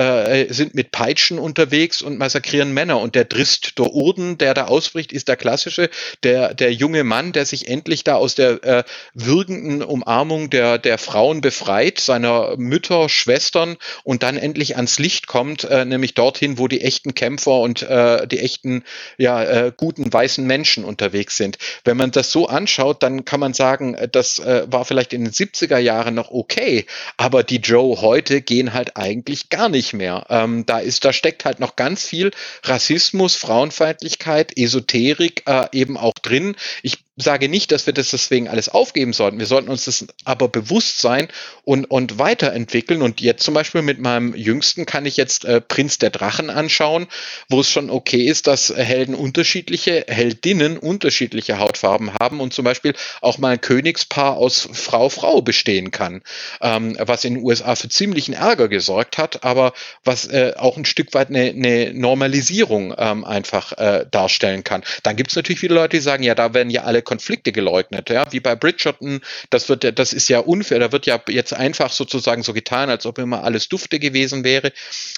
[0.49, 2.99] sind mit Peitschen unterwegs und massakrieren Männer.
[2.99, 5.89] Und der Drist der Urden, der da ausbricht, ist der klassische,
[6.23, 11.41] der, der junge Mann, der sich endlich da aus der würgenden Umarmung der, der Frauen
[11.41, 16.81] befreit, seiner Mütter, Schwestern und dann endlich ans Licht kommt, äh, nämlich dorthin, wo die
[16.81, 18.83] echten Kämpfer und äh, die echten,
[19.17, 21.57] ja, äh, guten weißen Menschen unterwegs sind.
[21.83, 25.23] Wenn man das so anschaut, dann kann man sagen, äh, das äh, war vielleicht in
[25.23, 26.85] den 70er Jahren noch okay,
[27.17, 30.25] aber die Joe heute gehen halt eigentlich gar nicht mehr.
[30.29, 32.31] Ähm, da ist, da steckt halt noch ganz viel
[32.63, 36.55] Rassismus, Frauenfeindlichkeit, Esoterik äh, eben auch drin.
[36.83, 39.39] Ich sage nicht, dass wir das deswegen alles aufgeben sollten.
[39.39, 41.27] Wir sollten uns das aber bewusst sein
[41.63, 43.01] und, und weiterentwickeln.
[43.01, 47.07] Und jetzt zum Beispiel mit meinem Jüngsten kann ich jetzt äh, Prinz der Drachen anschauen,
[47.49, 52.93] wo es schon okay ist, dass Helden unterschiedliche, Heldinnen unterschiedliche Hautfarben haben und zum Beispiel
[53.21, 56.21] auch mal ein Königspaar aus Frau-Frau bestehen kann,
[56.61, 60.85] ähm, was in den USA für ziemlichen Ärger gesorgt hat, aber was äh, auch ein
[60.85, 64.83] Stück weit eine, eine Normalisierung ähm, einfach äh, darstellen kann.
[65.03, 68.09] Dann gibt es natürlich viele Leute, die sagen, ja, da werden ja alle Konflikte geleugnet,
[68.09, 71.91] ja, wie bei Bridgerton, das wird das ist ja unfair, da wird ja jetzt einfach
[71.91, 74.73] sozusagen so getan, als ob immer alles Johannes Dufte gewesen wäre.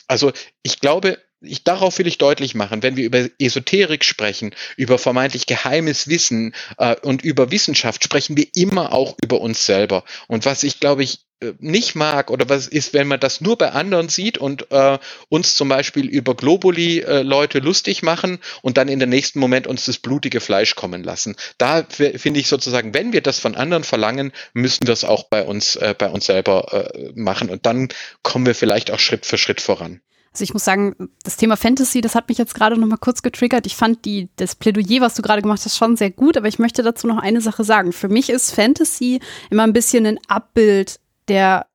[0.07, 0.31] Also
[0.63, 5.45] ich glaube, ich, darauf will ich deutlich machen, wenn wir über Esoterik sprechen, über vermeintlich
[5.45, 10.03] geheimes Wissen äh, und über Wissenschaft, sprechen wir immer auch über uns selber.
[10.27, 13.57] Und was ich, glaube ich, äh, nicht mag oder was ist, wenn man das nur
[13.57, 14.97] bei anderen sieht und äh,
[15.29, 19.67] uns zum Beispiel über Globuli äh, Leute lustig machen und dann in den nächsten Moment
[19.67, 21.35] uns das blutige Fleisch kommen lassen.
[21.57, 25.43] Da finde ich sozusagen, wenn wir das von anderen verlangen, müssen wir es auch bei
[25.43, 27.89] uns, äh, bei uns selber äh, machen und dann
[28.21, 30.01] kommen wir vielleicht auch Schritt für Schritt voran.
[30.33, 33.21] Also ich muss sagen, das Thema Fantasy, das hat mich jetzt gerade noch mal kurz
[33.21, 33.67] getriggert.
[33.67, 36.57] Ich fand die, das Plädoyer, was du gerade gemacht hast, schon sehr gut, aber ich
[36.57, 37.93] möchte dazu noch eine Sache sagen.
[37.93, 39.19] Für mich ist Fantasy
[39.51, 41.67] immer ein bisschen ein Abbild der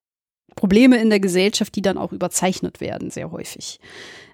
[0.57, 3.79] Probleme in der Gesellschaft, die dann auch überzeichnet werden, sehr häufig.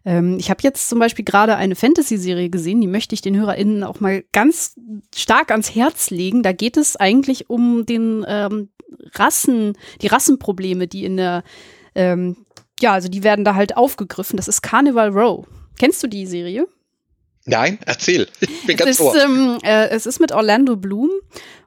[0.07, 3.85] Ähm, ich habe jetzt zum Beispiel gerade eine Fantasy-Serie gesehen, die möchte ich den HörerInnen
[3.85, 4.75] auch mal ganz
[5.15, 6.43] stark ans Herz legen.
[6.43, 8.71] Da geht es eigentlich um den ähm,
[9.15, 11.45] Rassen, die Rassenprobleme, die in der,
[11.95, 12.37] ähm,
[12.81, 14.37] ja, also die werden da halt aufgegriffen.
[14.37, 15.47] Das ist Carnival Row.
[15.79, 16.67] Kennst du die Serie?
[17.47, 18.29] Nein, erzähl.
[18.41, 21.11] Ich bin ganz es, ist, ähm, äh, es ist mit Orlando Bloom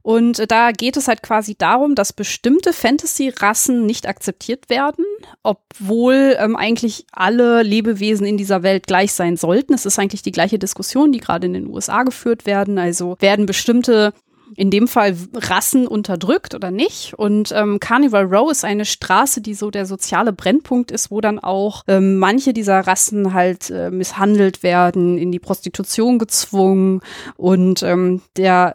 [0.02, 5.06] und äh, da geht es halt quasi darum, dass bestimmte Fantasy-Rassen nicht akzeptiert werden,
[5.44, 9.74] obwohl ähm, eigentlich alle Lebewesen in dieser Welt gleich sein sollten.
[9.74, 12.80] Es ist eigentlich die gleiche Diskussion, die gerade in den USA geführt werden.
[12.80, 14.14] Also werden bestimmte
[14.56, 17.14] in dem Fall Rassen unterdrückt oder nicht.
[17.16, 21.40] Und ähm, Carnival Row ist eine Straße, die so der soziale Brennpunkt ist, wo dann
[21.40, 27.02] auch ähm, manche dieser Rassen halt äh, misshandelt werden, in die Prostitution gezwungen
[27.36, 28.74] und ähm, der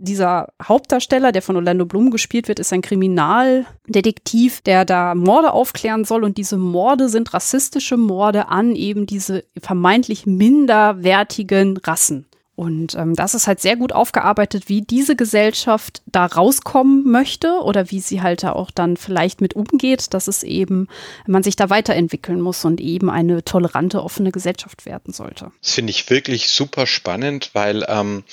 [0.00, 6.04] dieser Hauptdarsteller, der von Orlando Bloom gespielt wird, ist ein Kriminaldetektiv, der da Morde aufklären
[6.04, 6.24] soll.
[6.24, 12.26] Und diese Morde sind rassistische Morde an eben diese vermeintlich minderwertigen Rassen.
[12.60, 17.90] Und ähm, das ist halt sehr gut aufgearbeitet, wie diese Gesellschaft da rauskommen möchte oder
[17.90, 20.86] wie sie halt auch dann vielleicht mit umgeht, dass es eben,
[21.26, 25.52] man sich da weiterentwickeln muss und eben eine tolerante, offene Gesellschaft werden sollte.
[25.62, 28.24] Das finde ich wirklich super spannend, weil ähm,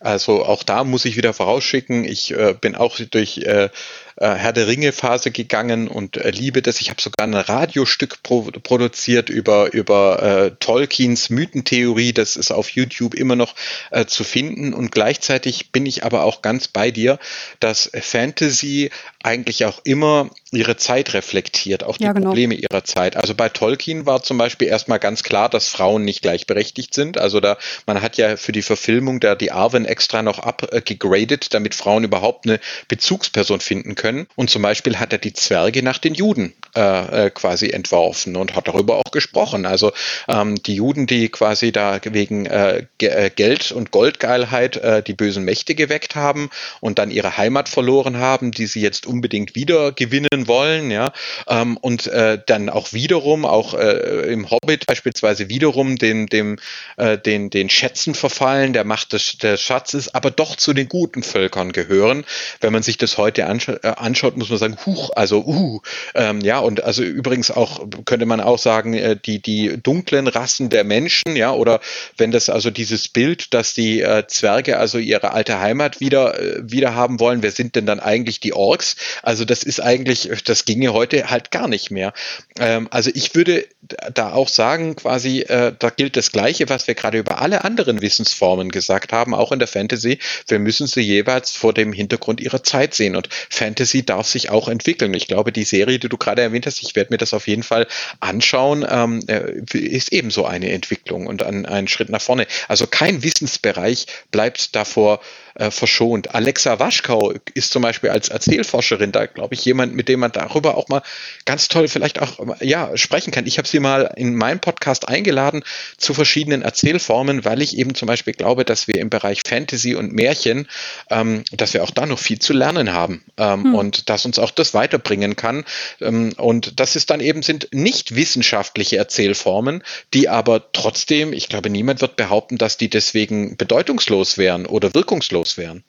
[0.00, 3.68] also auch da muss ich wieder vorausschicken, ich äh, bin auch durch äh,
[4.16, 6.80] äh, Herr der Ringe Phase gegangen und äh, liebe das.
[6.80, 12.12] Ich habe sogar ein Radiostück pro produziert über, über äh, Tolkiens Mythentheorie.
[12.12, 13.54] Das ist auf YouTube immer noch
[13.90, 14.74] äh, zu finden.
[14.74, 17.18] Und gleichzeitig bin ich aber auch ganz bei dir,
[17.60, 18.90] dass Fantasy
[19.22, 22.28] eigentlich auch immer ihre Zeit reflektiert, auch die ja, genau.
[22.28, 23.16] Probleme ihrer Zeit.
[23.16, 27.18] Also bei Tolkien war zum Beispiel erstmal ganz klar, dass Frauen nicht gleichberechtigt sind.
[27.18, 31.74] Also da, man hat ja für die Verfilmung da die Arwen extra noch abgegradet, damit
[31.74, 34.26] Frauen überhaupt eine Bezugsperson finden können.
[34.34, 38.56] Und zum Beispiel hat er die Zwerge nach den Juden äh, äh quasi entworfen und
[38.56, 39.66] hat darüber auch gesprochen.
[39.66, 39.92] Also
[40.28, 45.44] ähm, die Juden, die quasi da wegen äh, äh, Geld und Goldgeilheit äh, die bösen
[45.44, 46.50] Mächte geweckt haben
[46.80, 51.12] und dann ihre Heimat verloren haben, die sie jetzt unbedingt wieder gewinnen wollen, ja,
[51.48, 56.58] ähm, und äh, dann auch wiederum, auch äh, im Hobbit beispielsweise wiederum dem, dem,
[56.96, 61.22] äh, den, den Schätzen verfallen, der Macht des, des Schatzes, aber doch zu den guten
[61.22, 62.24] Völkern gehören.
[62.60, 65.80] Wenn man sich das heute anscha äh, anschaut, muss man sagen, huch, also uh,
[66.14, 70.68] ähm, ja, und also übrigens auch, könnte man auch sagen, äh, die, die dunklen Rassen
[70.70, 71.80] der Menschen, ja, oder
[72.16, 76.70] wenn das also dieses Bild, dass die äh, Zwerge also ihre alte Heimat wieder, äh,
[76.70, 78.96] wieder haben wollen, wer sind denn dann eigentlich die Orks?
[79.22, 82.12] Also das ist eigentlich, das ginge heute halt gar nicht mehr.
[82.58, 83.66] Ähm, also ich würde
[84.14, 88.02] da auch sagen, quasi, äh, da gilt das Gleiche, was wir gerade über alle anderen
[88.02, 90.18] Wissensformen gesagt haben, auch in der Fantasy.
[90.48, 93.16] Wir müssen sie jeweils vor dem Hintergrund ihrer Zeit sehen.
[93.16, 95.14] Und Fantasy darf sich auch entwickeln.
[95.14, 97.62] Ich glaube, die Serie, die du gerade erwähnt hast, ich werde mir das auf jeden
[97.62, 97.86] Fall
[98.20, 102.46] anschauen, ähm, äh, ist ebenso eine Entwicklung und ein, ein Schritt nach vorne.
[102.68, 105.20] Also kein Wissensbereich bleibt davor
[105.56, 106.34] äh, verschont.
[106.34, 110.76] Alexa Waschkau ist zum Beispiel als Erzählforscherin da, glaube ich, jemand, mit dem man darüber
[110.76, 111.02] auch mal
[111.44, 113.46] ganz toll vielleicht auch ja sprechen kann.
[113.46, 115.64] Ich habe sie mal in meinem Podcast eingeladen
[115.96, 120.12] zu verschiedenen Erzählformen, weil ich eben zum Beispiel glaube, dass wir im Bereich Fantasy und
[120.12, 120.68] Märchen,
[121.10, 123.74] ähm, dass wir auch da noch viel zu lernen haben ähm, hm.
[123.74, 125.64] und dass uns auch das weiterbringen kann.
[126.00, 131.70] Ähm, und das ist dann eben sind nicht wissenschaftliche Erzählformen, die aber trotzdem, ich glaube,
[131.70, 135.84] niemand wird behaupten, dass die deswegen bedeutungslos wären oder wirkungslos loswerden.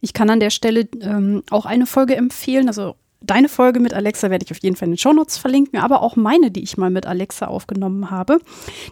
[0.00, 2.66] Ich kann an der Stelle ähm, auch eine Folge empfehlen.
[2.66, 6.02] Also deine Folge mit Alexa werde ich auf jeden Fall in den Shownotes verlinken, aber
[6.02, 8.40] auch meine, die ich mal mit Alexa aufgenommen habe.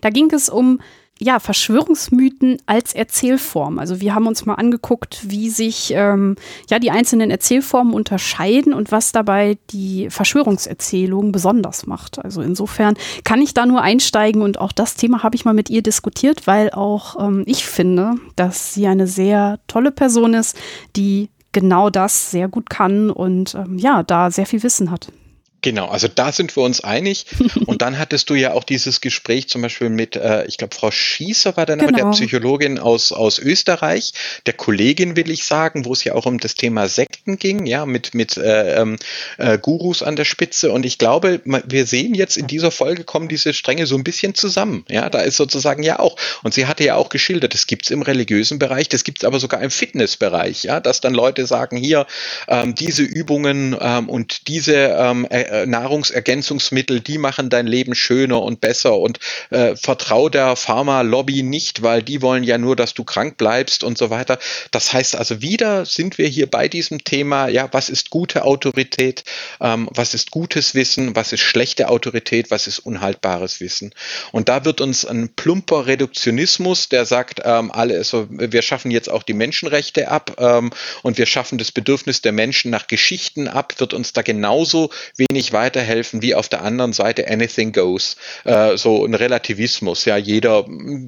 [0.02, 0.80] Da ging es um
[1.22, 3.78] ja, Verschwörungsmythen als Erzählform.
[3.78, 6.36] Also wir haben uns mal angeguckt, wie sich ähm,
[6.70, 12.24] ja die einzelnen Erzählformen unterscheiden und was dabei die Verschwörungserzählung besonders macht.
[12.24, 15.68] Also insofern kann ich da nur einsteigen und auch das Thema habe ich mal mit
[15.68, 20.56] ihr diskutiert, weil auch ähm, ich finde, dass sie eine sehr tolle Person ist,
[20.96, 25.12] die genau das sehr gut kann und ähm, ja, da sehr viel Wissen hat.
[25.62, 27.26] Genau, also da sind wir uns einig.
[27.66, 30.90] Und dann hattest du ja auch dieses Gespräch zum Beispiel mit, äh, ich glaube, Frau
[30.90, 31.98] Schießer war Name genau.
[31.98, 34.12] der Psychologin aus, aus Österreich,
[34.46, 37.86] der Kollegin will ich sagen, wo es ja auch um das Thema Sekten ging, ja,
[37.86, 38.96] mit, mit äh, ähm,
[39.38, 40.72] äh, Gurus an der Spitze.
[40.72, 44.34] Und ich glaube, wir sehen jetzt in dieser Folge kommen diese Stränge so ein bisschen
[44.34, 44.84] zusammen.
[44.88, 46.16] Ja, da ist sozusagen ja auch.
[46.42, 49.62] Und sie hatte ja auch geschildert, das gibt's im religiösen Bereich, das gibt's aber sogar
[49.62, 52.06] im Fitnessbereich, ja, dass dann Leute sagen, hier,
[52.48, 58.60] ähm, diese Übungen ähm, und diese ähm, äh, Nahrungsergänzungsmittel, die machen dein Leben schöner und
[58.60, 59.18] besser und
[59.50, 63.98] äh, vertrau der Pharma-Lobby nicht, weil die wollen ja nur, dass du krank bleibst und
[63.98, 64.38] so weiter.
[64.70, 69.24] Das heißt also, wieder sind wir hier bei diesem Thema, ja, was ist gute Autorität,
[69.60, 73.94] ähm, was ist gutes Wissen, was ist schlechte Autorität, was ist unhaltbares Wissen.
[74.32, 79.10] Und da wird uns ein plumper Reduktionismus, der sagt, ähm, alle, also wir schaffen jetzt
[79.10, 80.70] auch die Menschenrechte ab ähm,
[81.02, 85.39] und wir schaffen das Bedürfnis der Menschen nach Geschichten ab, wird uns da genauso wenig
[85.40, 90.66] nicht weiterhelfen wie auf der anderen Seite anything goes, äh, so ein Relativismus, ja, jeder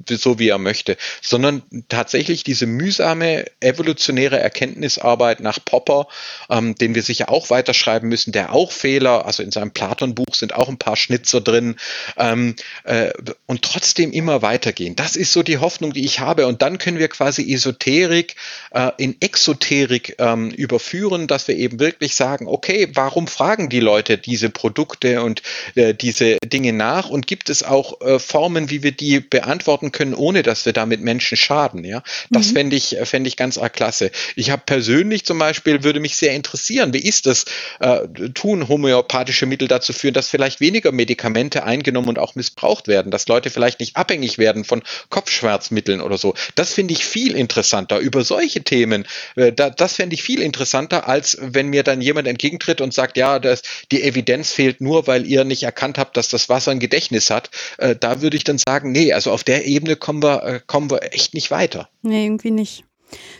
[0.09, 6.07] so wie er möchte, sondern tatsächlich diese mühsame evolutionäre Erkenntnisarbeit nach Popper,
[6.49, 10.55] ähm, den wir sicher auch weiterschreiben müssen, der auch Fehler, also in seinem Platon-Buch sind
[10.55, 11.77] auch ein paar Schnitzer drin
[12.17, 13.11] ähm, äh,
[13.45, 14.97] und trotzdem immer weitergehen.
[14.97, 16.47] Das ist so die Hoffnung, die ich habe.
[16.47, 18.37] Und dann können wir quasi Esoterik
[18.71, 24.22] äh, in Exoterik ähm, überführen, dass wir eben wirklich sagen, okay, warum fragen die Leute
[24.23, 25.43] diese Produkte und
[25.75, 27.09] äh, diese Dinge nach?
[27.09, 31.01] Und gibt es auch äh, Formen, wie wir die beantworten können, ohne dass wir damit
[31.01, 31.85] Menschen schaden?
[31.85, 32.55] Ja, das mhm.
[32.55, 34.11] fände ich, fände ich ganz arg klasse.
[34.37, 37.45] Ich habe persönlich zum Beispiel, würde mich sehr interessieren, wie ist das?
[37.81, 43.11] Äh, tun homöopathische Mittel dazu führen, dass vielleicht weniger Medikamente eingenommen und auch missbraucht werden,
[43.11, 46.35] dass Leute vielleicht nicht abhängig werden von Kopfschmerzmitteln oder so.
[46.55, 47.99] Das finde ich viel interessanter.
[47.99, 52.29] Über solche Themen, äh, da, das fände ich viel interessanter, als wenn mir dann jemand
[52.29, 56.29] entgegentritt und sagt, ja, das, die Evidenz fehlt nur, weil ihr nicht erkannt habt, dass
[56.29, 57.51] das Wasser ein Gedächtnis hat.
[57.79, 60.91] Äh, da würde ich dann sagen, nee, also auf der Ebene kommen wir, äh, kommen
[60.91, 61.89] wir echt nicht weiter.
[62.03, 62.85] Nee, irgendwie nicht.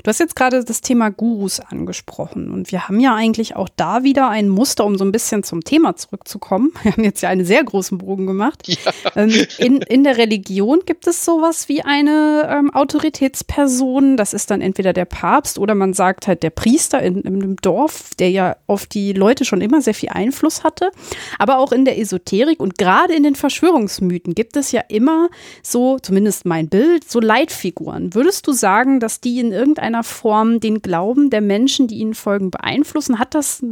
[0.03, 4.03] Du hast jetzt gerade das Thema Gurus angesprochen und wir haben ja eigentlich auch da
[4.03, 6.73] wieder ein Muster, um so ein bisschen zum Thema zurückzukommen.
[6.83, 8.67] Wir haben jetzt ja einen sehr großen Bogen gemacht.
[8.67, 8.77] Ja.
[9.17, 14.17] Ähm, in, in der Religion gibt es sowas wie eine ähm, Autoritätsperson.
[14.17, 17.57] Das ist dann entweder der Papst oder man sagt halt der Priester in, in einem
[17.57, 20.91] Dorf, der ja auf die Leute schon immer sehr viel Einfluss hatte.
[21.39, 25.29] Aber auch in der Esoterik und gerade in den Verschwörungsmythen gibt es ja immer
[25.63, 28.15] so, zumindest mein Bild, so Leitfiguren.
[28.15, 32.51] Würdest du sagen, dass die in irgendeiner Form den Glauben der Menschen, die ihnen folgen,
[32.51, 33.21] beeinflussen?
[33.21, 33.63] Hat das,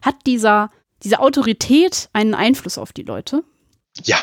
[0.00, 0.70] hat dieser,
[1.02, 3.44] diese Autorität einen Einfluss auf die Leute?
[4.02, 4.16] Ja,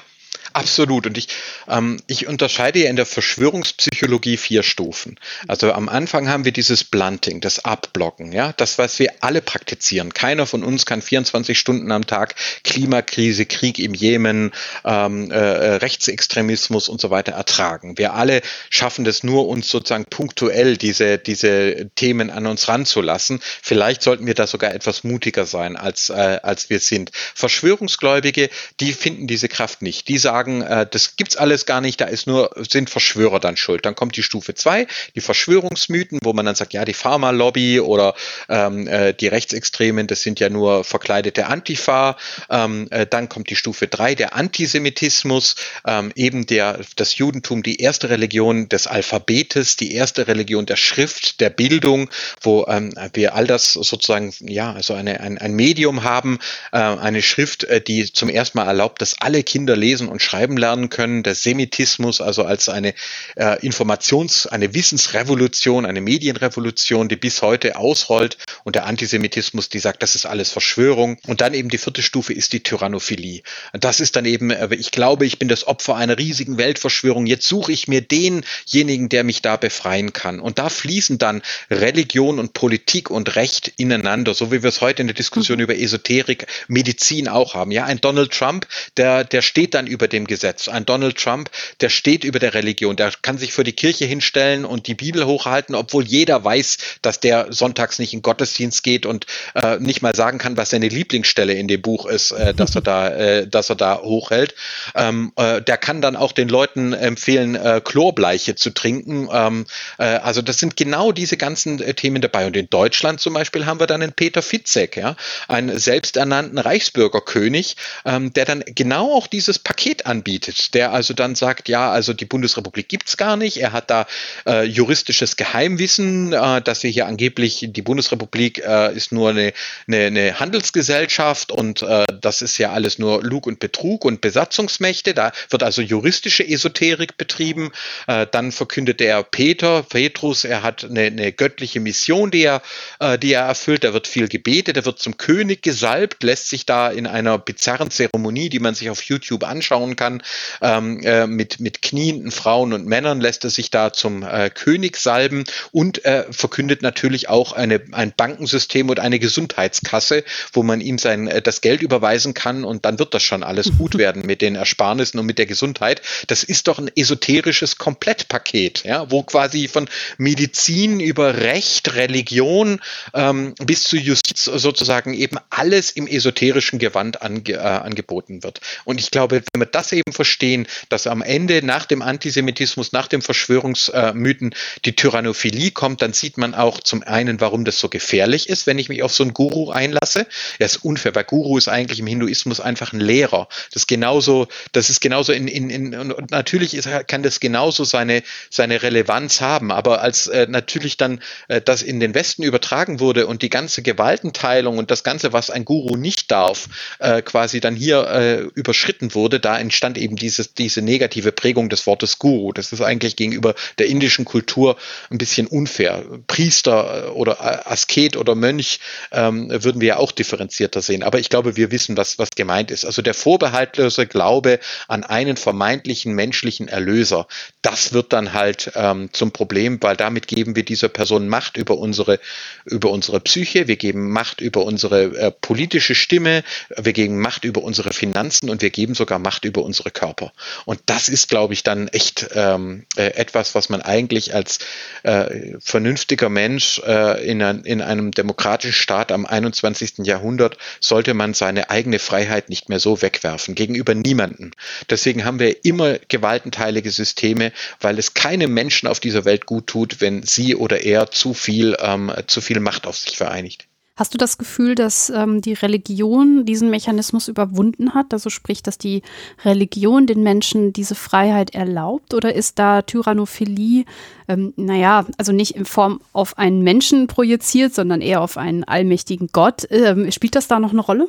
[0.58, 1.06] Absolut.
[1.06, 1.28] Und ich,
[1.68, 5.20] ähm, ich unterscheide ja in der Verschwörungspsychologie vier Stufen.
[5.48, 10.16] Also am Anfang haben wir dieses Blunting, das Abblocken, ja, das, was wir alle praktizieren.
[10.16, 14.52] Keiner von uns kann 24 Stunden am Tag Klimakrise, Krieg im Jemen,
[14.84, 18.00] ähm, äh, Rechtsextremismus und so weiter ertragen.
[18.00, 23.42] Wir alle schaffen das nur, uns sozusagen punktuell diese, diese Themen an uns ranzulassen.
[23.62, 27.12] Vielleicht sollten wir da sogar etwas mutiger sein, als, äh, als wir sind.
[27.14, 30.08] Verschwörungsgläubige, die finden diese Kraft nicht.
[30.08, 33.58] Die sagen, sagen, äh, das gibt's alles gar nicht, da ist nur, sind Verschwörer dann
[33.58, 33.86] schuld.
[33.86, 38.16] Dann kommt die Stufe 2, die Verschwörungsmythen, wo man dann sagt, ja, die Pharma-Lobby oder
[38.50, 42.18] ähm, äh, die Rechtsextremen, das sind ja nur verkleidete Antifa.
[42.50, 45.56] Ähm, äh, dann kommt die Stufe 3, der Antisemitismus,
[45.86, 51.42] ähm, eben der, das Judentum, die erste Religion des Alphabetes, die erste Religion der Schrift,
[51.42, 52.10] der Bildung,
[52.42, 56.40] wo ähm, wir all das sozusagen, ja, also eine, ein, ein Medium haben,
[56.72, 60.58] äh, eine Schrift, äh, die zum ersten Mal erlaubt, dass alle Kinder lesen und schreiben
[60.58, 62.94] lernen können, der Semitismus also als eine
[63.36, 70.04] äh, Informations-, eine Wissensrevolution, eine Medienrevolution, die bis heute ausrollt und der Antisemitismus, die sagt,
[70.04, 71.18] das ist alles Verschwörung.
[71.28, 73.42] Und dann eben die vierte Stufe ist die Tyrannophilie.
[73.74, 77.26] Das ist dann eben, äh, ich glaube, ich bin das Opfer einer riesigen Weltverschwörung.
[77.26, 80.42] Jetzt suche ich mir denjenigen, der mich da befreien kann.
[80.42, 81.42] Und da fließen dann
[81.72, 85.64] Religion und Politik und Recht ineinander, so wie wir es heute in der Diskussion mhm.
[85.64, 87.72] über Esoterik, Medizin auch haben.
[87.72, 88.68] Ja, ein Donald Trump,
[88.98, 90.68] der, der steht dann über den dem Gesetz.
[90.68, 91.50] Ein Donald Trump,
[91.82, 95.26] der steht über der Religion, der kann sich für die Kirche hinstellen und die Bibel
[95.26, 99.26] hochhalten, obwohl jeder weiß, dass der sonntags nicht in Gottesdienst geht und
[99.56, 102.82] äh, nicht mal sagen kann, was seine Lieblingsstelle in dem Buch ist, äh, dass er
[102.82, 104.56] da, äh, dass er da hochhält.
[104.96, 109.30] Ähm, äh, der kann dann auch den Leuten empfehlen, äh, Chlorbleiche zu trinken.
[109.32, 109.66] Ähm,
[110.00, 112.48] äh, also das sind genau diese ganzen Themen dabei.
[112.48, 115.16] Und in Deutschland zum Beispiel haben wir dann einen Peter Fitzek, ja,
[115.48, 117.76] einen selbsternannten Reichsbürgerkönig,
[118.06, 122.26] ähm, der dann genau auch dieses Paket anbietet, der also dann sagt, ja, also die
[122.26, 124.08] Bundesrepublik gibt's gar nicht, er hat da
[124.46, 129.54] äh, juristisches Geheimwissen, äh, dass wir hier angeblich, die Bundesrepublik äh, ist nur eine,
[129.88, 135.14] eine, eine Handelsgesellschaft und äh, das ist ja alles nur Lug und Betrug und Besatzungsmächte,
[135.14, 137.72] da wird also juristische Esoterik betrieben,
[138.08, 142.62] äh, dann verkündet er Peter, Petrus, er hat eine, eine göttliche Mission, die er,
[143.00, 146.66] äh, die er erfüllt, da wird viel gebetet, er wird zum König gesalbt, lässt sich
[146.66, 150.24] da in einer bizarren Zeremonie, die man sich auf YouTube anschauen kann,
[150.62, 154.96] ähm, äh, mit, mit knienden Frauen und Männern lässt er sich da zum äh, König
[154.96, 155.44] salben
[155.74, 161.28] und äh, verkündet natürlich auch eine, ein Bankensystem und eine Gesundheitskasse, wo man ihm sein,
[161.28, 164.56] äh, das Geld überweisen kann und dann wird das schon alles gut werden mit den
[164.56, 166.02] Ersparnissen und mit der Gesundheit.
[166.28, 172.80] Das ist doch ein esoterisches Komplettpaket, ja, wo quasi von Medizin über Recht, Religion
[173.14, 178.62] ähm, bis zu Justiz sozusagen eben alles im esoterischen Gewand ange, äh, angeboten wird.
[178.86, 183.08] Und ich glaube, wenn wir das eben verstehen, dass am Ende nach dem Antisemitismus, nach
[183.08, 184.54] dem Verschwörungsmythen
[184.86, 188.80] die Tyrannophilie kommt, dann sieht man auch zum einen, warum das so gefährlich ist, wenn
[188.80, 190.28] ich mich auf so einen Guru einlasse.
[190.60, 193.48] Er ist unfair, weil Guru ist eigentlich im Hinduismus einfach ein Lehrer.
[193.72, 197.84] Das ist genauso, das ist genauso in, in, in und natürlich ist, kann das genauso
[197.84, 199.72] seine, seine Relevanz haben.
[199.72, 203.82] Aber als äh, natürlich dann äh, das in den Westen übertragen wurde und die ganze
[203.82, 206.68] Gewaltenteilung und das Ganze, was ein Guru nicht darf,
[207.00, 211.86] äh, quasi dann hier äh, überschritten wurde, da entstand eben dieses, diese negative Prägung des
[211.86, 212.52] Wortes Guru.
[212.52, 214.76] Das ist eigentlich gegenüber der indischen Kultur
[215.12, 216.04] ein bisschen unfair.
[216.26, 218.80] Priester äh, oder äh, Asket oder Mönch
[219.12, 221.04] ähm, würden wir ja auch differenzierter sehen.
[221.04, 222.86] Aber ich glaube, wir wissen, was, was gemeint ist.
[222.86, 227.28] Also der vorbehaltlose Glaube an einen vermeintlichen menschlichen Erlöser,
[227.62, 231.78] das wird dann halt ähm, zum Problem, weil damit geben wir dieser Person Macht über
[231.78, 232.20] unsere,
[232.66, 236.44] über unsere Psyche, wir geben Macht über unsere äh, politische Stimme,
[236.76, 240.32] wir geben Macht über unsere Finanzen und wir geben sogar Macht über unsere Körper.
[240.66, 244.60] Und das ist, glaube ich, dann echt ähm, äh, etwas, was man eigentlich als
[245.04, 250.00] äh, vernünftiger Mensch äh, in, ein, in einem demokratischen Staat am 21.
[250.00, 254.52] Jahrhundert sollte man seine eigene Freiheit nicht mehr so wegwerfen, gegenüber niemanden.
[254.90, 260.02] Deswegen haben wir immer gewaltenteilige Systeme, weil es keinem Menschen auf dieser Welt gut tut,
[260.02, 263.68] wenn sie oder er zu viel, ähm, zu viel Macht auf sich vereinigt.
[263.98, 268.14] Hast du das Gefühl, dass ähm, die Religion diesen Mechanismus überwunden hat?
[268.14, 269.02] Also sprich, dass die
[269.44, 272.14] Religion den Menschen diese Freiheit erlaubt?
[272.14, 273.86] Oder ist da Tyrannophilie,
[274.28, 279.30] ähm, naja, also nicht in Form auf einen Menschen projiziert, sondern eher auf einen allmächtigen
[279.34, 279.68] Gott?
[279.72, 281.08] Ähm, spielt das da noch eine Rolle?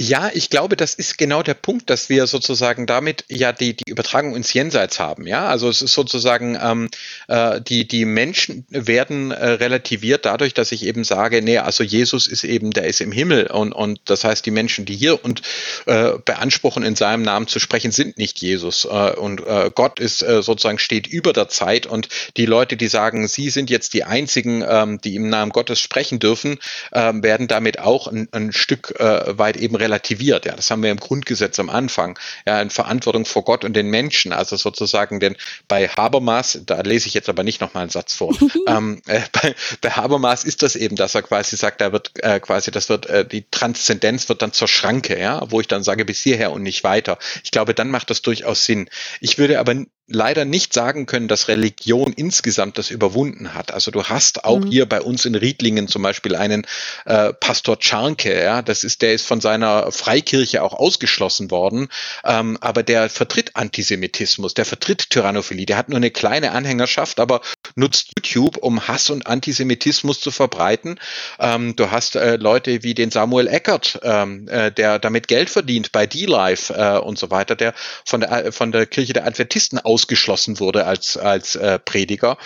[0.00, 3.90] Ja, ich glaube, das ist genau der Punkt, dass wir sozusagen damit ja die, die
[3.90, 5.26] Übertragung ins Jenseits haben.
[5.26, 6.88] Ja, also es ist sozusagen, ähm,
[7.26, 12.28] äh, die, die Menschen werden äh, relativiert dadurch, dass ich eben sage, nee, also Jesus
[12.28, 15.42] ist eben, der ist im Himmel und, und das heißt, die Menschen, die hier und
[15.86, 18.84] äh, beanspruchen, in seinem Namen zu sprechen, sind nicht Jesus.
[18.84, 22.86] Äh, und äh, Gott ist äh, sozusagen steht über der Zeit und die Leute, die
[22.86, 26.58] sagen, sie sind jetzt die einzigen, ähm, die im Namen Gottes sprechen dürfen,
[26.92, 30.44] äh, werden damit auch ein, ein Stück äh, weit eben relativiert relativiert.
[30.44, 32.18] Ja, das haben wir im Grundgesetz am Anfang.
[32.46, 34.32] Ja, in Verantwortung vor Gott und den Menschen.
[34.32, 35.36] Also sozusagen, denn
[35.66, 38.36] bei Habermas, da lese ich jetzt aber nicht nochmal einen Satz vor.
[38.68, 42.38] ähm, äh, bei, bei, Habermas ist das eben, dass er quasi sagt, da wird äh,
[42.40, 46.04] quasi, das wird, äh, die Transzendenz wird dann zur Schranke, ja, wo ich dann sage,
[46.04, 47.18] bis hierher und nicht weiter.
[47.42, 48.88] Ich glaube, dann macht das durchaus Sinn.
[49.20, 49.74] Ich würde aber
[50.08, 53.72] leider nicht sagen können, dass Religion insgesamt das überwunden hat.
[53.72, 54.70] Also du hast auch mhm.
[54.70, 56.66] hier bei uns in Riedlingen zum Beispiel einen
[57.04, 61.88] äh, Pastor Czarnke, ja, das ist, der ist von seiner Freikirche auch ausgeschlossen worden,
[62.24, 67.42] ähm, aber der vertritt Antisemitismus, der vertritt Tyrannophilie, der hat nur eine kleine Anhängerschaft, aber
[67.74, 70.98] nutzt YouTube, um Hass und Antisemitismus zu verbreiten.
[71.38, 75.92] Ähm, du hast äh, Leute wie den Samuel Eckert, ähm, äh, der damit Geld verdient
[75.92, 77.74] bei D-Live äh, und so weiter, der
[78.04, 82.38] von der, von der Kirche der Adventisten aus ausgeschlossen wurde als, als äh, Prediger.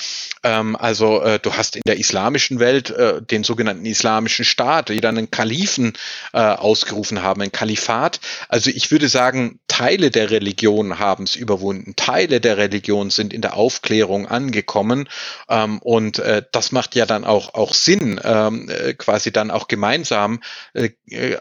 [0.42, 5.02] Ähm, also äh, du hast in der islamischen Welt äh, den sogenannten islamischen Staat, die
[5.02, 5.92] dann einen Kalifen
[6.32, 8.20] äh, ausgerufen haben, ein Kalifat.
[8.48, 11.94] Also ich würde sagen, Teile der Religion haben es überwunden.
[11.94, 15.10] Teile der Religion sind in der Aufklärung angekommen.
[15.50, 19.68] Ähm, und äh, das macht ja dann auch, auch Sinn, ähm, äh, quasi dann auch
[19.68, 20.40] gemeinsam
[20.72, 20.90] äh,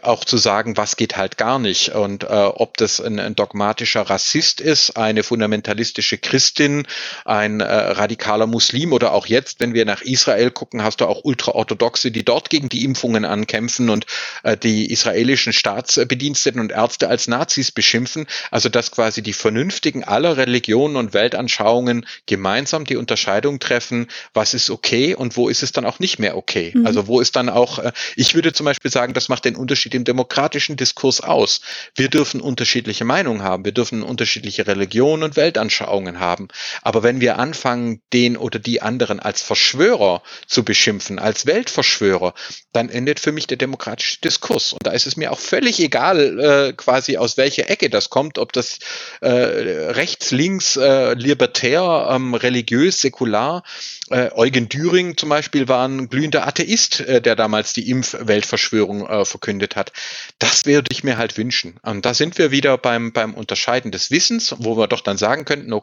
[0.02, 1.94] auch zu sagen, was geht halt gar nicht.
[1.94, 6.86] Und äh, ob das ein, ein dogmatischer Rassist ist, eine fundamentalistische atheistische Christin,
[7.24, 11.24] ein äh, radikaler Muslim oder auch jetzt, wenn wir nach Israel gucken, hast du auch
[11.24, 14.06] Ultraorthodoxe, die dort gegen die Impfungen ankämpfen und
[14.42, 18.26] äh, die israelischen Staatsbediensteten und Ärzte als Nazis beschimpfen.
[18.50, 24.70] Also dass quasi die Vernünftigen aller Religionen und Weltanschauungen gemeinsam die Unterscheidung treffen, was ist
[24.70, 26.72] okay und wo ist es dann auch nicht mehr okay.
[26.74, 26.86] Mhm.
[26.86, 29.94] Also wo ist dann auch, äh, ich würde zum Beispiel sagen, das macht den Unterschied
[29.94, 31.60] im demokratischen Diskurs aus.
[31.94, 36.48] Wir dürfen unterschiedliche Meinungen haben, wir dürfen unterschiedliche Religionen und Weltanschauungen haben.
[36.82, 42.34] Aber wenn wir anfangen, den oder die anderen als Verschwörer zu beschimpfen, als Weltverschwörer,
[42.72, 44.72] dann endet für mich der demokratische Diskurs.
[44.72, 48.38] Und da ist es mir auch völlig egal, äh, quasi aus welcher Ecke das kommt,
[48.38, 48.78] ob das
[49.20, 53.62] äh, rechts, links, äh, libertär, ähm, religiös, säkular
[54.12, 59.24] äh, Eugen Düring zum Beispiel war ein glühender Atheist, äh, der damals die Impfweltverschwörung äh,
[59.24, 59.92] verkündet hat.
[60.38, 61.76] Das würde ich mir halt wünschen.
[61.82, 65.44] Und da sind wir wieder beim, beim Unterscheiden des Wissens, wo wir doch dann sagen
[65.44, 65.81] könnten, okay,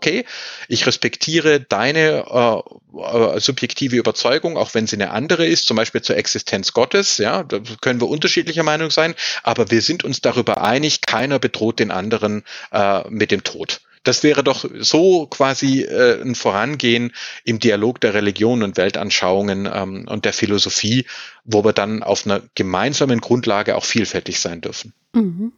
[0.68, 6.02] ich respektiere deine äh, äh, subjektive Überzeugung, auch wenn sie eine andere ist, zum Beispiel
[6.02, 10.62] zur Existenz Gottes, ja, da können wir unterschiedlicher Meinung sein, aber wir sind uns darüber
[10.62, 13.82] einig, keiner bedroht den anderen äh, mit dem Tod.
[14.04, 17.12] Das wäre doch so quasi äh, ein Vorangehen
[17.44, 21.06] im Dialog der Religion und Weltanschauungen ähm, und der Philosophie,
[21.44, 24.94] wo wir dann auf einer gemeinsamen Grundlage auch vielfältig sein dürfen.
[25.14, 25.52] Mhm.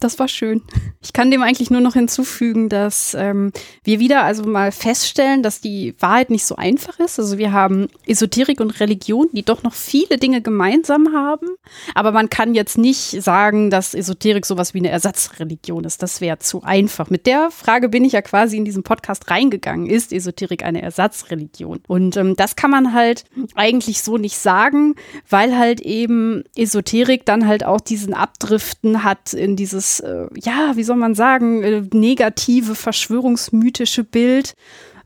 [0.00, 0.62] Das war schön.
[1.02, 3.52] Ich kann dem eigentlich nur noch hinzufügen, dass ähm,
[3.82, 7.18] wir wieder also mal feststellen, dass die Wahrheit nicht so einfach ist.
[7.18, 11.48] Also wir haben Esoterik und Religion, die doch noch viele Dinge gemeinsam haben.
[11.94, 16.02] Aber man kann jetzt nicht sagen, dass Esoterik sowas wie eine Ersatzreligion ist.
[16.02, 17.08] Das wäre zu einfach.
[17.08, 19.86] Mit der Frage bin ich ja quasi in diesen Podcast reingegangen.
[19.86, 21.80] Ist Esoterik eine Ersatzreligion?
[21.86, 23.24] Und ähm, das kann man halt
[23.54, 24.94] eigentlich so nicht sagen,
[25.28, 30.84] weil halt eben Esoterik dann halt auch diesen Abdriften hat in dieses äh, ja, wie
[30.84, 34.54] soll man sagen, äh, negative, verschwörungsmythische Bild,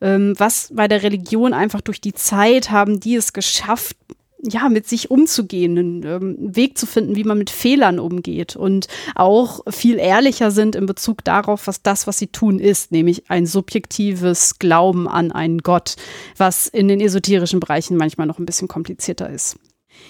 [0.01, 3.97] ähm, was bei der Religion einfach durch die Zeit haben die es geschafft,
[4.43, 8.87] ja, mit sich umzugehen, einen ähm, Weg zu finden, wie man mit Fehlern umgeht und
[9.15, 13.47] auch viel ehrlicher sind in Bezug darauf, was das, was sie tun, ist, nämlich ein
[13.47, 15.97] subjektives Glauben an einen Gott,
[16.37, 19.59] was in den esoterischen Bereichen manchmal noch ein bisschen komplizierter ist.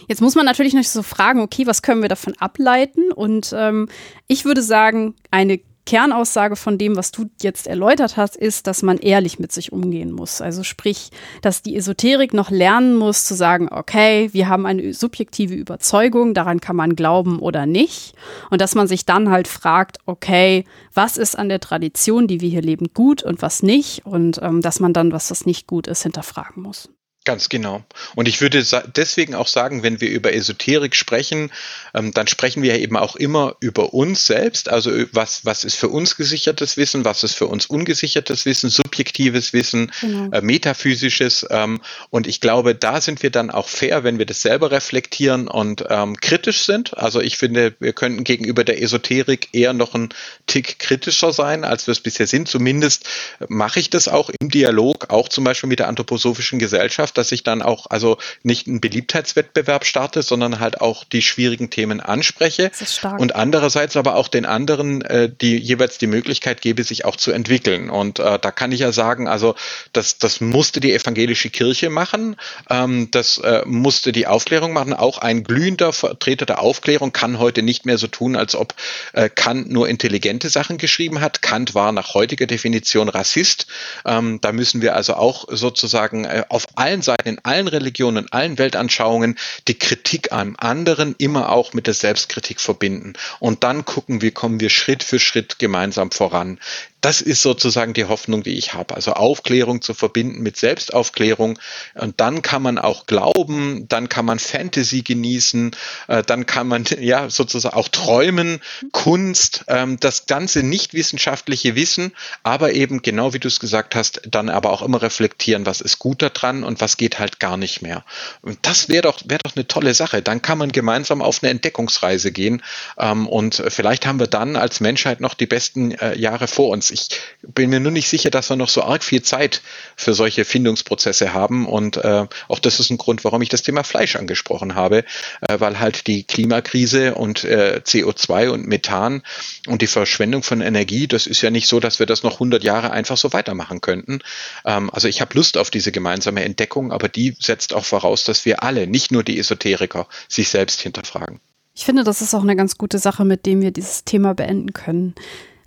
[0.09, 3.13] Jetzt muss man natürlich noch so fragen, okay, was können wir davon ableiten?
[3.13, 3.89] Und ähm,
[4.27, 5.61] ich würde sagen, eine
[5.91, 10.13] Kernaussage von dem, was du jetzt erläutert hast, ist, dass man ehrlich mit sich umgehen
[10.13, 10.41] muss.
[10.41, 11.11] Also sprich,
[11.43, 16.61] dass die Esoterik noch lernen muss zu sagen, okay, wir haben eine subjektive Überzeugung, daran
[16.61, 18.15] kann man glauben oder nicht.
[18.51, 20.65] Und dass man sich dann halt fragt, okay,
[20.95, 24.07] was ist an der Tradition, die wir hier leben, gut und was nicht?
[24.07, 26.89] Und ähm, dass man dann, was das nicht gut ist, hinterfragen muss.
[27.27, 27.85] Ganz genau.
[28.15, 28.65] Und ich würde
[28.97, 31.53] deswegen auch sagen, wenn wir über Esoterik sprechen,
[31.93, 34.71] ähm, dann sprechen wir eben auch immer über uns selbst.
[34.71, 39.53] Also was, was ist für uns gesichertes Wissen, was ist für uns ungesichertes Wissen, subjektives
[39.53, 40.35] Wissen, genau.
[40.35, 41.47] äh, metaphysisches.
[41.51, 45.47] Ähm, und ich glaube, da sind wir dann auch fair, wenn wir das selber reflektieren
[45.47, 46.97] und ähm, kritisch sind.
[46.97, 50.09] Also ich finde, wir könnten gegenüber der Esoterik eher noch ein
[50.47, 52.49] Tick kritischer sein, als wir es bisher sind.
[52.49, 53.07] Zumindest
[53.49, 57.33] mache ich das auch im Dialog, auch zum Beispiel mit der anthroposophischen Gesellschaft Gesellschaft, dass
[57.33, 62.71] ich dann auch also nicht einen Beliebtheitswettbewerb starte, sondern halt auch die schwierigen Themen anspreche
[63.19, 67.33] und andererseits aber auch den anderen äh, die jeweils die Möglichkeit gebe, sich auch zu
[67.33, 67.91] entwickeln.
[67.91, 69.55] Und äh, da kann ich ja sagen, also
[69.93, 72.37] das, das musste die evangelische Kirche machen,
[72.69, 74.95] ähm, das äh, musste die Aufklärung machen.
[74.95, 78.75] Auch ein glühender Vertreter der Aufklärung kann heute nicht mehr so tun, als ob
[79.13, 81.43] äh, Kant nur intelligente Sachen geschrieben hat.
[81.43, 83.67] Kant war nach heutiger Definition Rassist.
[84.05, 88.25] Ähm, da müssen wir also auch sozusagen äh, auf allen allen Seiten, in allen Religionen,
[88.25, 93.15] in allen Weltanschauungen die Kritik am anderen immer auch mit der Selbstkritik verbinden.
[93.39, 96.59] Und dann gucken, wie kommen wir Schritt für Schritt gemeinsam voran
[97.01, 98.95] das ist sozusagen die Hoffnung, die ich habe.
[98.95, 101.59] Also Aufklärung zu verbinden mit Selbstaufklärung.
[101.95, 105.71] Und dann kann man auch glauben, dann kann man Fantasy genießen,
[106.09, 108.61] äh, dann kann man ja sozusagen auch träumen,
[108.93, 112.13] Kunst, ähm, das ganze nicht wissenschaftliche Wissen,
[112.43, 115.99] aber eben genau wie du es gesagt hast, dann aber auch immer reflektieren, was ist
[115.99, 118.05] gut daran und was geht halt gar nicht mehr.
[118.43, 120.23] Und das wäre doch, wäre doch eine tolle Sache.
[120.23, 122.63] Dann kann man gemeinsam auf eine Entdeckungsreise gehen.
[122.99, 126.90] Ähm, und vielleicht haben wir dann als Menschheit noch die besten äh, Jahre vor uns.
[126.91, 127.09] Ich
[127.43, 129.63] bin mir nur nicht sicher, dass wir noch so arg viel Zeit
[129.97, 131.67] für solche Findungsprozesse haben.
[131.67, 135.05] Und äh, auch das ist ein Grund, warum ich das Thema Fleisch angesprochen habe,
[135.41, 139.23] äh, weil halt die Klimakrise und äh, CO2 und Methan
[139.67, 142.63] und die Verschwendung von Energie, das ist ja nicht so, dass wir das noch 100
[142.63, 144.21] Jahre einfach so weitermachen könnten.
[144.65, 148.45] Ähm, also ich habe Lust auf diese gemeinsame Entdeckung, aber die setzt auch voraus, dass
[148.45, 151.41] wir alle, nicht nur die Esoteriker, sich selbst hinterfragen.
[151.75, 154.73] Ich finde, das ist auch eine ganz gute Sache, mit dem wir dieses Thema beenden
[154.73, 155.15] können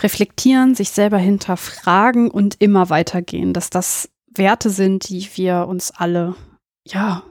[0.02, 6.36] reflektieren, sich selber hinterfragen und immer weitergehen, dass das Werte sind, die wir uns alle,
[6.86, 7.24] ja,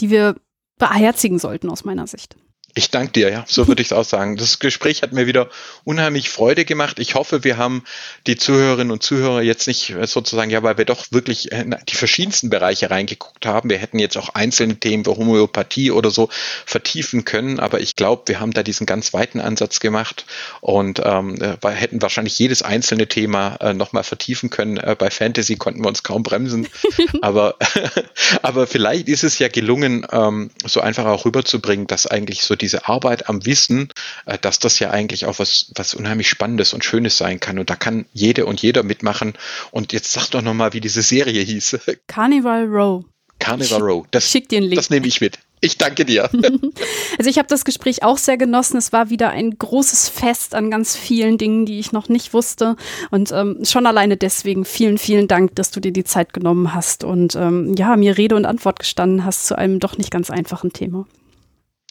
[0.00, 0.36] die wir
[0.78, 2.36] beherzigen sollten aus meiner Sicht.
[2.78, 4.36] Ich danke dir, ja, so würde ich es auch sagen.
[4.36, 5.48] Das Gespräch hat mir wieder
[5.82, 7.00] unheimlich Freude gemacht.
[7.00, 7.82] Ich hoffe, wir haben
[8.28, 12.50] die Zuhörerinnen und Zuhörer jetzt nicht sozusagen, ja, weil wir doch wirklich in die verschiedensten
[12.50, 13.68] Bereiche reingeguckt haben.
[13.68, 16.28] Wir hätten jetzt auch einzelne Themen wie Homöopathie oder so
[16.66, 20.24] vertiefen können, aber ich glaube, wir haben da diesen ganz weiten Ansatz gemacht
[20.60, 24.76] und ähm, äh, hätten wahrscheinlich jedes einzelne Thema äh, nochmal vertiefen können.
[24.76, 26.68] Äh, bei Fantasy konnten wir uns kaum bremsen,
[27.22, 27.56] aber,
[28.42, 32.67] aber vielleicht ist es ja gelungen, ähm, so einfach auch rüberzubringen, dass eigentlich so die
[32.68, 33.88] diese Arbeit am Wissen,
[34.26, 37.58] äh, dass das ja eigentlich auch was, was unheimlich Spannendes und Schönes sein kann.
[37.58, 39.34] Und da kann jede und jeder mitmachen.
[39.70, 41.78] Und jetzt sag doch nochmal, wie diese Serie hieß.
[42.06, 43.04] Carnival Row.
[43.38, 44.06] Carnival Row.
[44.10, 44.76] Das, Schick dir einen Link.
[44.76, 45.38] Das nehme ich mit.
[45.60, 46.28] Ich danke dir.
[47.18, 48.76] Also ich habe das Gespräch auch sehr genossen.
[48.76, 52.76] Es war wieder ein großes Fest an ganz vielen Dingen, die ich noch nicht wusste.
[53.10, 57.02] Und ähm, schon alleine deswegen vielen, vielen Dank, dass du dir die Zeit genommen hast
[57.02, 60.72] und ähm, ja, mir Rede und Antwort gestanden hast zu einem doch nicht ganz einfachen
[60.72, 61.06] Thema.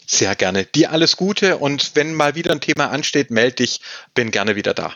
[0.09, 0.63] Sehr gerne.
[0.63, 3.81] Dir alles Gute und wenn mal wieder ein Thema ansteht, melde dich,
[4.13, 4.93] bin gerne wieder da.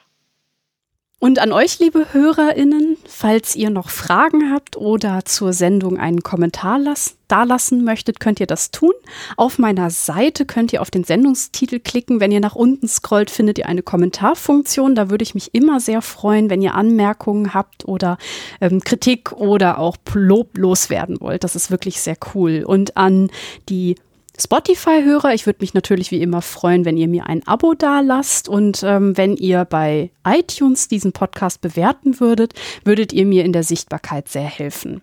[1.19, 6.79] Und an euch, liebe HörerInnen, falls ihr noch Fragen habt oder zur Sendung einen Kommentar
[6.79, 8.93] las dalassen möchtet, könnt ihr das tun.
[9.38, 12.19] Auf meiner Seite könnt ihr auf den Sendungstitel klicken.
[12.19, 14.95] Wenn ihr nach unten scrollt, findet ihr eine Kommentarfunktion.
[14.95, 18.17] Da würde ich mich immer sehr freuen, wenn ihr Anmerkungen habt oder
[18.59, 21.43] ähm, Kritik oder auch Lob loswerden wollt.
[21.43, 22.63] Das ist wirklich sehr cool.
[22.65, 23.29] Und an
[23.69, 23.95] die
[24.37, 28.81] Spotify-Hörer, ich würde mich natürlich wie immer freuen, wenn ihr mir ein Abo dalasst und
[28.83, 32.53] ähm, wenn ihr bei iTunes diesen Podcast bewerten würdet,
[32.83, 35.01] würdet ihr mir in der Sichtbarkeit sehr helfen.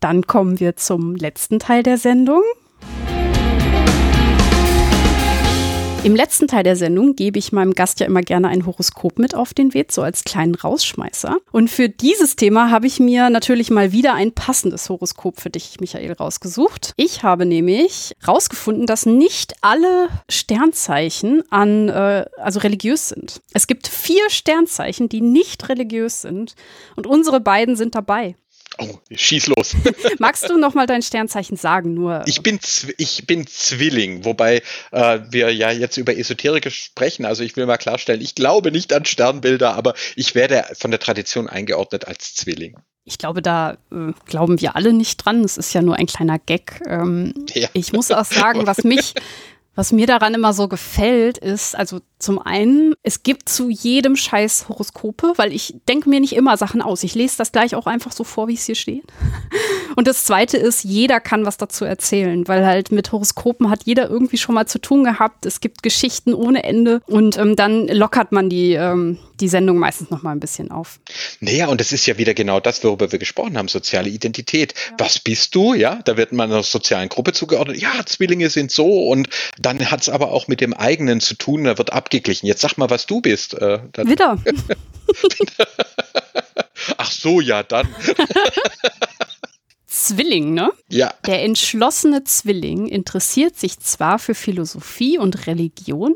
[0.00, 2.42] Dann kommen wir zum letzten Teil der Sendung.
[6.06, 9.34] Im letzten Teil der Sendung gebe ich meinem Gast ja immer gerne ein Horoskop mit
[9.34, 11.38] auf den Weg, so als kleinen Rausschmeißer.
[11.50, 15.80] Und für dieses Thema habe ich mir natürlich mal wieder ein passendes Horoskop für dich,
[15.80, 16.92] Michael, rausgesucht.
[16.96, 23.40] Ich habe nämlich rausgefunden, dass nicht alle Sternzeichen an, äh, also religiös sind.
[23.52, 26.54] Es gibt vier Sternzeichen, die nicht religiös sind.
[26.94, 28.36] Und unsere beiden sind dabei.
[28.78, 29.74] Oh, schieß los.
[30.18, 31.94] Magst du noch mal dein Sternzeichen sagen?
[31.94, 32.22] Nur.
[32.26, 32.58] Ich bin,
[32.98, 37.24] ich bin Zwilling, wobei äh, wir ja jetzt über Esoterik sprechen.
[37.24, 41.00] Also ich will mal klarstellen, ich glaube nicht an Sternbilder, aber ich werde von der
[41.00, 42.76] Tradition eingeordnet als Zwilling.
[43.04, 45.44] Ich glaube, da äh, glauben wir alle nicht dran.
[45.44, 46.82] Es ist ja nur ein kleiner Gag.
[46.86, 47.68] Ähm, ja.
[47.72, 49.14] Ich muss auch sagen, was mich,
[49.74, 54.68] was mir daran immer so gefällt, ist, also zum einen, es gibt zu jedem Scheiß
[54.68, 57.04] Horoskope, weil ich denke mir nicht immer Sachen aus.
[57.04, 59.04] Ich lese das gleich auch einfach so vor, wie es hier steht.
[59.96, 64.10] Und das zweite ist, jeder kann was dazu erzählen, weil halt mit Horoskopen hat jeder
[64.10, 65.46] irgendwie schon mal zu tun gehabt.
[65.46, 70.10] Es gibt Geschichten ohne Ende und ähm, dann lockert man die, ähm, die Sendung meistens
[70.10, 70.98] noch mal ein bisschen auf.
[71.40, 74.74] Naja, und es ist ja wieder genau das, worüber wir gesprochen haben, soziale Identität.
[74.74, 74.96] Ja.
[74.98, 75.72] Was bist du?
[75.72, 77.78] Ja, da wird man einer sozialen Gruppe zugeordnet.
[77.78, 79.28] Ja, Zwillinge sind so und
[79.58, 82.46] dann hat es aber auch mit dem eigenen zu tun, da wird abgeglichen.
[82.46, 83.54] Jetzt sag mal, was du bist.
[83.54, 84.38] Äh, Widder.
[86.96, 87.88] Ach so, ja, dann.
[89.86, 90.70] Zwilling, ne?
[90.88, 91.14] Ja.
[91.26, 96.14] Der entschlossene Zwilling interessiert sich zwar für Philosophie und Religion,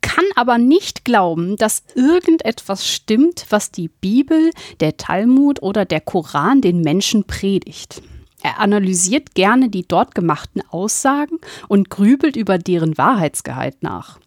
[0.00, 4.50] kann aber nicht glauben, dass irgendetwas stimmt, was die Bibel,
[4.80, 8.02] der Talmud oder der Koran den Menschen predigt.
[8.42, 14.18] Er analysiert gerne die dort gemachten Aussagen und grübelt über deren Wahrheitsgehalt nach.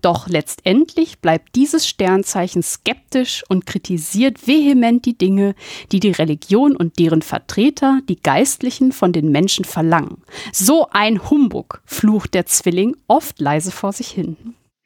[0.00, 5.54] Doch letztendlich bleibt dieses Sternzeichen skeptisch und kritisiert vehement die Dinge,
[5.90, 10.22] die die Religion und deren Vertreter, die Geistlichen, von den Menschen verlangen.
[10.52, 14.36] So ein Humbug, flucht der Zwilling oft leise vor sich hin.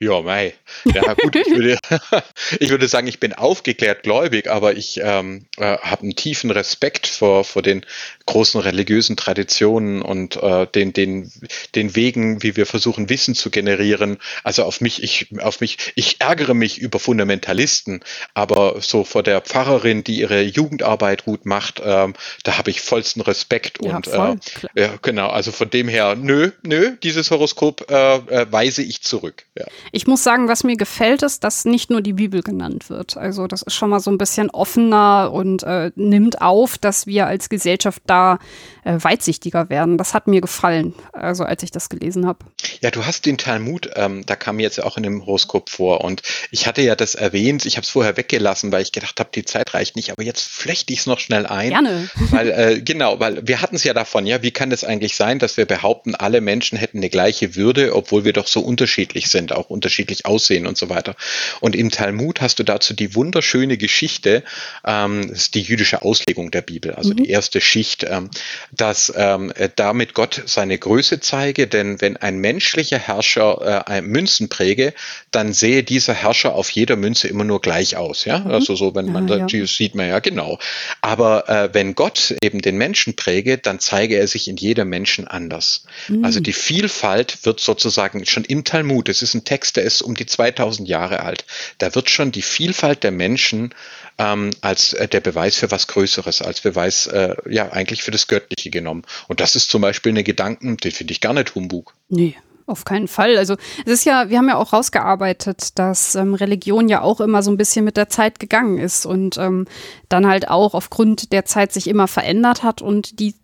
[0.03, 0.53] Ja, mei.
[0.85, 1.79] Ja, gut, ich würde,
[2.59, 7.07] ich würde sagen, ich bin aufgeklärt gläubig, aber ich ähm, äh, habe einen tiefen Respekt
[7.07, 7.87] vor, vor den
[8.27, 11.31] großen religiösen Traditionen und äh, den, den,
[11.77, 14.19] den Wegen, wie wir versuchen, Wissen zu generieren.
[14.43, 18.03] Also auf mich, ich, auf mich, ich ärgere mich über Fundamentalisten,
[18.35, 23.23] aber so vor der Pfarrerin, die ihre Jugendarbeit gut macht, ähm, da habe ich vollsten
[23.23, 24.41] Respekt ja, und voll,
[24.75, 29.03] äh, ja, genau, also von dem her, nö, nö, dieses Horoskop äh, äh, weise ich
[29.03, 29.45] zurück.
[29.57, 29.67] Ja.
[29.95, 33.19] Ich muss sagen, was mir gefällt, ist, dass nicht nur die Bibel genannt wird.
[33.19, 37.27] Also das ist schon mal so ein bisschen offener und äh, nimmt auf, dass wir
[37.27, 38.39] als Gesellschaft da
[38.85, 39.99] äh, weitsichtiger werden.
[39.99, 42.39] Das hat mir gefallen, also als ich das gelesen habe.
[42.81, 46.23] Ja, du hast den Talmud, ähm, da kam jetzt auch in dem Horoskop vor und
[46.51, 49.45] ich hatte ja das erwähnt, ich habe es vorher weggelassen, weil ich gedacht habe, die
[49.45, 51.69] Zeit reicht nicht, aber jetzt flechte ich es noch schnell ein.
[51.69, 52.09] Gerne.
[52.31, 55.39] Weil, äh, genau, weil wir hatten es ja davon, ja, wie kann es eigentlich sein,
[55.39, 59.53] dass wir behaupten, alle Menschen hätten eine gleiche Würde, obwohl wir doch so unterschiedlich sind,
[59.53, 59.82] auch unterschiedlich
[60.25, 61.17] aussehen und so weiter.
[61.61, 64.43] Und im Talmud hast du dazu die wunderschöne Geschichte,
[64.85, 67.17] ähm, das ist die jüdische Auslegung der Bibel, also mhm.
[67.17, 68.31] die erste Schicht, ähm,
[68.71, 74.95] dass ähm, damit Gott seine Größe zeige, denn wenn ein menschlicher Herrscher äh, Münzen präge,
[75.31, 78.25] dann sehe dieser Herrscher auf jeder Münze immer nur gleich aus.
[78.25, 78.51] Ja, mhm.
[78.51, 79.67] also so, wenn man ja, da ja.
[79.67, 80.59] sieht man ja genau.
[81.01, 85.27] Aber äh, wenn Gott eben den Menschen präge, dann zeige er sich in jedem Menschen
[85.27, 85.85] anders.
[86.09, 86.25] Mhm.
[86.25, 90.15] Also die Vielfalt wird sozusagen schon im Talmud, es ist ein Text, der ist um
[90.15, 91.45] die 2000 Jahre alt,
[91.79, 93.75] da wird schon die Vielfalt der Menschen
[94.19, 98.27] ähm, als äh, der Beweis für was Größeres, als Beweis äh, ja eigentlich für das
[98.27, 99.03] Göttliche genommen.
[99.29, 101.95] Und das ist zum Beispiel eine Gedanken, den finde ich gar nicht Humbug.
[102.09, 102.37] Nee,
[102.67, 103.37] auf keinen Fall.
[103.37, 107.43] Also es ist ja, wir haben ja auch rausgearbeitet, dass ähm, Religion ja auch immer
[107.43, 109.67] so ein bisschen mit der Zeit gegangen ist und ähm,
[110.09, 113.35] dann halt auch aufgrund der Zeit sich immer verändert hat und die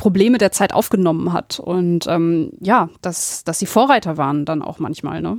[0.00, 1.60] Probleme der Zeit aufgenommen hat.
[1.60, 5.38] Und ähm, ja, dass, dass sie Vorreiter waren dann auch manchmal, ne?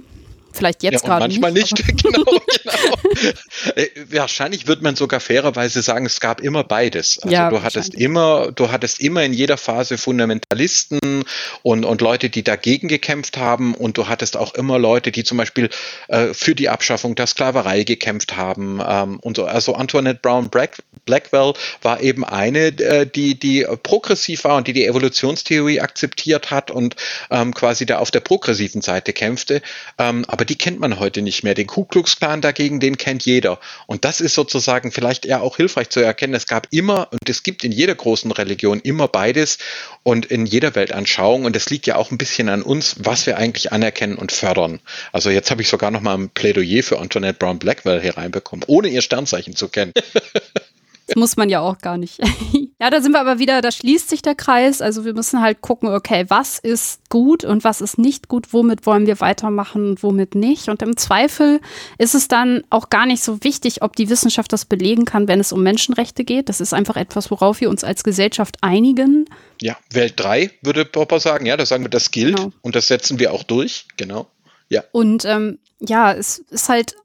[0.54, 1.26] Vielleicht jetzt ja, gerade.
[1.26, 3.74] Manchmal nicht, nicht genau, genau.
[3.76, 7.20] Äh, wahrscheinlich wird man sogar fairerweise sagen, es gab immer beides.
[7.20, 11.24] Also ja, du hattest immer, du hattest immer in jeder Phase Fundamentalisten
[11.64, 15.38] und, und Leute, die dagegen gekämpft haben und du hattest auch immer Leute, die zum
[15.38, 15.70] Beispiel
[16.08, 19.46] äh, für die Abschaffung der Sklaverei gekämpft haben ähm, und so.
[19.46, 24.86] Also Antoinette Brown Blackwell war eben eine, äh, die, die progressiv war und die die
[24.86, 26.96] Evolutionstheorie akzeptiert hat und
[27.30, 29.62] ähm, quasi da auf der progressiven Seite kämpfte.
[29.98, 31.54] Ähm, aber die kennt man heute nicht mehr.
[31.54, 33.60] Den Ku Klux Klan dagegen, den kennt jeder.
[33.88, 36.34] Und das ist sozusagen vielleicht eher auch hilfreich zu erkennen.
[36.34, 39.58] Es gab immer und es gibt in jeder großen Religion immer beides
[40.04, 41.46] und in jeder Weltanschauung.
[41.46, 44.80] Und es liegt ja auch ein bisschen an uns, was wir eigentlich anerkennen und fördern.
[45.12, 48.66] Also jetzt habe ich sogar noch mal ein Plädoyer für Antoinette Brown Blackwell hier reinbekommen,
[48.68, 49.94] ohne ihr Sternzeichen zu kennen.
[51.14, 52.20] Das muss man ja auch gar nicht.
[52.80, 54.82] ja, da sind wir aber wieder, da schließt sich der Kreis.
[54.82, 58.86] Also wir müssen halt gucken, okay, was ist gut und was ist nicht gut, womit
[58.86, 60.70] wollen wir weitermachen und womit nicht.
[60.70, 61.60] Und im Zweifel
[61.98, 65.40] ist es dann auch gar nicht so wichtig, ob die Wissenschaft das belegen kann, wenn
[65.40, 66.48] es um Menschenrechte geht.
[66.48, 69.26] Das ist einfach etwas, worauf wir uns als Gesellschaft einigen.
[69.62, 72.52] Ja, Welt 3 würde Popper sagen, ja, da sagen wir, das gilt genau.
[72.62, 74.28] und das setzen wir auch durch, genau.
[74.70, 74.84] Ja.
[74.92, 76.96] Und ähm, ja, es ist halt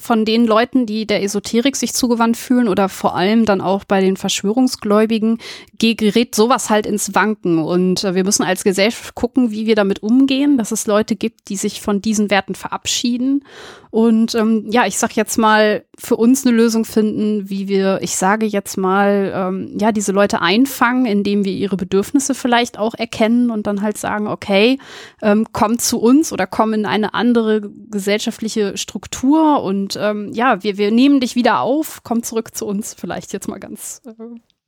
[0.00, 4.00] von den Leuten, die der Esoterik sich zugewandt fühlen oder vor allem dann auch bei
[4.00, 5.38] den Verschwörungsgläubigen,
[5.78, 7.58] gerät sowas halt ins Wanken.
[7.58, 11.48] Und äh, wir müssen als Gesellschaft gucken, wie wir damit umgehen, dass es Leute gibt,
[11.50, 13.42] die sich von diesen Werten verabschieden
[13.90, 18.16] und ähm, ja, ich sag jetzt mal, für uns eine Lösung finden, wie wir, ich
[18.16, 23.50] sage jetzt mal, ähm, ja, diese Leute einfangen, indem wir ihre Bedürfnisse vielleicht auch erkennen
[23.50, 24.78] und dann halt sagen, okay,
[25.22, 30.78] ähm, komm zu uns oder komm in eine andere gesellschaftliche Struktur und ähm, ja, wir,
[30.78, 34.12] wir nehmen dich wieder auf, komm zurück zu uns, vielleicht jetzt mal ganz äh,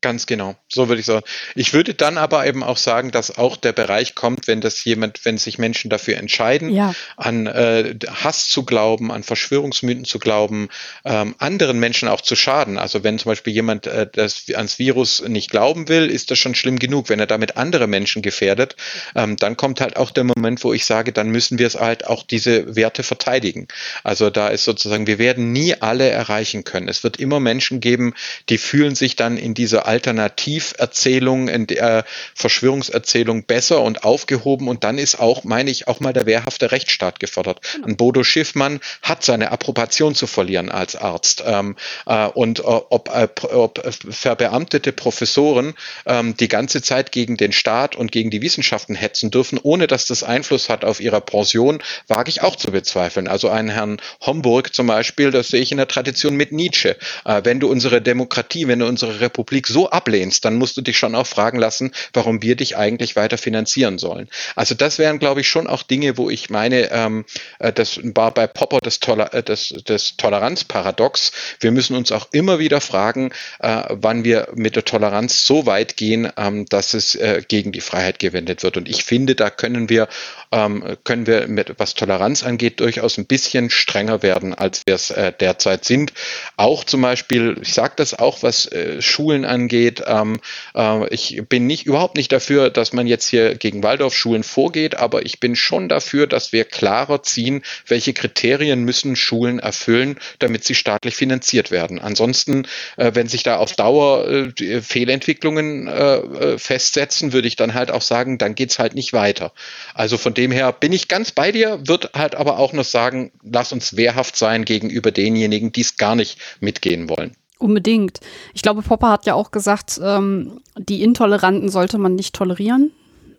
[0.02, 1.24] Ganz genau, so würde ich sagen.
[1.54, 5.24] Ich würde dann aber eben auch sagen, dass auch der Bereich kommt, wenn das jemand,
[5.24, 6.92] wenn sich Menschen dafür entscheiden, ja.
[7.16, 10.70] an äh, Hass zu glauben, an Verschwörungsmythen zu glauben,
[11.04, 12.78] ähm, anderen Menschen auch zu schaden.
[12.78, 16.56] Also wenn zum Beispiel jemand äh, das ans Virus nicht glauben will, ist das schon
[16.56, 17.08] schlimm genug.
[17.08, 18.74] Wenn er damit andere Menschen gefährdet,
[19.14, 22.08] ähm, dann kommt halt auch der Moment, wo ich sage, dann müssen wir es halt
[22.08, 23.68] auch diese Werte verteidigen.
[24.02, 26.88] Also da ist sozusagen, wir werden nie alle erreichen können.
[26.88, 28.14] Es wird immer Menschen geben,
[28.48, 34.96] die fühlen sich dann in dieser Alternativerzählung, in der Verschwörungserzählung besser und aufgehoben und dann
[34.96, 37.60] ist auch, meine ich, auch mal der wehrhafte Rechtsstaat gefordert.
[37.74, 37.88] Genau.
[37.88, 43.10] Ein Bodo Schiffmann hat seine Approbation zu verlieren als Arzt ähm, äh, und äh, ob,
[43.10, 45.74] äh, ob verbeamtete Professoren
[46.06, 50.06] ähm, die ganze Zeit gegen den Staat und gegen die Wissenschaften hetzen dürfen, ohne dass
[50.06, 53.28] das Einfluss hat auf ihre Pension, wage ich auch zu bezweifeln.
[53.28, 56.96] Also einen Herrn Homburg zum Beispiel, das sehe ich in der Tradition mit Nietzsche.
[57.26, 60.98] Äh, wenn du unsere Demokratie, wenn du unsere Republik so ablehnst, dann musst du dich
[60.98, 64.28] schon auch fragen lassen, warum wir dich eigentlich weiter finanzieren sollen.
[64.56, 67.24] Also das wären, glaube ich, schon auch Dinge, wo ich meine, ähm,
[67.58, 71.32] äh, das war bei Popper das, Toler äh, das, das Toleranzparadox.
[71.60, 73.30] Wir müssen uns auch immer wieder fragen,
[73.60, 77.80] äh, wann wir mit der Toleranz so weit gehen, ähm, dass es äh, gegen die
[77.80, 78.76] Freiheit gewendet wird.
[78.76, 80.08] Und ich finde, da können wir,
[80.52, 85.10] ähm, können wir mit was Toleranz angeht, durchaus ein bisschen strenger werden, als wir es
[85.10, 86.12] äh, derzeit sind.
[86.56, 90.02] Auch zum Beispiel, ich sage das auch, was äh, Schulen angeht.
[90.06, 90.40] Ähm,
[90.74, 95.24] äh, ich bin nicht überhaupt nicht dafür, dass man jetzt hier gegen Waldorfschulen vorgeht, aber
[95.24, 100.74] ich bin schon dafür, dass wir klarer ziehen, welche Kriterien müssen Schulen erfüllen, damit sie
[100.74, 101.98] staatlich finanziert werden.
[101.98, 102.66] Ansonsten,
[102.96, 107.90] äh, wenn sich da auf Dauer äh, Fehlentwicklungen äh, äh, festsetzen, würde ich dann halt
[107.90, 109.52] auch sagen, dann geht es halt nicht weiter.
[109.94, 113.30] Also von dem her bin ich ganz bei dir, wird halt aber auch noch sagen,
[113.44, 117.36] lass uns wehrhaft sein gegenüber denjenigen, die es gar nicht mitgehen wollen.
[117.58, 118.18] Unbedingt.
[118.52, 122.90] Ich glaube, Popper hat ja auch gesagt, ähm, die Intoleranten sollte man nicht tolerieren.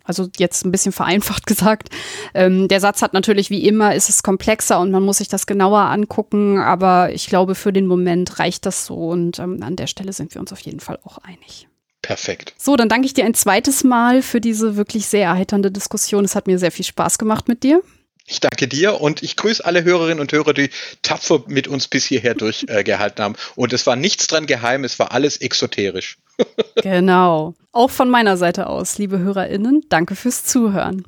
[0.02, 1.90] Also jetzt ein bisschen vereinfacht gesagt.
[2.32, 5.46] Ähm, der Satz hat natürlich wie immer, ist es komplexer und man muss sich das
[5.46, 9.88] genauer angucken, aber ich glaube, für den Moment reicht das so und ähm, an der
[9.88, 11.68] Stelle sind wir uns auf jeden Fall auch einig.
[12.04, 12.52] Perfekt.
[12.58, 16.22] So, dann danke ich dir ein zweites Mal für diese wirklich sehr erheiternde Diskussion.
[16.26, 17.82] Es hat mir sehr viel Spaß gemacht mit dir.
[18.26, 20.68] Ich danke dir und ich grüße alle Hörerinnen und Hörer, die
[21.00, 23.36] tapfer mit uns bis hierher durchgehalten äh, haben.
[23.54, 26.18] Und es war nichts dran geheim, es war alles exoterisch.
[26.82, 27.54] genau.
[27.72, 31.06] Auch von meiner Seite aus, liebe HörerInnen, danke fürs Zuhören.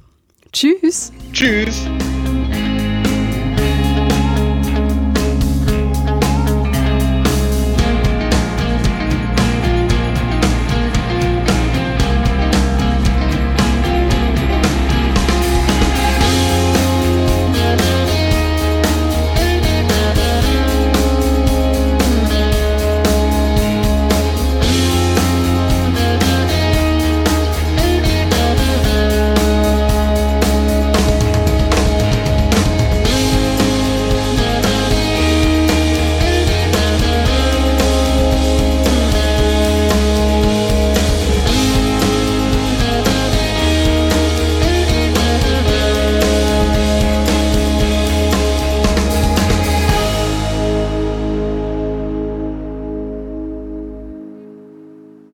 [0.52, 1.12] Tschüss.
[1.34, 1.86] Tschüss.